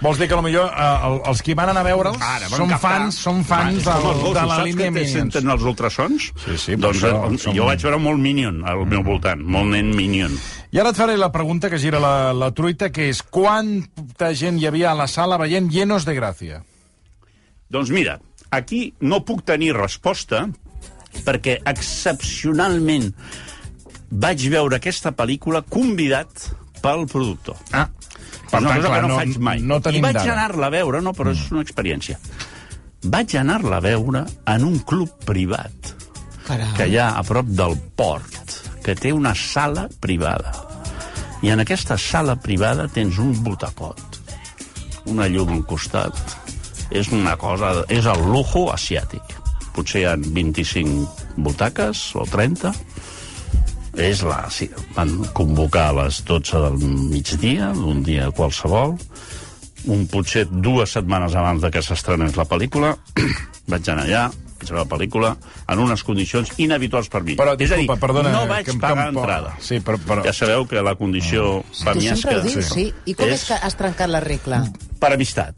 Vols 0.00 0.16
dir 0.20 0.26
que 0.30 0.36
potser 0.38 0.62
eh, 0.64 1.06
el- 1.08 1.18
els 1.28 1.42
qui 1.44 1.54
van 1.58 1.68
anar 1.72 1.82
a 1.84 1.86
veure'ls 1.90 2.16
Ara, 2.24 2.48
van 2.48 2.56
són 2.62 2.70
captar. 2.72 2.80
fans, 2.96 3.18
són 3.20 3.42
fans 3.44 3.82
Va, 3.84 3.94
del, 3.98 4.06
gossos, 4.06 4.34
de 4.38 4.44
la 4.48 4.54
saps 4.56 4.64
línia 4.64 4.86
que 4.86 4.90
te 4.90 4.94
Minions. 4.96 5.12
senten 5.18 5.50
els 5.54 5.66
ultrasons? 5.68 6.28
Sí, 6.44 6.56
sí, 6.56 6.76
per 6.76 6.80
doncs 6.86 7.02
això 7.04 7.12
eh, 7.34 7.38
som- 7.44 7.56
jo 7.58 7.66
vaig 7.68 7.84
veure 7.84 7.98
molt 8.00 8.20
Minion 8.24 8.62
al 8.64 8.84
meu 8.88 9.02
voltant, 9.04 9.42
molt 9.44 9.68
nen 9.74 9.92
Minion. 9.96 10.38
I 10.72 10.80
ara 10.82 10.90
et 10.92 10.96
faré 10.98 11.16
la 11.20 11.30
pregunta 11.32 11.68
que 11.70 11.78
gira 11.78 12.00
la, 12.02 12.32
la 12.36 12.50
truita, 12.56 12.88
que 12.92 13.10
és 13.12 13.20
quanta 13.22 14.32
gent 14.34 14.58
hi 14.60 14.66
havia 14.66 14.90
a 14.92 14.96
la 14.98 15.06
sala 15.08 15.36
veient 15.40 15.68
Llenos 15.72 16.04
de 16.08 16.16
Gràcia? 16.16 16.62
Doncs 17.70 17.90
mira, 17.92 18.18
aquí 18.50 18.94
no 19.00 19.20
puc 19.26 19.44
tenir 19.44 19.72
resposta 19.76 20.46
perquè 21.24 21.60
excepcionalment 21.66 23.12
vaig 24.10 24.44
veure 24.52 24.76
aquesta 24.78 25.10
pel·lícula 25.16 25.62
convidat 25.66 26.28
pel 26.82 27.06
productor. 27.10 27.56
Ah, 27.72 27.88
Per 28.50 28.60
una 28.62 28.76
cosa 28.76 28.92
que 28.94 29.08
no, 29.08 29.16
faig 29.18 29.38
mai. 29.42 29.62
No 29.62 29.80
tenim 29.82 30.04
I 30.04 30.06
vaig 30.06 30.28
anar-la 30.30 30.68
a 30.68 30.74
veure, 30.74 31.00
no, 31.02 31.12
però 31.16 31.32
és 31.34 31.42
una 31.50 31.64
experiència. 31.66 32.18
Vaig 33.06 33.34
anar-la 33.38 33.80
a 33.80 33.84
veure 33.84 34.24
en 34.54 34.64
un 34.66 34.78
club 34.86 35.10
privat 35.26 35.92
Caram. 36.46 36.74
que 36.78 36.86
hi 36.88 36.96
ha 36.98 37.10
a 37.18 37.24
prop 37.26 37.46
del 37.58 37.76
port, 37.98 38.56
que 38.86 38.94
té 38.94 39.12
una 39.12 39.34
sala 39.34 39.88
privada. 40.00 40.52
I 41.42 41.50
en 41.52 41.60
aquesta 41.62 41.98
sala 42.00 42.36
privada 42.40 42.86
tens 42.88 43.18
un 43.22 43.34
butacot, 43.44 44.20
una 45.12 45.26
llum 45.28 45.52
al 45.58 45.64
costat. 45.66 46.16
És 46.90 47.10
una 47.10 47.34
cosa... 47.36 47.82
És 47.90 48.06
el 48.06 48.22
lujo 48.30 48.68
asiàtic. 48.72 49.34
Potser 49.74 50.00
hi 50.00 50.06
ha 50.06 50.14
25 50.16 51.34
butaques 51.42 52.14
o 52.14 52.22
30. 52.30 52.70
És 53.96 54.20
la... 54.26 54.42
Sí, 54.52 54.68
van 54.96 55.14
convocar 55.36 55.88
a 55.90 55.96
les 56.04 56.22
12 56.28 56.58
del 56.66 56.76
migdia, 57.10 57.70
d'un 57.76 58.02
dia 58.04 58.30
qualsevol. 58.36 58.96
Un, 59.86 60.06
potser 60.10 60.46
dues 60.50 60.92
setmanes 60.96 61.34
abans 61.38 61.62
de 61.62 61.70
que 61.70 61.80
s'estrenés 61.84 62.34
la 62.36 62.44
pel·lícula, 62.50 62.96
vaig 63.70 63.88
anar 63.92 64.04
allà, 64.08 64.24
vaig 64.58 64.70
veure 64.72 64.82
la 64.82 64.88
pel·lícula, 64.90 65.30
en 65.70 65.78
unes 65.84 66.02
condicions 66.04 66.50
inhabituals 66.58 67.08
per 67.12 67.22
mi. 67.22 67.36
Però, 67.38 67.54
és 67.56 67.70
a 67.72 67.78
dir, 67.78 67.86
perdona, 68.02 68.32
no 68.34 68.44
vaig 68.50 68.66
que 68.66 68.74
em- 68.74 68.82
pagar 68.82 69.08
po- 69.12 69.20
entrada. 69.22 69.54
Sí, 69.62 69.78
però- 69.86 70.00
però- 70.02 70.24
Ja 70.26 70.34
sabeu 70.34 70.66
que 70.66 70.82
la 70.82 70.96
condició 70.98 71.62
Tu 71.70 71.84
pamiesca... 71.86 72.16
sempre 72.16 72.36
ho 72.40 72.42
dius, 72.50 72.72
sí. 72.74 72.88
I 73.06 73.14
com 73.14 73.30
és, 73.30 73.38
és 73.40 73.46
que 73.52 73.60
has 73.62 73.78
trencat 73.78 74.10
la 74.10 74.20
regla? 74.24 74.64
per 75.00 75.12
amistat. 75.14 75.54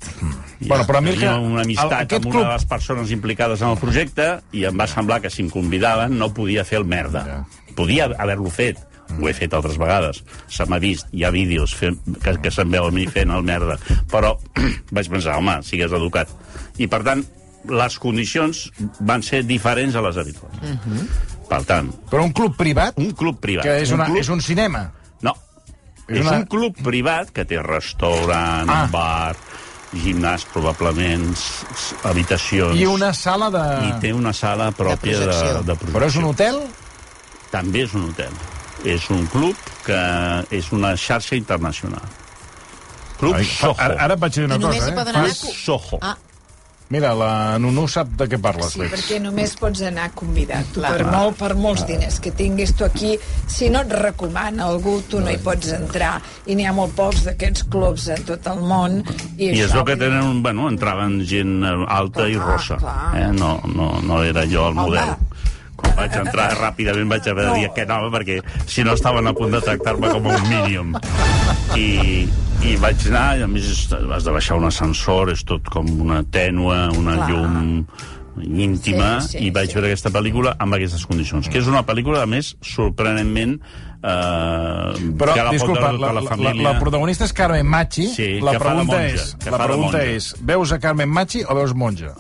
Bueno, 0.61 0.85
però 0.87 0.99
a 0.99 1.01
mi 1.01 1.13
que- 1.17 1.29
una 1.29 1.63
amistat 1.63 2.11
el- 2.13 2.17
amb 2.17 2.25
club- 2.27 2.35
una 2.35 2.49
de 2.49 2.55
les 2.55 2.65
persones 2.67 3.11
implicades 3.13 3.61
en 3.63 3.69
el 3.69 3.79
projecte 3.79 4.41
i 4.53 4.65
em 4.65 4.79
va 4.79 4.87
semblar 4.87 5.21
que 5.23 5.31
si 5.31 5.43
em 5.43 5.51
convidaven 5.51 6.19
no 6.19 6.33
podia 6.35 6.65
fer 6.65 6.79
el 6.79 6.85
merda. 6.85 7.25
Ja. 7.25 7.75
Podia 7.77 8.07
haver-lo 8.19 8.51
fet, 8.51 8.79
ho 9.21 9.29
he 9.29 9.33
fet 9.35 9.55
altres 9.55 9.79
vegades. 9.79 10.25
Se 10.49 10.67
m'ha 10.67 10.79
vist, 10.79 11.07
hi 11.13 11.23
ha 11.25 11.31
vídeos 11.31 11.75
fent, 11.75 11.99
que, 12.23 12.37
que 12.43 12.51
se'n 12.51 12.71
veu 12.71 12.87
a 12.87 12.91
mi 12.91 13.07
fent 13.07 13.31
el 13.31 13.43
merda. 13.43 13.79
Però 14.11 14.37
vaig 14.91 15.09
pensar, 15.09 15.37
home, 15.39 15.61
sigues 15.63 15.93
educat. 15.93 16.29
I, 16.79 16.87
per 16.89 17.05
tant, 17.07 17.25
les 17.69 17.99
condicions 17.99 18.71
van 19.01 19.23
ser 19.23 19.45
diferents 19.47 19.95
a 19.95 20.03
les 20.03 20.17
habituals. 20.17 20.59
Per 21.49 21.63
tant, 21.65 21.89
Però 22.11 22.23
un 22.25 22.33
club 22.33 22.57
privat, 22.57 22.99
un 22.99 23.13
club 23.17 23.39
privat. 23.41 23.65
que 23.65 23.79
és, 23.81 23.91
una, 23.93 24.05
un 24.05 24.11
club... 24.13 24.21
és 24.21 24.29
un 24.29 24.41
cinema. 24.43 24.91
No. 25.23 25.35
És 26.09 26.19
És, 26.19 26.27
una- 26.27 26.39
un 26.39 26.45
club 26.47 26.77
privat 26.83 27.31
que 27.31 27.45
té 27.45 27.59
restaurant, 27.63 28.69
Ah. 28.69 28.87
bar, 28.91 29.37
gimnàs, 29.95 30.45
probablement, 30.53 31.33
habitacions... 32.05 32.77
I 32.77 32.87
una 32.91 33.13
sala 33.17 33.49
de... 33.55 33.65
I 33.89 33.93
té 34.03 34.13
una 34.13 34.35
sala 34.37 34.69
pròpia 34.77 35.19
de, 35.23 35.27
de, 35.27 35.33
projecció. 35.33 35.65
projecció. 35.65 35.95
Però 35.97 36.11
és 36.11 36.19
un 36.21 36.29
hotel? 36.29 36.61
També 37.53 37.85
és 37.87 37.95
un 37.97 38.09
hotel. 38.11 38.39
És 38.85 39.09
un 39.11 39.27
club 39.33 39.69
que 39.87 40.01
és 40.55 40.71
una 40.77 40.95
xarxa 41.01 41.39
internacional. 41.39 42.05
Club 43.19 43.35
Ai, 43.35 43.45
Soho. 43.49 43.75
Ara, 43.83 43.97
ara 44.05 44.15
et 44.15 44.23
vaig 44.23 44.37
dir 44.37 44.45
una 44.47 44.59
I 44.59 44.63
només 44.63 44.79
cosa, 44.79 44.91
hi 44.91 44.93
eh? 44.93 44.99
poden 45.01 45.17
anar... 45.19 45.33
Soho. 45.35 45.99
Ah, 46.05 46.15
Mira, 46.91 47.11
la 47.13 47.59
Nunu 47.61 47.83
sap 47.87 48.09
de 48.17 48.25
què 48.33 48.39
parles, 48.41 48.71
Sí, 48.73 48.79
veig. 48.81 48.91
perquè 48.95 49.19
només 49.21 49.53
pots 49.61 49.83
anar 49.85 50.07
convidat. 50.17 50.65
Tu, 50.73 50.81
Clar. 50.81 50.95
per, 50.97 51.05
molt, 51.13 51.37
per 51.37 51.51
molts 51.55 51.85
diners 51.87 52.17
que 52.19 52.31
tinguis 52.33 52.73
tu 52.75 52.87
aquí, 52.87 53.19
si 53.47 53.69
no 53.69 53.83
et 53.85 53.93
recomana 53.93 54.65
algú, 54.71 55.03
tu 55.11 55.21
no 55.21 55.29
hi 55.31 55.37
pots 55.37 55.69
entrar. 55.77 56.15
I 56.47 56.55
n'hi 56.57 56.65
ha 56.65 56.73
molt 56.73 56.95
pocs 56.97 57.25
d'aquests 57.27 57.67
clubs 57.69 58.09
en 58.09 58.25
tot 58.25 58.47
el 58.47 58.61
món. 58.65 59.03
I, 59.37 59.51
I 59.51 59.61
és 59.61 59.69
això, 59.69 59.83
el 59.83 59.85
que 59.85 59.97
tenen, 60.01 60.23
un- 60.25 60.43
bueno, 60.43 60.69
entraven 60.73 61.21
gent 61.29 61.63
eh, 61.63 61.75
alta 61.89 62.27
i 62.27 62.35
Clar, 62.39 62.47
rossa. 62.55 62.77
clar. 62.81 63.17
Eh? 63.21 63.29
No, 63.37 63.61
no, 63.75 64.01
no 64.01 64.23
era 64.25 64.47
jo 64.49 64.69
el 64.71 64.79
Home. 64.79 64.89
model. 64.89 65.17
Quan 65.79 65.93
vaig 65.95 66.17
entrar 66.17 66.49
ràpidament 66.59 67.07
vaig 67.13 67.29
haver 67.31 67.45
de 67.47 67.55
dir 67.61 67.69
que 67.77 67.85
no, 67.87 68.01
perquè 68.11 68.41
si 68.67 68.83
no 68.83 68.95
estaven 68.97 69.27
a 69.29 69.33
punt 69.33 69.53
de 69.53 69.61
tractar-me 69.61 70.09
com 70.09 70.27
un 70.27 70.49
mínium. 70.49 70.95
I, 71.79 72.29
I 72.69 72.77
vaig 72.83 73.05
anar, 73.11 73.27
i 73.39 73.45
a 73.47 73.49
més 73.51 73.69
has 73.95 74.27
de 74.27 74.33
baixar 74.35 74.59
un 74.59 74.67
ascensor, 74.69 75.31
és 75.35 75.45
tot 75.47 75.69
com 75.71 75.89
una 76.03 76.23
tènua, 76.27 76.89
una 76.99 77.15
Clar. 77.21 77.29
llum 77.31 77.85
íntima, 78.39 79.17
Sí, 79.25 79.33
sí, 79.35 79.45
i 79.49 79.51
vaig 79.51 79.71
sí. 79.73 79.75
veure 79.79 79.89
aquesta 79.91 80.13
pel·lícula 80.15 80.53
amb 80.63 80.77
aquestes 80.77 81.05
condicions. 81.11 81.49
Que 81.51 81.59
és 81.59 81.67
una 81.71 81.85
pel·lícula, 81.87 82.23
a 82.23 82.31
més, 82.31 82.53
sorprenentment... 82.63 83.57
Eh, 83.99 84.03
Però, 85.19 85.33
que 85.35 85.43
la 85.43 85.49
pot 85.51 85.57
disculpa, 85.57 85.81
veure 85.89 85.99
la, 85.99 86.07
la, 86.07 86.13
la, 86.13 86.21
la, 86.23 86.31
família. 86.31 86.63
la 86.69 86.75
protagonista 86.79 87.27
és 87.27 87.33
Carmen 87.35 87.67
Machi. 87.67 88.07
Sí, 88.13 88.29
la 88.39 88.53
que 88.55 88.61
fa 88.63 88.69
de 88.71 88.85
pregunta 88.85 88.93
monja, 89.01 89.15
és, 89.17 89.33
que 89.43 89.51
la 89.51 89.59
pregunta 89.65 89.99
monja. 89.99 90.19
és, 90.21 90.29
veus 90.53 90.75
a 90.75 90.79
Carmen 90.85 91.11
Machi 91.11 91.43
o 91.43 91.57
veus 91.59 91.75
monja? 91.75 92.13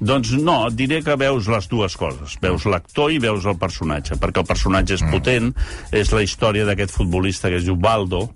Doncs 0.00 0.30
no, 0.40 0.56
diré 0.72 1.02
que 1.04 1.12
veus 1.20 1.44
les 1.52 1.68
dues 1.68 1.92
coses. 2.00 2.38
Veus 2.40 2.64
l'actor 2.64 3.12
i 3.12 3.20
veus 3.20 3.44
el 3.44 3.58
personatge, 3.60 4.16
perquè 4.16 4.40
el 4.40 4.48
personatge 4.48 4.96
és 4.96 5.04
potent, 5.12 5.52
és 5.92 6.14
la 6.16 6.24
història 6.24 6.64
d'aquest 6.64 6.96
futbolista 6.96 7.52
que 7.52 7.60
es 7.60 7.68
diu 7.68 7.76
Baldo, 7.76 8.30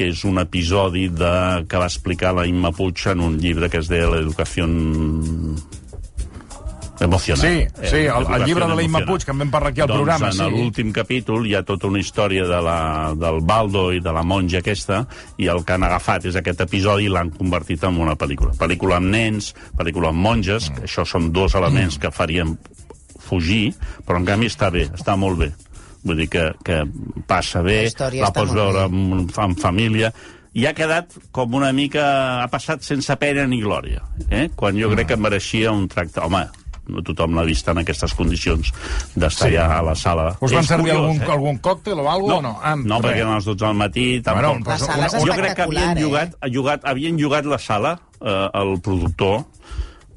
que 0.00 0.08
és 0.08 0.24
un 0.24 0.40
episodi 0.40 1.10
de, 1.12 1.34
que 1.68 1.76
va 1.76 1.90
explicar 1.90 2.32
la 2.32 2.46
Imma 2.48 2.72
Puig 2.72 3.04
en 3.12 3.20
un 3.20 3.36
llibre 3.36 3.68
que 3.68 3.82
es 3.82 3.90
deia 3.92 4.08
l'educació 4.08 4.64
emocional. 7.00 7.44
Sí, 7.44 7.66
Eh, 7.82 7.88
sí, 7.88 7.96
el, 7.96 8.26
el 8.34 8.44
llibre 8.44 8.66
de 8.66 8.74
la 8.76 8.82
Imma. 8.82 9.04
Puig, 9.04 9.24
que 9.24 9.32
en 9.32 9.38
vam 9.44 9.52
parlar 9.52 9.72
aquí 9.72 9.80
al 9.80 9.88
doncs 9.88 9.98
programa. 9.98 10.26
en 10.28 10.38
sí. 10.38 10.48
l'últim 10.50 10.92
capítol 10.92 11.46
hi 11.46 11.54
ha 11.56 11.62
tota 11.68 11.88
una 11.88 12.00
història 12.00 12.44
de 12.48 12.60
la, 12.64 12.78
del 13.16 13.40
Baldo 13.44 13.90
i 13.92 14.00
de 14.00 14.12
la 14.12 14.22
monja 14.22 14.60
aquesta, 14.64 15.06
i 15.36 15.48
el 15.52 15.64
que 15.64 15.76
han 15.76 15.84
agafat 15.84 16.28
és 16.32 16.36
aquest 16.40 16.60
episodi 16.64 17.08
i 17.08 17.12
l'han 17.12 17.30
convertit 17.36 17.84
en 17.84 18.00
una 18.00 18.16
pel·lícula. 18.16 18.56
Pel·lícula 18.60 19.00
amb 19.00 19.12
nens, 19.12 19.54
pel·lícula 19.76 20.12
amb 20.12 20.24
monges, 20.28 20.70
que 20.76 20.84
això 20.88 21.04
són 21.04 21.32
dos 21.32 21.56
elements 21.56 21.98
que 22.00 22.12
farien 22.12 22.56
fugir, 23.20 23.74
però 24.06 24.20
en 24.20 24.24
canvi 24.28 24.48
està 24.48 24.70
bé, 24.72 24.88
està 24.92 25.16
molt 25.16 25.38
bé. 25.44 25.52
Vull 26.04 26.16
dir 26.22 26.28
que, 26.32 26.46
que 26.64 26.82
passa 27.28 27.60
bé, 27.62 27.90
La 27.98 28.10
la 28.24 28.30
pots 28.32 28.54
veure 28.56 28.86
amb, 28.88 29.30
amb 29.36 29.58
família, 29.60 30.12
i 30.54 30.64
ha 30.66 30.72
quedat 30.74 31.12
com 31.30 31.52
una 31.54 31.72
mica... 31.72 32.40
ha 32.42 32.48
passat 32.50 32.82
sense 32.82 33.14
pena 33.20 33.44
ni 33.46 33.60
glòria, 33.62 34.00
eh? 34.30 34.48
quan 34.56 34.74
jo 34.80 34.88
crec 34.94 35.12
que 35.12 35.16
mereixia 35.20 35.70
un 35.72 35.86
tracte... 35.88 36.20
Home, 36.24 36.46
no 36.90 37.04
tothom 37.06 37.36
l'ha 37.36 37.44
vist 37.46 37.68
en 37.70 37.78
aquestes 37.78 38.14
condicions 38.18 38.72
d'estar 39.14 39.46
Sí. 39.50 39.54
allà 39.54 39.76
a 39.78 39.82
la 39.86 39.94
sala. 39.94 40.24
Us 40.42 40.50
van 40.56 40.64
servir 40.66 40.90
curiós, 40.90 41.04
algun, 41.04 41.20
eh? 41.22 41.30
algun 41.36 41.58
còctel 41.62 42.00
o 42.02 42.08
alguna 42.10 42.34
No, 42.34 42.40
cosa 42.40 42.40
o 42.40 42.42
no? 42.48 42.54
Ah, 42.64 42.74
no, 42.74 42.96
res. 42.98 43.04
perquè 43.04 43.20
eren 43.20 43.34
les 43.36 43.44
12 43.44 43.64
del 43.66 43.76
matí, 43.78 44.06
Bueno, 44.24 44.40
tampoc. 44.40 44.64
però 44.64 44.72
La 44.72 44.78
sala 44.88 45.06
és 45.06 45.12
jo 45.28 45.36
crec 45.36 45.54
que 45.54 45.62
havien 45.68 45.82
espectacular, 45.84 46.00
llogat, 46.00 46.34
eh? 46.40 46.50
llogat, 46.50 46.84
havien 46.94 47.16
llogat 47.20 47.44
la 47.52 47.58
sala, 47.62 47.92
eh, 48.24 48.48
el 48.64 48.80
productor, 48.80 49.44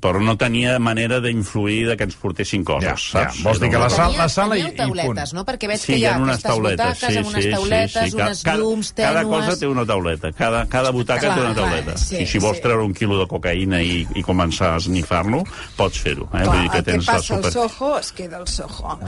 però 0.03 0.19
no 0.19 0.35
tenia 0.37 0.75
manera 0.83 1.21
d'influir 1.23 1.87
de 1.87 1.95
que 1.97 2.03
ens 2.09 2.15
portessin 2.19 2.63
coses, 2.67 2.89
Ja, 2.89 2.97
saps? 2.97 3.37
ja. 3.39 3.43
Vols 3.47 3.59
dir 3.61 3.69
que 3.71 3.79
la 3.79 3.87
una- 3.87 4.09
la 4.17 4.27
sala 4.29 4.57
i- 4.57 4.63
Teníeu 4.63 4.73
i 4.73 4.77
tauletes, 4.77 5.29
punt. 5.31 5.33
no? 5.39 5.45
Perquè 5.47 5.67
veig 5.71 5.79
Sí, 5.79 5.85
que 5.93 5.95
hi 5.97 6.01
hi 6.01 6.05
ha 6.05 6.15
ha 6.15 6.17
unes 6.19 6.35
aquestes 6.35 6.51
tauletes, 6.51 6.85
butaques 6.85 7.13
sí, 7.13 7.17
amb 7.17 7.27
unes 7.27 7.43
sí, 7.43 7.51
tauletes, 7.51 7.91
sí, 8.03 8.09
sí. 8.09 8.15
unes 8.17 8.43
Cada- 8.43 8.57
llums 8.57 8.93
Cada 8.93 9.21
tènues... 9.23 9.45
cosa 9.45 9.59
té 9.59 9.67
una 9.67 9.85
tauleta, 9.85 10.31
cada, 10.33 10.65
cada 10.67 10.91
butaca 10.91 11.21
Clar, 11.21 11.35
té 11.35 11.41
una 11.45 11.53
clar, 11.53 11.69
tauleta. 11.69 11.97
sí, 11.97 12.17
I 12.17 12.25
si 12.27 12.37
vols 12.39 12.57
sí. 12.57 12.63
treure 12.63 12.83
un 12.83 12.93
quilo 12.93 13.17
de 13.19 13.25
cocaïna 13.27 13.81
i, 13.81 14.05
i 14.15 14.23
començar 14.23 14.73
a 14.73 14.77
esnifar-lo, 14.77 15.43
pots 15.77 15.99
fer-ho. 15.99 16.25
Eh? 16.25 16.43
Clar, 16.43 16.45
Vull 16.47 16.61
dir 16.61 16.69
que 16.71 16.77
el 16.77 16.83
que 16.83 16.91
tens 16.91 17.05
passa 17.05 17.35
al 17.35 17.43
super... 17.45 17.51
Soho 17.53 17.97
es 17.99 18.11
queda 18.11 18.37
al 18.37 18.47
Soho. 18.47 18.99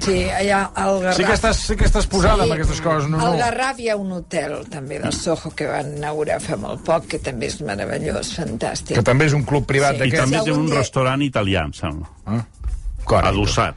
Sí, 0.00 0.24
allà 0.30 0.70
al 0.74 0.98
Garraf... 1.00 1.16
Sí 1.16 1.24
que 1.24 1.32
estàs, 1.36 1.60
sí 1.68 1.76
que 1.76 1.86
estàs 1.88 2.06
posada 2.10 2.42
amb 2.44 2.52
aquestes 2.56 2.80
coses, 2.84 3.08
no? 3.08 3.20
Al 3.20 3.32
no. 3.32 3.38
Garraf 3.38 3.78
hi 3.80 3.88
ha 3.92 3.96
un 3.96 4.10
hotel 4.12 4.64
també 4.70 4.98
del 4.98 5.12
Soho 5.12 5.52
que 5.54 5.66
van 5.70 5.94
inaugurar 5.96 6.40
fa 6.42 6.56
molt 6.60 6.82
poc, 6.84 7.06
que 7.14 7.18
també 7.22 7.46
és 7.52 7.60
meravellós, 7.64 8.34
fantàstic. 8.38 8.96
Que 8.98 9.02
també 9.06 9.26
és 9.30 9.32
un 9.36 9.44
club 9.44 9.66
privat 9.66 9.94
Sí. 9.94 10.00
D'aquests. 10.04 10.23
També 10.24 10.38
Si 10.42 10.50
té 10.50 10.56
un 10.56 10.66
dia- 10.66 10.78
restaurant 10.80 11.22
italià, 11.22 11.64
em 11.68 11.72
sembla. 11.76 12.08
Ah, 12.26 12.42
correcte. 13.04 13.28
Adossat. 13.34 13.74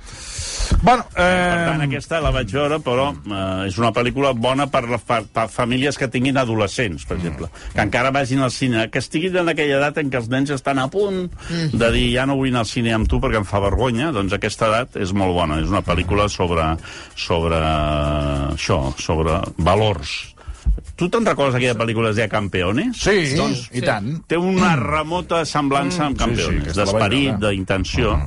Bueno, 0.84 1.06
Per 1.16 1.24
tant, 1.24 1.80
eh, 1.82 1.86
aquesta 1.86 2.20
la 2.20 2.30
vaig 2.36 2.52
veure, 2.52 2.78
però 2.84 3.06
eh, 3.16 3.68
és 3.70 3.78
una 3.80 3.94
pel·lícula 3.96 4.34
bona 4.36 4.66
per, 4.68 4.82
la, 4.90 4.98
per, 5.00 5.22
per 5.32 5.46
famílies 5.50 5.96
que 5.98 6.10
tinguin 6.12 6.36
adolescents, 6.38 7.06
per 7.08 7.16
exemple, 7.18 7.48
que 7.74 7.82
encara 7.82 8.12
vagin 8.12 8.42
al 8.44 8.52
cine, 8.52 8.90
que 8.92 9.00
estiguin 9.00 9.38
en 9.38 9.50
aquella 9.54 9.78
edat 9.80 9.98
en 10.04 10.12
què 10.12 10.20
els 10.20 10.28
nens 10.30 10.52
estan 10.52 10.80
a 10.84 10.90
punt 10.92 11.30
de 11.72 11.92
dir 11.96 12.12
ja 12.18 12.26
no 12.28 12.36
vull 12.36 12.50
anar 12.52 12.66
al 12.66 12.70
cine 12.70 12.92
amb 12.94 13.08
tu 13.08 13.22
perquè 13.24 13.40
em 13.40 13.48
fa 13.48 13.62
vergonya, 13.64 14.12
doncs 14.12 14.34
aquesta 14.36 14.68
edat 14.68 14.98
és 14.98 15.14
molt 15.14 15.34
bona. 15.34 15.62
És 15.64 15.70
una 15.72 15.82
pel·lícula 15.82 16.28
sobre, 16.30 16.68
sobre 17.16 17.62
això, 18.52 18.82
sobre 19.00 19.40
valors. 19.58 20.34
Tu 20.96 21.10
te'n 21.10 21.26
recordes 21.26 21.56
aquella 21.56 21.76
pel·lícula 21.78 22.10
es 22.10 22.16
deia 22.16 22.28
Campeones? 22.32 22.98
sí, 22.98 23.36
Doncs 23.36 23.68
i 23.74 23.82
tant. 23.82 24.24
té 24.28 24.38
una 24.38 24.76
remota 24.76 25.44
semblança 25.46 26.06
amb 26.08 26.18
sí, 26.18 26.24
sí, 26.24 26.26
Campeones, 26.26 26.62
aquesta 26.64 26.86
la 26.86 26.92
vaig 26.92 27.02
d'esperit, 27.02 27.32
veure. 27.40 27.56
d'intenció. 27.56 28.18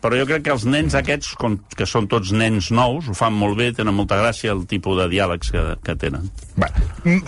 Però 0.00 0.16
jo 0.16 0.24
crec 0.24 0.42
que 0.46 0.50
els 0.52 0.64
nens 0.64 0.94
aquests, 0.96 1.34
com, 1.36 1.58
que 1.76 1.84
són 1.86 2.06
tots 2.08 2.30
nens 2.32 2.70
nous, 2.72 3.08
ho 3.08 3.12
fan 3.14 3.34
molt 3.36 3.56
bé, 3.58 3.70
tenen 3.76 3.92
molta 3.94 4.16
gràcia 4.16 4.52
el 4.52 4.62
tipus 4.66 4.96
de 4.96 5.08
diàlegs 5.12 5.50
que, 5.52 5.64
que 5.84 5.94
tenen. 5.96 6.30
Bé, 6.56 6.68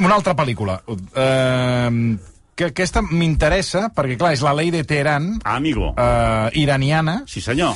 una 0.00 0.14
altra 0.14 0.32
pel·lícula. 0.34 0.78
Eh, 0.88 2.16
que 2.56 2.64
aquesta 2.70 3.02
m'interessa, 3.02 3.90
perquè, 3.96 4.16
clar, 4.20 4.32
és 4.36 4.42
la 4.44 4.54
llei 4.56 4.70
de 4.72 4.84
Teheran, 4.84 5.38
Ah, 5.44 5.56
amigo. 5.56 5.94
eh, 5.96 6.48
iraniana. 6.60 7.22
Sí, 7.26 7.40
senyor. 7.40 7.74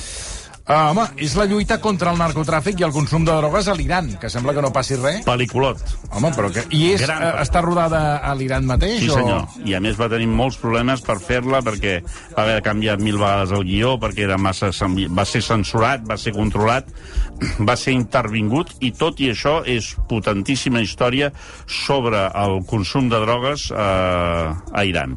Uh, 0.67 0.91
home, 0.91 1.03
és 1.23 1.37
la 1.39 1.45
lluita 1.47 1.77
contra 1.79 2.11
el 2.11 2.17
narcotràfic 2.19 2.81
i 2.81 2.85
el 2.89 2.91
consum 2.91 3.23
de 3.23 3.31
drogues 3.39 3.69
a 3.71 3.75
l'Iran, 3.79 4.09
que 4.19 4.27
sembla 4.27 4.51
que 4.57 4.65
no 4.65 4.73
passi 4.75 4.97
res. 4.99 5.21
Pel·liculot. 5.23 5.79
Home, 6.11 6.33
però 6.35 6.49
que... 6.51 6.65
I 6.75 6.81
és, 6.97 7.05
Gran 7.05 7.21
pel·lícula. 7.23 7.45
està 7.45 7.63
rodada 7.63 8.01
a 8.19 8.33
l'Iran 8.35 8.67
mateix? 8.67 8.97
Sí, 9.05 9.13
o- 9.13 9.15
senyor. 9.15 9.45
I 9.63 9.77
a 9.79 9.81
més 9.85 9.95
va 10.01 10.09
tenir 10.11 10.27
molts 10.27 10.59
problemes 10.59 11.05
per 11.07 11.21
fer-la 11.23 11.61
perquè 11.63 12.01
va 12.35 12.43
haver 12.43 12.57
de 12.59 12.67
canviar 12.67 12.99
mil 12.99 13.21
vegades 13.23 13.55
el 13.55 13.63
guió 13.69 13.95
perquè 14.03 14.27
era 14.27 14.41
massa, 14.43 14.73
va 15.15 15.29
ser 15.31 15.45
censurat, 15.47 16.03
va 16.03 16.19
ser 16.19 16.35
controlat, 16.35 16.91
va 17.71 17.79
ser 17.79 17.95
intervingut 17.95 18.75
i 18.83 18.91
tot 18.91 19.23
i 19.23 19.31
això 19.37 19.61
és 19.71 19.95
potentíssima 20.11 20.83
història 20.83 21.31
sobre 21.71 22.27
el 22.43 22.59
consum 22.67 23.07
de 23.15 23.23
drogues 23.23 23.71
eh, 23.71 24.51
a 24.83 24.85
Iran. 24.91 25.15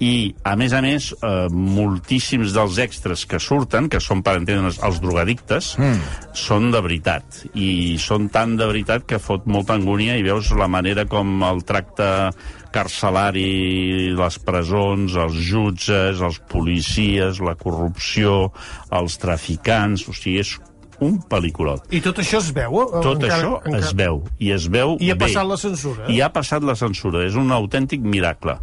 I, 0.00 0.34
a 0.46 0.52
més 0.54 0.72
a 0.72 0.80
més, 0.84 1.08
eh, 1.26 1.48
moltíssims 1.50 2.52
dels 2.54 2.76
extras 2.78 3.24
que 3.26 3.40
surten, 3.42 3.88
que 3.90 3.98
són, 3.98 4.20
per 4.22 4.36
entendre'ns, 4.38 4.78
els 4.86 5.00
drogadictes, 5.02 5.72
mm. 5.80 6.04
són 6.38 6.70
de 6.70 6.82
veritat. 6.84 7.40
I 7.58 7.96
són 7.98 8.28
tan 8.30 8.54
de 8.60 8.68
veritat 8.70 9.08
que 9.10 9.18
fot 9.18 9.48
molta 9.50 9.74
angúnia 9.74 10.14
i 10.14 10.22
veus 10.22 10.52
la 10.54 10.68
manera 10.70 11.02
com 11.10 11.42
el 11.48 11.64
tracte 11.66 12.06
carcelari, 12.70 14.14
les 14.16 14.38
presons, 14.44 15.14
els 15.18 15.36
jutges, 15.50 16.22
els 16.22 16.38
policies, 16.50 17.42
la 17.42 17.56
corrupció, 17.58 18.52
els 18.94 19.18
traficants... 19.18 20.06
O 20.08 20.14
sigui, 20.14 20.38
és 20.44 20.54
un 21.04 21.18
pel·lículot. 21.30 21.84
I 21.94 22.00
tot 22.02 22.18
això 22.22 22.40
es 22.42 22.48
veu? 22.54 22.80
eh? 22.82 23.02
Tot 23.04 23.18
Encara- 23.22 23.36
això 23.38 23.50
encara- 23.60 23.82
es 23.84 23.92
veu, 23.98 24.22
i 24.42 24.50
es 24.54 24.66
veu 24.70 24.96
I 24.98 25.12
ha 25.12 25.14
bé. 25.18 25.26
passat 25.26 25.46
la 25.46 25.58
censura, 25.60 26.06
eh? 26.08 26.14
I 26.16 26.20
ha 26.26 26.30
passat 26.34 26.64
la 26.66 26.74
censura, 26.78 27.22
és 27.26 27.36
un 27.38 27.52
autèntic 27.54 28.02
miracle. 28.02 28.56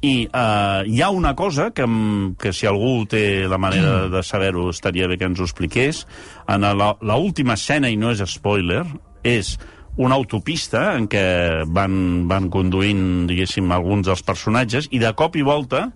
I 0.00 0.28
eh, 0.30 0.82
hi 0.86 1.00
ha 1.02 1.08
una 1.10 1.34
cosa 1.34 1.70
que, 1.74 1.86
que 2.38 2.52
si 2.54 2.68
algú 2.70 3.06
té 3.10 3.48
la 3.50 3.58
manera 3.58 4.06
de 4.12 4.22
saber-ho 4.22 4.68
estaria 4.70 5.08
bé 5.10 5.18
que 5.18 5.26
ens 5.26 5.40
ho 5.40 5.46
expliqués. 5.48 6.04
En 6.46 6.62
la, 6.62 6.92
la 7.00 7.16
última 7.16 7.58
escena, 7.58 7.90
i 7.90 7.98
no 7.98 8.12
és 8.14 8.22
spoiler, 8.30 8.84
és 9.26 9.56
una 9.98 10.14
autopista 10.14 10.92
en 10.94 11.08
què 11.10 11.24
van, 11.74 12.28
van 12.30 12.46
conduint, 12.54 13.26
diguéssim, 13.26 13.72
alguns 13.74 14.06
dels 14.06 14.22
personatges, 14.22 14.86
i 14.94 15.02
de 15.02 15.10
cop 15.18 15.34
i 15.36 15.42
volta 15.42 15.88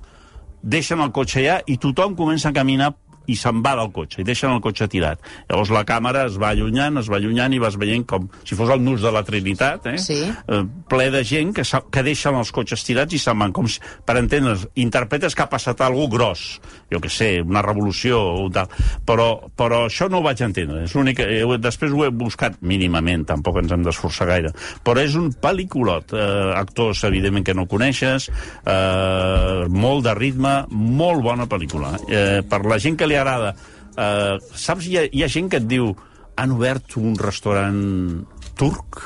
deixen 0.62 1.02
el 1.02 1.10
cotxe 1.14 1.40
allà 1.42 1.60
i 1.66 1.78
tothom 1.82 2.14
comença 2.18 2.50
a 2.50 2.56
caminar 2.56 2.92
i 3.26 3.36
se'n 3.36 3.62
va 3.62 3.74
del 3.78 3.92
cotxe, 3.92 4.20
i 4.20 4.24
deixen 4.24 4.50
el 4.52 4.60
cotxe 4.60 4.88
tirat. 4.88 5.20
Llavors 5.48 5.70
la 5.70 5.84
càmera 5.84 6.26
es 6.26 6.38
va 6.40 6.50
allunyant, 6.50 6.98
es 6.98 7.08
va 7.10 7.16
allunyant 7.20 7.52
i 7.54 7.58
vas 7.62 7.76
veient 7.78 8.04
com 8.06 8.28
si 8.44 8.54
fos 8.58 8.70
el 8.70 8.82
nus 8.82 9.00
de 9.02 9.12
la 9.12 9.22
Trinitat, 9.24 9.86
eh? 9.86 9.98
Sí. 9.98 10.20
eh 10.48 10.62
ple 10.88 11.10
de 11.10 11.22
gent 11.24 11.52
que, 11.54 11.62
que 11.90 12.02
deixen 12.02 12.34
els 12.36 12.50
cotxes 12.52 12.82
tirats 12.84 13.14
i 13.14 13.18
se'n 13.18 13.38
van, 13.38 13.52
com 13.52 13.66
si, 13.68 13.78
per 14.04 14.16
entendre's, 14.18 14.66
interpretes 14.74 15.34
que 15.34 15.42
ha 15.42 15.48
passat 15.48 15.80
alguna 15.80 16.08
gros, 16.12 16.60
jo 16.92 17.00
que 17.00 17.08
sé, 17.08 17.40
una 17.40 17.62
revolució 17.62 18.18
o 18.42 18.50
tal, 18.50 18.68
però, 19.06 19.48
però 19.56 19.86
això 19.86 20.08
no 20.10 20.18
ho 20.18 20.22
vaig 20.26 20.42
entendre, 20.44 20.82
és 20.84 20.94
l'únic, 20.94 21.20
eh, 21.24 21.42
ho- 21.44 21.56
després 21.58 21.92
ho 21.92 22.04
he 22.04 22.10
buscat 22.10 22.58
mínimament, 22.60 23.24
tampoc 23.26 23.56
ens 23.62 23.72
hem 23.72 23.82
d'esforçar 23.86 24.26
gaire, 24.28 24.50
però 24.84 25.00
és 25.00 25.14
un 25.16 25.30
pel·lículot, 25.32 26.12
eh, 26.12 26.52
actors 26.58 27.04
evidentment 27.04 27.46
que 27.46 27.54
no 27.54 27.66
coneixes, 27.66 28.28
eh, 28.66 29.66
molt 29.68 30.04
de 30.06 30.14
ritme, 30.18 30.54
molt 30.70 31.22
bona 31.24 31.46
pel·lícula. 31.48 31.94
Eh, 32.08 32.42
per 32.48 32.64
la 32.66 32.78
gent 32.82 32.96
que 32.98 33.06
li 33.06 33.11
agrada, 33.16 33.54
eh, 33.96 34.38
saps, 34.54 34.86
hi 34.86 34.96
ha, 34.98 35.02
hi 35.10 35.22
ha 35.22 35.28
gent 35.28 35.50
que 35.50 35.56
et 35.62 35.66
diu 35.68 35.94
han 36.36 36.50
obert 36.52 36.96
un 36.96 37.14
restaurant 37.16 38.24
turc, 38.56 39.02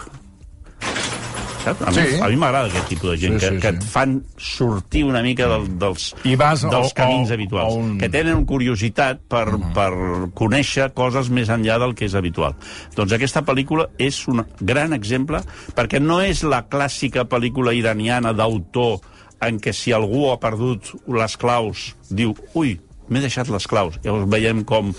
saps? 1.64 1.83
A, 1.83 1.90
mi, 1.90 1.97
Sí. 1.97 2.21
a 2.23 2.29
mi 2.29 2.37
m'agrada 2.37 2.69
aquest 2.69 2.88
tipus 2.88 3.11
de 3.11 3.16
gent, 3.19 3.40
Sí, 3.40 3.47
que, 3.47 3.55
sí, 3.57 3.61
que 3.61 3.69
et 3.69 3.83
fan 3.83 4.23
sortir 4.38 5.05
una 5.05 5.23
mica 5.23 5.49
del, 5.49 5.79
dels, 5.79 6.14
I 6.25 6.37
vas 6.37 6.62
dels 6.62 6.92
o- 6.92 6.95
camins 6.95 7.31
o- 7.31 7.35
habituals, 7.35 7.73
o 7.75 7.77
un- 7.79 7.99
que 7.99 8.09
tenen 8.09 8.45
curiositat 8.45 9.21
per, 9.29 9.51
Mhm. 9.59 9.73
per 9.75 9.92
conèixer 10.35 10.92
coses 10.95 11.29
més 11.31 11.49
enllà 11.49 11.79
del 11.79 11.95
que 11.95 12.05
és 12.07 12.14
habitual. 12.14 12.55
Doncs 12.95 13.12
aquesta 13.12 13.42
pel·lícula 13.45 13.88
és 13.99 14.29
un 14.29 14.47
gran 14.61 14.92
exemple, 14.92 15.40
perquè 15.75 16.01
no 16.01 16.21
és 16.21 16.42
la 16.45 16.69
clàssica 16.69 17.25
pel·lícula 17.25 17.75
iraniana 17.75 18.33
d'autor 18.33 19.01
en 19.40 19.59
què 19.61 19.73
si 19.73 19.92
algú 19.92 20.31
ha 20.31 20.38
perdut 20.40 20.95
les 21.09 21.37
claus, 21.37 21.95
diu, 22.09 22.35
ui, 22.55 22.81
m'he 23.09 23.23
deixat 23.23 23.51
les 23.53 23.66
claus. 23.71 23.99
Llavors 24.05 24.29
veiem 24.33 24.64
com 24.66 24.92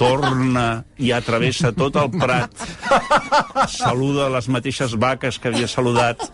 torna 0.00 0.84
i 0.98 1.12
atravessa 1.14 1.72
tot 1.76 1.96
el 2.00 2.12
prat, 2.14 2.66
saluda 3.70 4.30
les 4.32 4.50
mateixes 4.50 4.96
vaques 5.00 5.38
que 5.38 5.52
havia 5.52 5.70
saludat, 5.70 6.28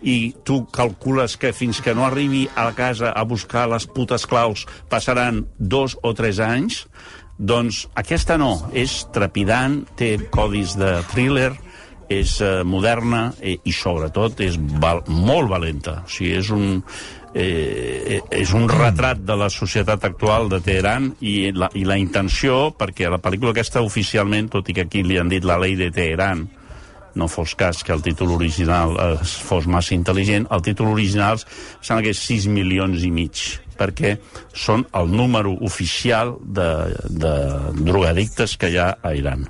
i 0.00 0.32
tu 0.48 0.62
calcules 0.72 1.36
que 1.36 1.52
fins 1.52 1.80
que 1.84 1.94
no 1.94 2.06
arribi 2.06 2.46
a 2.56 2.70
casa 2.72 3.12
a 3.12 3.24
buscar 3.28 3.66
les 3.68 3.84
putes 3.84 4.24
claus 4.24 4.64
passaran 4.88 5.44
dos 5.58 5.98
o 6.02 6.14
tres 6.16 6.40
anys, 6.40 6.86
doncs 7.36 7.86
aquesta 7.96 8.36
no, 8.40 8.54
és 8.76 9.02
trepidant, 9.12 9.82
té 9.96 10.16
codis 10.32 10.76
de 10.80 10.98
thriller, 11.12 11.52
és 12.10 12.40
eh, 12.42 12.62
moderna 12.66 13.30
eh, 13.38 13.56
i 13.64 13.72
sobretot 13.72 14.42
és 14.42 14.58
val, 14.82 15.04
molt 15.06 15.48
valenta. 15.48 16.00
O 16.04 16.10
sigui, 16.10 16.34
és 16.40 16.50
un, 16.50 16.80
eh, 17.34 18.20
és 18.30 18.52
un 18.56 18.68
retrat 18.68 19.20
de 19.26 19.36
la 19.38 19.48
societat 19.50 20.04
actual 20.04 20.48
de 20.50 20.60
Teheran 20.64 21.10
i 21.20 21.50
la, 21.54 21.70
i 21.74 21.84
la 21.86 21.98
intenció, 22.00 22.70
perquè 22.76 23.10
la 23.10 23.20
pel·lícula 23.22 23.54
aquesta 23.54 23.82
oficialment, 23.86 24.50
tot 24.50 24.68
i 24.68 24.76
que 24.76 24.86
aquí 24.88 25.04
li 25.06 25.18
han 25.20 25.30
dit 25.30 25.44
la 25.46 25.58
llei 25.60 25.76
de 25.78 25.90
Teheran, 25.94 26.46
no 27.14 27.26
fos 27.26 27.56
cas 27.58 27.82
que 27.82 27.92
el 27.92 28.02
títol 28.02 28.36
original 28.36 28.94
eh, 28.94 29.14
fos 29.24 29.66
massa 29.66 29.94
intel·ligent, 29.96 30.46
el 30.50 30.62
títol 30.62 30.92
original 30.92 31.40
sembla 31.42 32.04
que 32.06 32.14
és 32.14 32.22
6 32.26 32.50
milions 32.54 33.02
i 33.06 33.10
mig, 33.14 33.44
perquè 33.78 34.16
són 34.54 34.84
el 34.98 35.10
número 35.10 35.56
oficial 35.66 36.36
de, 36.42 36.70
de 37.10 37.34
drogadictes 37.80 38.56
que 38.60 38.70
hi 38.70 38.78
ha 38.78 38.92
a 39.02 39.14
Iran. 39.16 39.46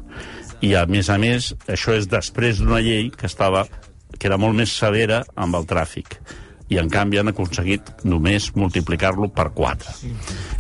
I, 0.60 0.74
a 0.76 0.84
més 0.84 1.08
a 1.08 1.16
més, 1.16 1.54
això 1.72 1.94
és 1.96 2.08
després 2.08 2.60
d'una 2.60 2.82
llei 2.84 3.08
que 3.12 3.28
estava 3.28 3.64
que 4.18 4.28
era 4.28 4.36
molt 4.36 4.58
més 4.58 4.72
severa 4.76 5.22
amb 5.40 5.56
el 5.56 5.64
tràfic 5.64 6.18
i 6.70 6.78
en 6.78 6.88
canvi 6.90 7.18
han 7.18 7.28
aconseguit 7.32 7.90
només 8.06 8.50
multiplicar-lo 8.54 9.28
per 9.34 9.48
4. 9.56 9.94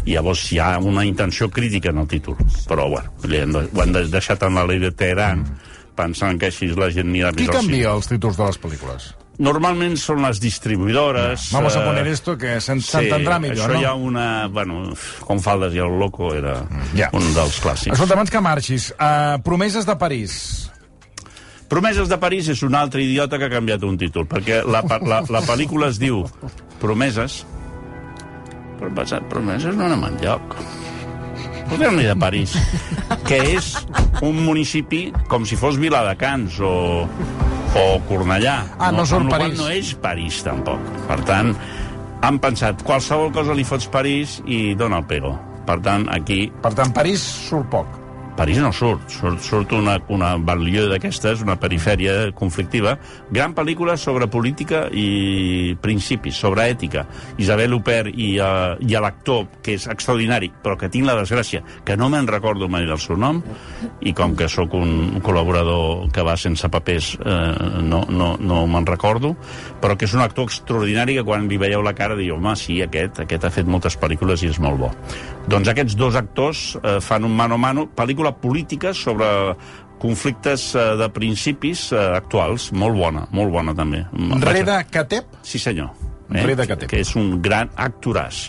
I 0.04 0.16
llavors 0.16 0.42
hi 0.52 0.58
ha 0.58 0.72
una 0.82 1.04
intenció 1.06 1.48
crítica 1.50 1.90
en 1.94 1.98
el 2.02 2.08
títol, 2.10 2.36
però 2.68 2.88
bueno, 2.90 3.12
li 3.30 3.38
han 3.40 3.54
ho 3.56 3.64
han 3.82 3.92
de- 3.94 4.08
deixat 4.10 4.42
en 4.42 4.54
la 4.58 4.66
llei 4.66 4.80
de 4.82 4.90
Teheran 4.90 5.44
pensant 5.96 6.38
que 6.40 6.46
així 6.50 6.68
la 6.74 6.88
gent 6.90 7.10
anirà 7.12 7.30
Qui 7.34 7.44
més 7.46 7.50
cine. 7.50 7.58
canvia 7.60 7.90
els 7.94 8.08
títols 8.08 8.36
de 8.36 8.44
les 8.46 8.58
pel·lícules? 8.60 9.10
Normalment 9.40 9.94
són 9.96 10.20
les 10.22 10.38
distribuïdores... 10.40 11.46
Vamos 11.52 11.76
a 11.76 11.80
eh, 11.82 11.86
poner 11.86 12.06
esto 12.08 12.36
que 12.36 12.58
s'en- 12.60 12.80
s'entendrà 12.84 13.38
millor, 13.40 13.70
això 13.70 13.72
no? 13.72 13.80
hi 13.80 13.84
ha 13.84 13.94
una... 13.94 14.48
Bueno, 14.48 14.92
com 15.24 15.38
faldes 15.40 15.74
i 15.74 15.78
el 15.80 15.98
loco 15.98 16.34
era 16.34 16.58
Ja. 16.94 17.08
un 17.12 17.24
dels 17.34 17.60
clàssics. 17.62 17.92
Escolta, 17.94 18.14
abans 18.14 18.30
que 18.30 18.40
marxis, 18.40 18.90
uh, 18.98 19.38
Promeses 19.42 19.86
de 19.86 19.96
París. 19.96 20.69
Promeses 21.70 22.08
de 22.10 22.18
París 22.18 22.48
és 22.50 22.64
un 22.66 22.74
altre 22.74 23.04
idiota 23.04 23.38
que 23.38 23.46
ha 23.46 23.52
canviat 23.52 23.84
un 23.86 23.94
títol, 23.98 24.26
perquè 24.26 24.64
la, 24.66 24.82
la, 25.06 25.20
la 25.30 25.42
pel·lícula 25.46 25.92
es 25.92 26.00
diu 26.02 26.24
Promeses, 26.82 27.44
però 28.80 28.88
he 28.90 28.94
pensat, 28.96 29.28
Promeses 29.30 29.76
no 29.78 29.86
anem 29.86 30.02
enlloc. 30.08 30.56
Posem-li 31.70 32.08
de 32.08 32.16
París, 32.18 32.56
que 33.28 33.38
és 33.52 33.68
un 34.26 34.40
municipi 34.42 35.04
com 35.30 35.46
si 35.46 35.54
fos 35.60 35.78
Viladecans 35.78 36.58
o, 36.58 36.74
o 37.06 37.84
Cornellà. 38.08 38.56
Ah, 38.80 38.90
no 38.90 39.06
surt 39.06 39.28
la 39.28 39.36
qual 39.36 39.46
París. 39.46 39.60
No 39.62 39.70
és 39.70 39.94
París, 40.02 40.40
tampoc. 40.42 40.82
Per 41.06 41.20
tant, 41.28 41.54
han 42.26 42.42
pensat, 42.42 42.82
qualsevol 42.82 43.30
cosa 43.36 43.54
li 43.54 43.62
fots 43.68 43.86
París 43.94 44.40
i 44.50 44.74
dona 44.74 44.98
el 45.04 45.06
pego. 45.06 45.36
Per 45.70 45.78
tant, 45.86 46.08
aquí 46.10 46.48
Per 46.64 46.74
tant, 46.74 46.90
París 46.96 47.22
surt 47.46 47.70
poc. 47.70 47.94
París 48.36 48.58
no 48.62 48.70
surt, 48.72 49.08
surt, 49.10 49.40
surt 49.44 49.72
una, 49.76 49.98
una 50.08 50.34
banlieue 50.36 50.88
d'aquestes, 50.90 51.42
una 51.44 51.56
perifèria 51.60 52.30
conflictiva. 52.36 52.96
Gran 53.30 53.54
pel·lícula 53.56 53.96
sobre 54.00 54.28
política 54.30 54.86
i 54.92 55.76
principis, 55.82 56.38
sobre 56.40 56.68
ètica. 56.70 57.06
Isabel 57.40 57.74
Huppert 57.76 58.14
i, 58.14 58.32
uh, 58.40 58.76
i 58.80 58.96
l'actor, 59.00 59.46
que 59.64 59.74
és 59.78 59.86
extraordinari, 59.90 60.50
però 60.62 60.76
que 60.80 60.90
tinc 60.92 61.08
la 61.08 61.16
desgràcia, 61.18 61.62
que 61.84 61.96
no 61.96 62.10
me'n 62.12 62.28
recordo 62.28 62.68
mai 62.68 62.86
del 62.88 63.00
seu 63.02 63.18
nom, 63.20 63.42
i 64.00 64.14
com 64.16 64.36
que 64.36 64.48
sóc 64.48 64.74
un 64.78 65.20
col·laborador 65.24 66.10
que 66.14 66.24
va 66.26 66.36
sense 66.40 66.68
papers, 66.72 67.14
eh, 67.20 67.80
no, 67.82 68.02
no, 68.08 68.34
no 68.40 68.60
me'n 68.70 68.86
recordo, 68.88 69.34
però 69.80 69.96
que 69.98 70.06
és 70.08 70.14
un 70.16 70.22
actor 70.24 70.48
extraordinari 70.48 71.16
que 71.18 71.24
quan 71.26 71.48
li 71.48 71.58
veieu 71.60 71.82
la 71.84 71.94
cara 71.96 72.16
diu, 72.18 72.36
home, 72.36 72.54
sí, 72.58 72.80
aquest, 72.84 73.22
aquest 73.24 73.46
ha 73.46 73.52
fet 73.54 73.68
moltes 73.68 73.96
pel·lícules 74.00 74.44
i 74.44 74.50
és 74.52 74.60
molt 74.62 74.80
bo. 74.80 74.90
Doncs 75.50 75.70
aquests 75.72 75.96
dos 75.98 76.16
actors 76.18 76.64
eh, 76.82 76.98
fan 77.04 77.24
un 77.24 77.34
mano 77.36 77.56
a 77.56 77.62
mano, 77.62 77.86
pel·lícula 77.96 78.19
política 78.36 78.92
sobre 78.94 79.26
conflictes 80.00 80.74
eh, 80.74 80.84
de 81.00 81.08
principis 81.12 81.90
eh, 81.92 81.98
actuals, 82.20 82.70
molt 82.72 82.96
bona, 82.96 83.26
molt 83.36 83.52
bona 83.52 83.74
també. 83.76 84.04
Reda 84.44 84.82
Kateb? 84.88 85.40
Sí, 85.42 85.60
senyor. 85.60 85.92
Reda 86.30 86.66
Kateb. 86.68 86.88
Que 86.92 87.02
és 87.02 87.12
un 87.18 87.36
gran 87.42 87.72
actoràs. 87.76 88.48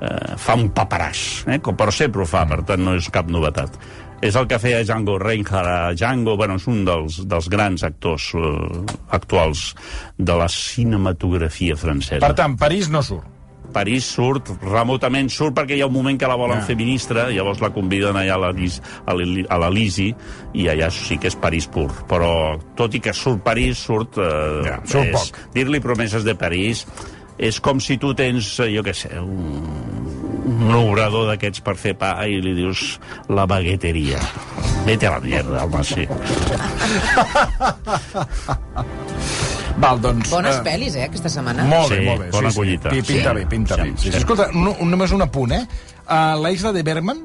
Eh, 0.00 0.36
fa 0.40 0.56
un 0.56 0.70
paperàs, 0.72 1.24
eh, 1.46 1.58
com 1.60 1.76
per 1.76 1.90
sempre 1.92 2.24
ho 2.24 2.28
fa, 2.28 2.46
per 2.48 2.62
tant 2.68 2.80
no 2.80 2.96
és 2.96 3.08
cap 3.12 3.28
novetat. 3.28 3.76
És 4.20 4.36
el 4.36 4.46
que 4.48 4.58
feia 4.60 4.82
Django 4.84 5.16
Reinhardt 5.20 5.96
Django, 5.96 6.36
bueno, 6.36 6.56
és 6.60 6.66
un 6.68 6.84
dels, 6.84 7.22
dels 7.28 7.48
grans 7.52 7.84
actors 7.84 8.30
eh, 8.36 8.80
actuals 9.16 9.70
de 10.16 10.36
la 10.36 10.48
cinematografia 10.52 11.76
francesa. 11.76 12.20
Per 12.24 12.36
tant, 12.36 12.56
París 12.60 12.90
no 12.92 13.04
surt. 13.04 13.39
París 13.72 14.04
surt, 14.04 14.48
remotament 14.62 15.30
surt 15.32 15.54
perquè 15.56 15.74
hi 15.78 15.82
ha 15.82 15.86
un 15.88 15.92
moment 15.94 16.18
que 16.18 16.26
la 16.28 16.36
volen 16.36 16.58
Ja. 16.60 16.64
fer 16.66 16.76
ministra, 16.76 17.28
llavors 17.30 17.60
la 17.62 17.70
conviden 17.74 18.16
allà 18.16 18.34
a 18.34 18.38
la, 18.46 18.50
Lis- 18.52 18.82
a 19.06 19.14
l'Eli- 19.14 19.46
a 19.48 19.56
l'Elisi, 19.58 20.14
i 20.54 20.68
allà 20.68 20.90
sí 20.90 21.16
que 21.18 21.28
és 21.28 21.36
París 21.36 21.66
pur. 21.66 21.88
Però, 22.08 22.58
tot 22.76 22.94
i 22.94 23.00
que 23.00 23.12
surt 23.14 23.42
París, 23.42 23.78
surt... 23.78 24.18
Eh, 24.18 24.62
Ja, 24.66 24.80
surt 24.84 25.06
és- 25.06 25.12
poc. 25.14 25.36
Dir-li 25.54 25.80
promeses 25.80 26.24
de 26.24 26.34
París 26.34 26.86
és 27.38 27.60
com 27.60 27.80
si 27.80 27.96
tu 27.96 28.12
tens, 28.14 28.58
eh, 28.60 28.68
jo 28.74 28.82
què 28.84 28.92
sé, 28.92 29.08
un, 29.18 29.64
un 30.50 30.74
obrador 30.76 31.26
d'aquests 31.30 31.60
per 31.64 31.76
fer 31.80 31.94
pa 31.96 32.26
i 32.28 32.40
li 32.42 32.52
dius 32.54 32.98
la 33.32 33.46
bagueteria. 33.48 34.18
Vete 34.84 35.06
a 35.06 35.10
la 35.16 35.20
mierda, 35.20 35.64
home, 35.64 35.84
sí. 35.84 36.06
Val, 39.80 40.00
doncs... 40.02 40.28
Bones 40.30 40.56
eh, 40.58 40.62
pel·lis, 40.66 40.96
eh, 40.98 41.04
aquesta 41.08 41.30
setmana. 41.32 41.64
Molt 41.64 41.90
bé, 41.92 41.98
Sí, 42.00 42.06
molt 42.06 42.20
bé. 42.24 42.30
bona 42.34 42.50
sí, 42.50 42.58
collita. 42.60 42.90
Sí. 42.94 43.02
Pinta 43.02 43.30
Sí. 43.30 43.34
bé, 43.36 43.46
pinta 43.46 43.74
Sí, 43.74 43.80
bé. 43.82 43.88
Sí, 43.90 44.02
sí. 44.04 44.10
sí. 44.12 44.16
Escolta, 44.18 44.48
no, 44.52 44.74
només 44.84 45.12
un 45.16 45.22
apunt, 45.22 45.52
eh? 45.56 45.62
Uh, 46.06 46.40
la 46.42 46.50
isla 46.52 46.72
de 46.72 46.82
Berman, 46.82 47.20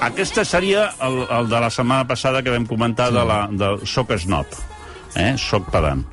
Aquesta 0.00 0.44
seria 0.44 0.92
el, 1.02 1.26
el 1.32 1.48
de 1.48 1.60
la 1.60 1.70
setmana 1.74 2.04
passada 2.06 2.42
que 2.44 2.50
vam 2.52 2.66
comentar 2.68 3.08
de 3.10 3.22
la, 3.26 3.38
de 3.50 3.70
Soc 3.88 4.12
Snob, 4.20 4.46
eh? 5.16 5.32
Soc 5.40 5.70
pedant. 5.72 6.04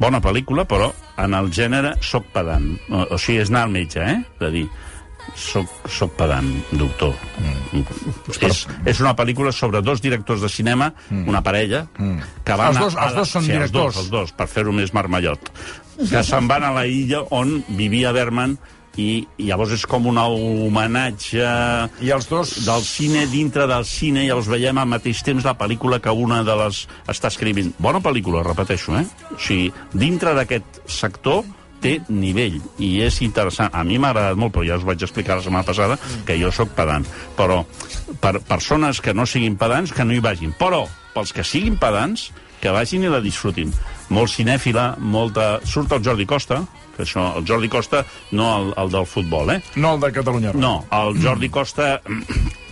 Bona 0.00 0.20
pel·lícula, 0.22 0.64
però 0.64 0.88
en 1.20 1.34
el 1.34 1.50
gènere 1.52 1.92
soc 2.00 2.30
pedant. 2.32 2.70
O, 2.88 3.02
o 3.12 3.18
sigui, 3.18 3.42
és 3.42 3.50
anar 3.52 3.66
al 3.66 3.74
metge, 3.74 4.00
eh? 4.00 4.16
De 4.40 4.50
dir, 4.54 4.64
soc, 5.38 5.70
soc 5.88 6.12
pedant, 6.18 6.48
doctor. 6.76 7.14
Mm. 7.38 7.84
És, 8.48 8.66
és 8.88 9.00
una 9.02 9.14
pel·lícula 9.18 9.52
sobre 9.54 9.82
dos 9.84 10.02
directors 10.04 10.42
de 10.44 10.50
cinema, 10.52 10.92
mm. 11.08 11.24
una 11.30 11.42
parella, 11.44 11.86
mm. 11.98 12.28
que 12.44 12.58
van... 12.58 12.74
Els 12.74 12.84
dos- 12.84 12.98
a 12.98 13.08
els 13.08 13.18
dos 13.20 13.32
són 13.38 13.46
sí, 13.46 13.54
directors. 13.54 13.96
Els 13.96 13.96
dos, 13.96 14.04
els 14.04 14.12
dos, 14.12 14.36
per 14.36 14.48
fer-ho 14.50 14.74
més 14.76 14.92
marmallot. 14.96 15.50
Que 16.02 16.22
se'n 16.24 16.48
van 16.48 16.64
a 16.64 16.72
la 16.74 16.86
illa 16.88 17.22
on 17.36 17.58
vivia 17.76 18.12
Berman 18.16 18.56
i, 18.96 19.22
i 19.40 19.46
llavors 19.48 19.72
és 19.76 19.84
com 19.88 20.06
un 20.10 20.18
homenatge 20.20 21.44
i 22.04 22.10
els 22.12 22.28
dos... 22.28 22.52
del 22.66 22.84
cine 22.84 23.24
dintre 23.32 23.66
del 23.70 23.86
cine 23.88 24.26
i 24.26 24.30
els 24.34 24.48
veiem 24.50 24.80
al 24.82 24.90
mateix 24.90 25.22
temps 25.24 25.46
la 25.48 25.56
pel·lícula 25.56 26.00
que 26.02 26.12
una 26.12 26.42
de 26.44 26.56
les... 26.64 26.84
està 27.08 27.30
escrivint. 27.32 27.72
Bona 27.80 28.02
pel·lícula, 28.04 28.44
repeteixo, 28.44 28.96
eh? 29.00 29.06
O 29.32 29.40
sigui, 29.40 29.70
dintre 29.92 30.34
d'aquest 30.36 30.82
sector 30.88 31.44
té 31.82 31.96
nivell 32.08 32.60
i 32.82 32.92
és 33.04 33.20
interessant. 33.26 33.72
A 33.74 33.82
mi 33.86 33.98
m'ha 33.98 34.12
agradat 34.12 34.38
molt, 34.38 34.54
però 34.54 34.66
ja 34.66 34.78
us 34.80 34.86
vaig 34.86 35.02
explicar 35.02 35.38
la 35.38 35.44
setmana 35.44 35.66
passada 35.68 35.98
que 36.26 36.38
jo 36.40 36.52
sóc 36.54 36.74
pedant. 36.78 37.06
Però 37.38 37.62
per 38.22 38.38
persones 38.48 39.02
que 39.02 39.14
no 39.14 39.26
siguin 39.26 39.58
pedants, 39.60 39.92
que 39.92 40.06
no 40.06 40.14
hi 40.14 40.22
vagin. 40.24 40.54
Però 40.58 40.84
pels 41.12 41.34
que 41.36 41.44
siguin 41.44 41.76
pedants, 41.80 42.30
que 42.62 42.70
vagin 42.72 43.04
i 43.04 43.10
la 43.10 43.20
disfrutin. 43.20 43.72
Molt 44.14 44.30
cinèfila, 44.30 44.92
molta... 44.98 45.56
Surt 45.66 45.92
el 45.96 46.02
Jordi 46.06 46.26
Costa, 46.30 46.62
que 46.96 47.02
això, 47.06 47.32
el 47.38 47.46
Jordi 47.48 47.70
Costa, 47.72 48.04
no 48.36 48.50
el, 48.58 48.74
el 48.78 48.92
del 48.92 49.08
futbol, 49.08 49.50
eh? 49.56 49.60
No 49.76 49.96
el 49.96 50.04
de 50.04 50.12
Catalunya. 50.14 50.52
No, 50.54 50.76
el 50.94 51.18
Jordi 51.22 51.50
Costa, 51.50 51.96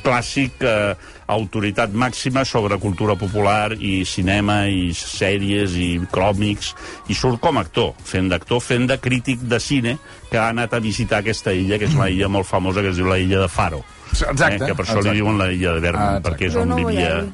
clàssic, 0.04 0.62
eh, 0.64 0.94
autoritat 1.30 1.92
màxima 1.94 2.44
sobre 2.44 2.78
cultura 2.82 3.14
popular 3.16 3.72
i 3.78 4.04
cinema 4.04 4.64
i 4.66 4.90
sèries 4.96 5.76
i 5.78 5.90
cròmics, 6.10 6.74
i 7.08 7.14
surt 7.14 7.40
com 7.40 7.56
a 7.56 7.64
actor, 7.66 7.94
fent 8.04 8.28
d'actor, 8.32 8.60
fent 8.60 8.88
de 8.90 8.98
crític 8.98 9.46
de 9.46 9.60
cine, 9.60 9.96
que 10.30 10.38
ha 10.38 10.48
anat 10.50 10.74
a 10.74 10.82
visitar 10.82 11.20
aquesta 11.20 11.54
illa, 11.54 11.78
que 11.78 11.86
és 11.86 11.94
una 11.94 12.10
illa 12.10 12.28
molt 12.28 12.46
famosa, 12.46 12.82
que 12.82 12.90
es 12.90 12.98
diu 12.98 13.06
la 13.06 13.18
illa 13.18 13.44
de 13.44 13.48
Faro. 13.48 13.84
Exacte. 14.12 14.64
Eh, 14.64 14.66
que 14.66 14.74
per 14.74 14.84
això 14.84 14.98
exacte. 14.98 15.10
li 15.14 15.20
diuen 15.20 15.38
la 15.38 15.46
illa 15.52 15.72
de 15.76 15.80
Berman, 15.80 16.02
Ah, 16.02 16.16
exacte. 16.18 16.30
perquè 16.30 16.48
és 16.50 16.56
on 16.56 16.68
no 16.68 16.76
vivia... 16.76 17.24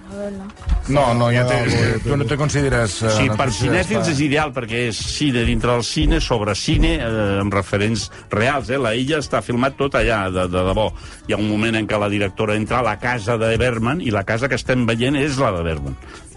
No, 0.89 1.15
no, 1.19 1.31
ja 1.35 1.43
té, 1.49 1.57
No, 1.67 1.81
no, 1.97 1.99
tu 2.05 2.17
no 2.17 2.25
te 2.31 2.37
consideres... 2.39 3.03
eh, 3.03 3.11
Sí, 3.11 3.25
per 3.31 3.49
entusiasta. 3.49 3.65
cinèfils 3.65 4.09
és 4.13 4.21
ideal, 4.23 4.53
perquè 4.55 4.85
és 4.89 4.97
cine 4.97 5.43
dintre 5.49 5.73
del 5.73 5.83
cine, 5.83 6.21
sobre 6.21 6.55
cine, 6.55 6.93
eh, 7.01 7.41
amb 7.41 7.53
referents 7.55 8.11
reals. 8.31 8.71
Eh? 8.71 8.79
La 8.79 8.95
illa 8.95 9.19
està 9.19 9.43
filmat 9.43 9.77
tot 9.77 9.95
allà, 9.99 10.31
de, 10.31 10.47
de 10.53 10.63
debò. 10.69 10.93
Hi 11.27 11.33
ha 11.35 11.41
un 11.41 11.49
moment 11.51 11.75
en 11.81 11.89
què 11.89 11.99
la 11.99 12.09
directora 12.13 12.55
entra 12.55 12.79
a 12.79 12.87
la 12.87 12.99
casa 13.03 13.37
de 13.37 13.57
Berman 13.59 14.01
i 14.01 14.11
la 14.15 14.23
casa 14.25 14.49
que 14.49 14.55
estem 14.61 14.87
veient 14.87 15.17
és 15.17 15.39
la 15.43 15.51
de 15.57 15.63
Berman. 15.67 15.97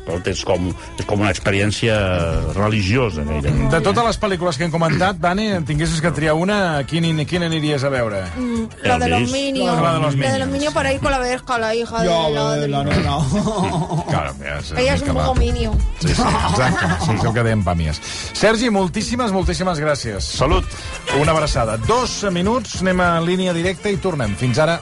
Tot 0.10 0.28
és 0.32 0.42
com, 0.46 0.70
és 0.98 1.06
com 1.06 1.22
una 1.22 1.30
experiència 1.32 1.96
religiosa, 2.56 3.24
gairebé. 3.28 3.68
De 3.70 3.82
totes 3.86 4.04
les 4.10 4.18
pel·lícules 4.22 4.58
que 4.58 4.66
hem 4.66 4.72
comentat, 4.74 5.20
Dani, 5.22 5.48
en 5.60 5.66
tinguessis 5.68 6.02
que 6.02 6.12
triar 6.12 6.34
una, 6.34 6.82
quina, 6.90 7.26
quina 7.30 7.46
aniries 7.46 7.84
a 7.86 7.90
veure? 7.94 8.24
La 8.84 8.98
de 8.98 9.10
los. 9.10 9.32
Minions. 9.32 9.82
La 9.82 9.94
de 9.94 10.00
los 10.00 10.04
La 10.04 10.10
de 10.10 10.18
Minions. 10.18 10.40
los 10.40 10.50
Minions 10.50 10.74
para 10.74 10.94
ir 10.94 11.00
con 11.00 11.12
la 11.12 11.20
Vesca, 11.20 11.58
la 11.60 11.76
hija 11.76 11.98
Jo, 12.04 12.04
de 12.30 12.34
la... 12.36 12.56
la, 12.58 12.68
la 12.68 12.84
nena. 12.84 13.18
Claro, 14.10 14.34
ja 14.42 14.58
és, 14.60 14.72
Ella 14.74 14.94
és 14.96 15.02
un 15.04 15.14
poco 15.14 15.34
la- 15.36 15.40
Minion. 15.40 15.78
Sí, 16.00 16.08
sí, 16.16 16.22
exacte. 16.22 16.88
Sí, 17.06 17.12
és 17.14 17.24
el 17.30 17.34
que 17.36 17.44
dèiem 17.46 17.64
pàmies. 17.66 18.00
Sergi, 18.34 18.70
moltíssimes, 18.74 19.32
moltíssimes 19.36 19.80
gràcies. 19.80 20.26
Salut! 20.40 20.66
Una 21.22 21.32
abraçada. 21.36 21.78
Dos 21.86 22.24
minuts, 22.34 22.80
anem 22.82 23.00
a 23.06 23.12
línia 23.22 23.54
directa 23.54 23.90
i 23.94 23.98
tornem. 24.02 24.34
Fins 24.40 24.58
ara. 24.60 24.80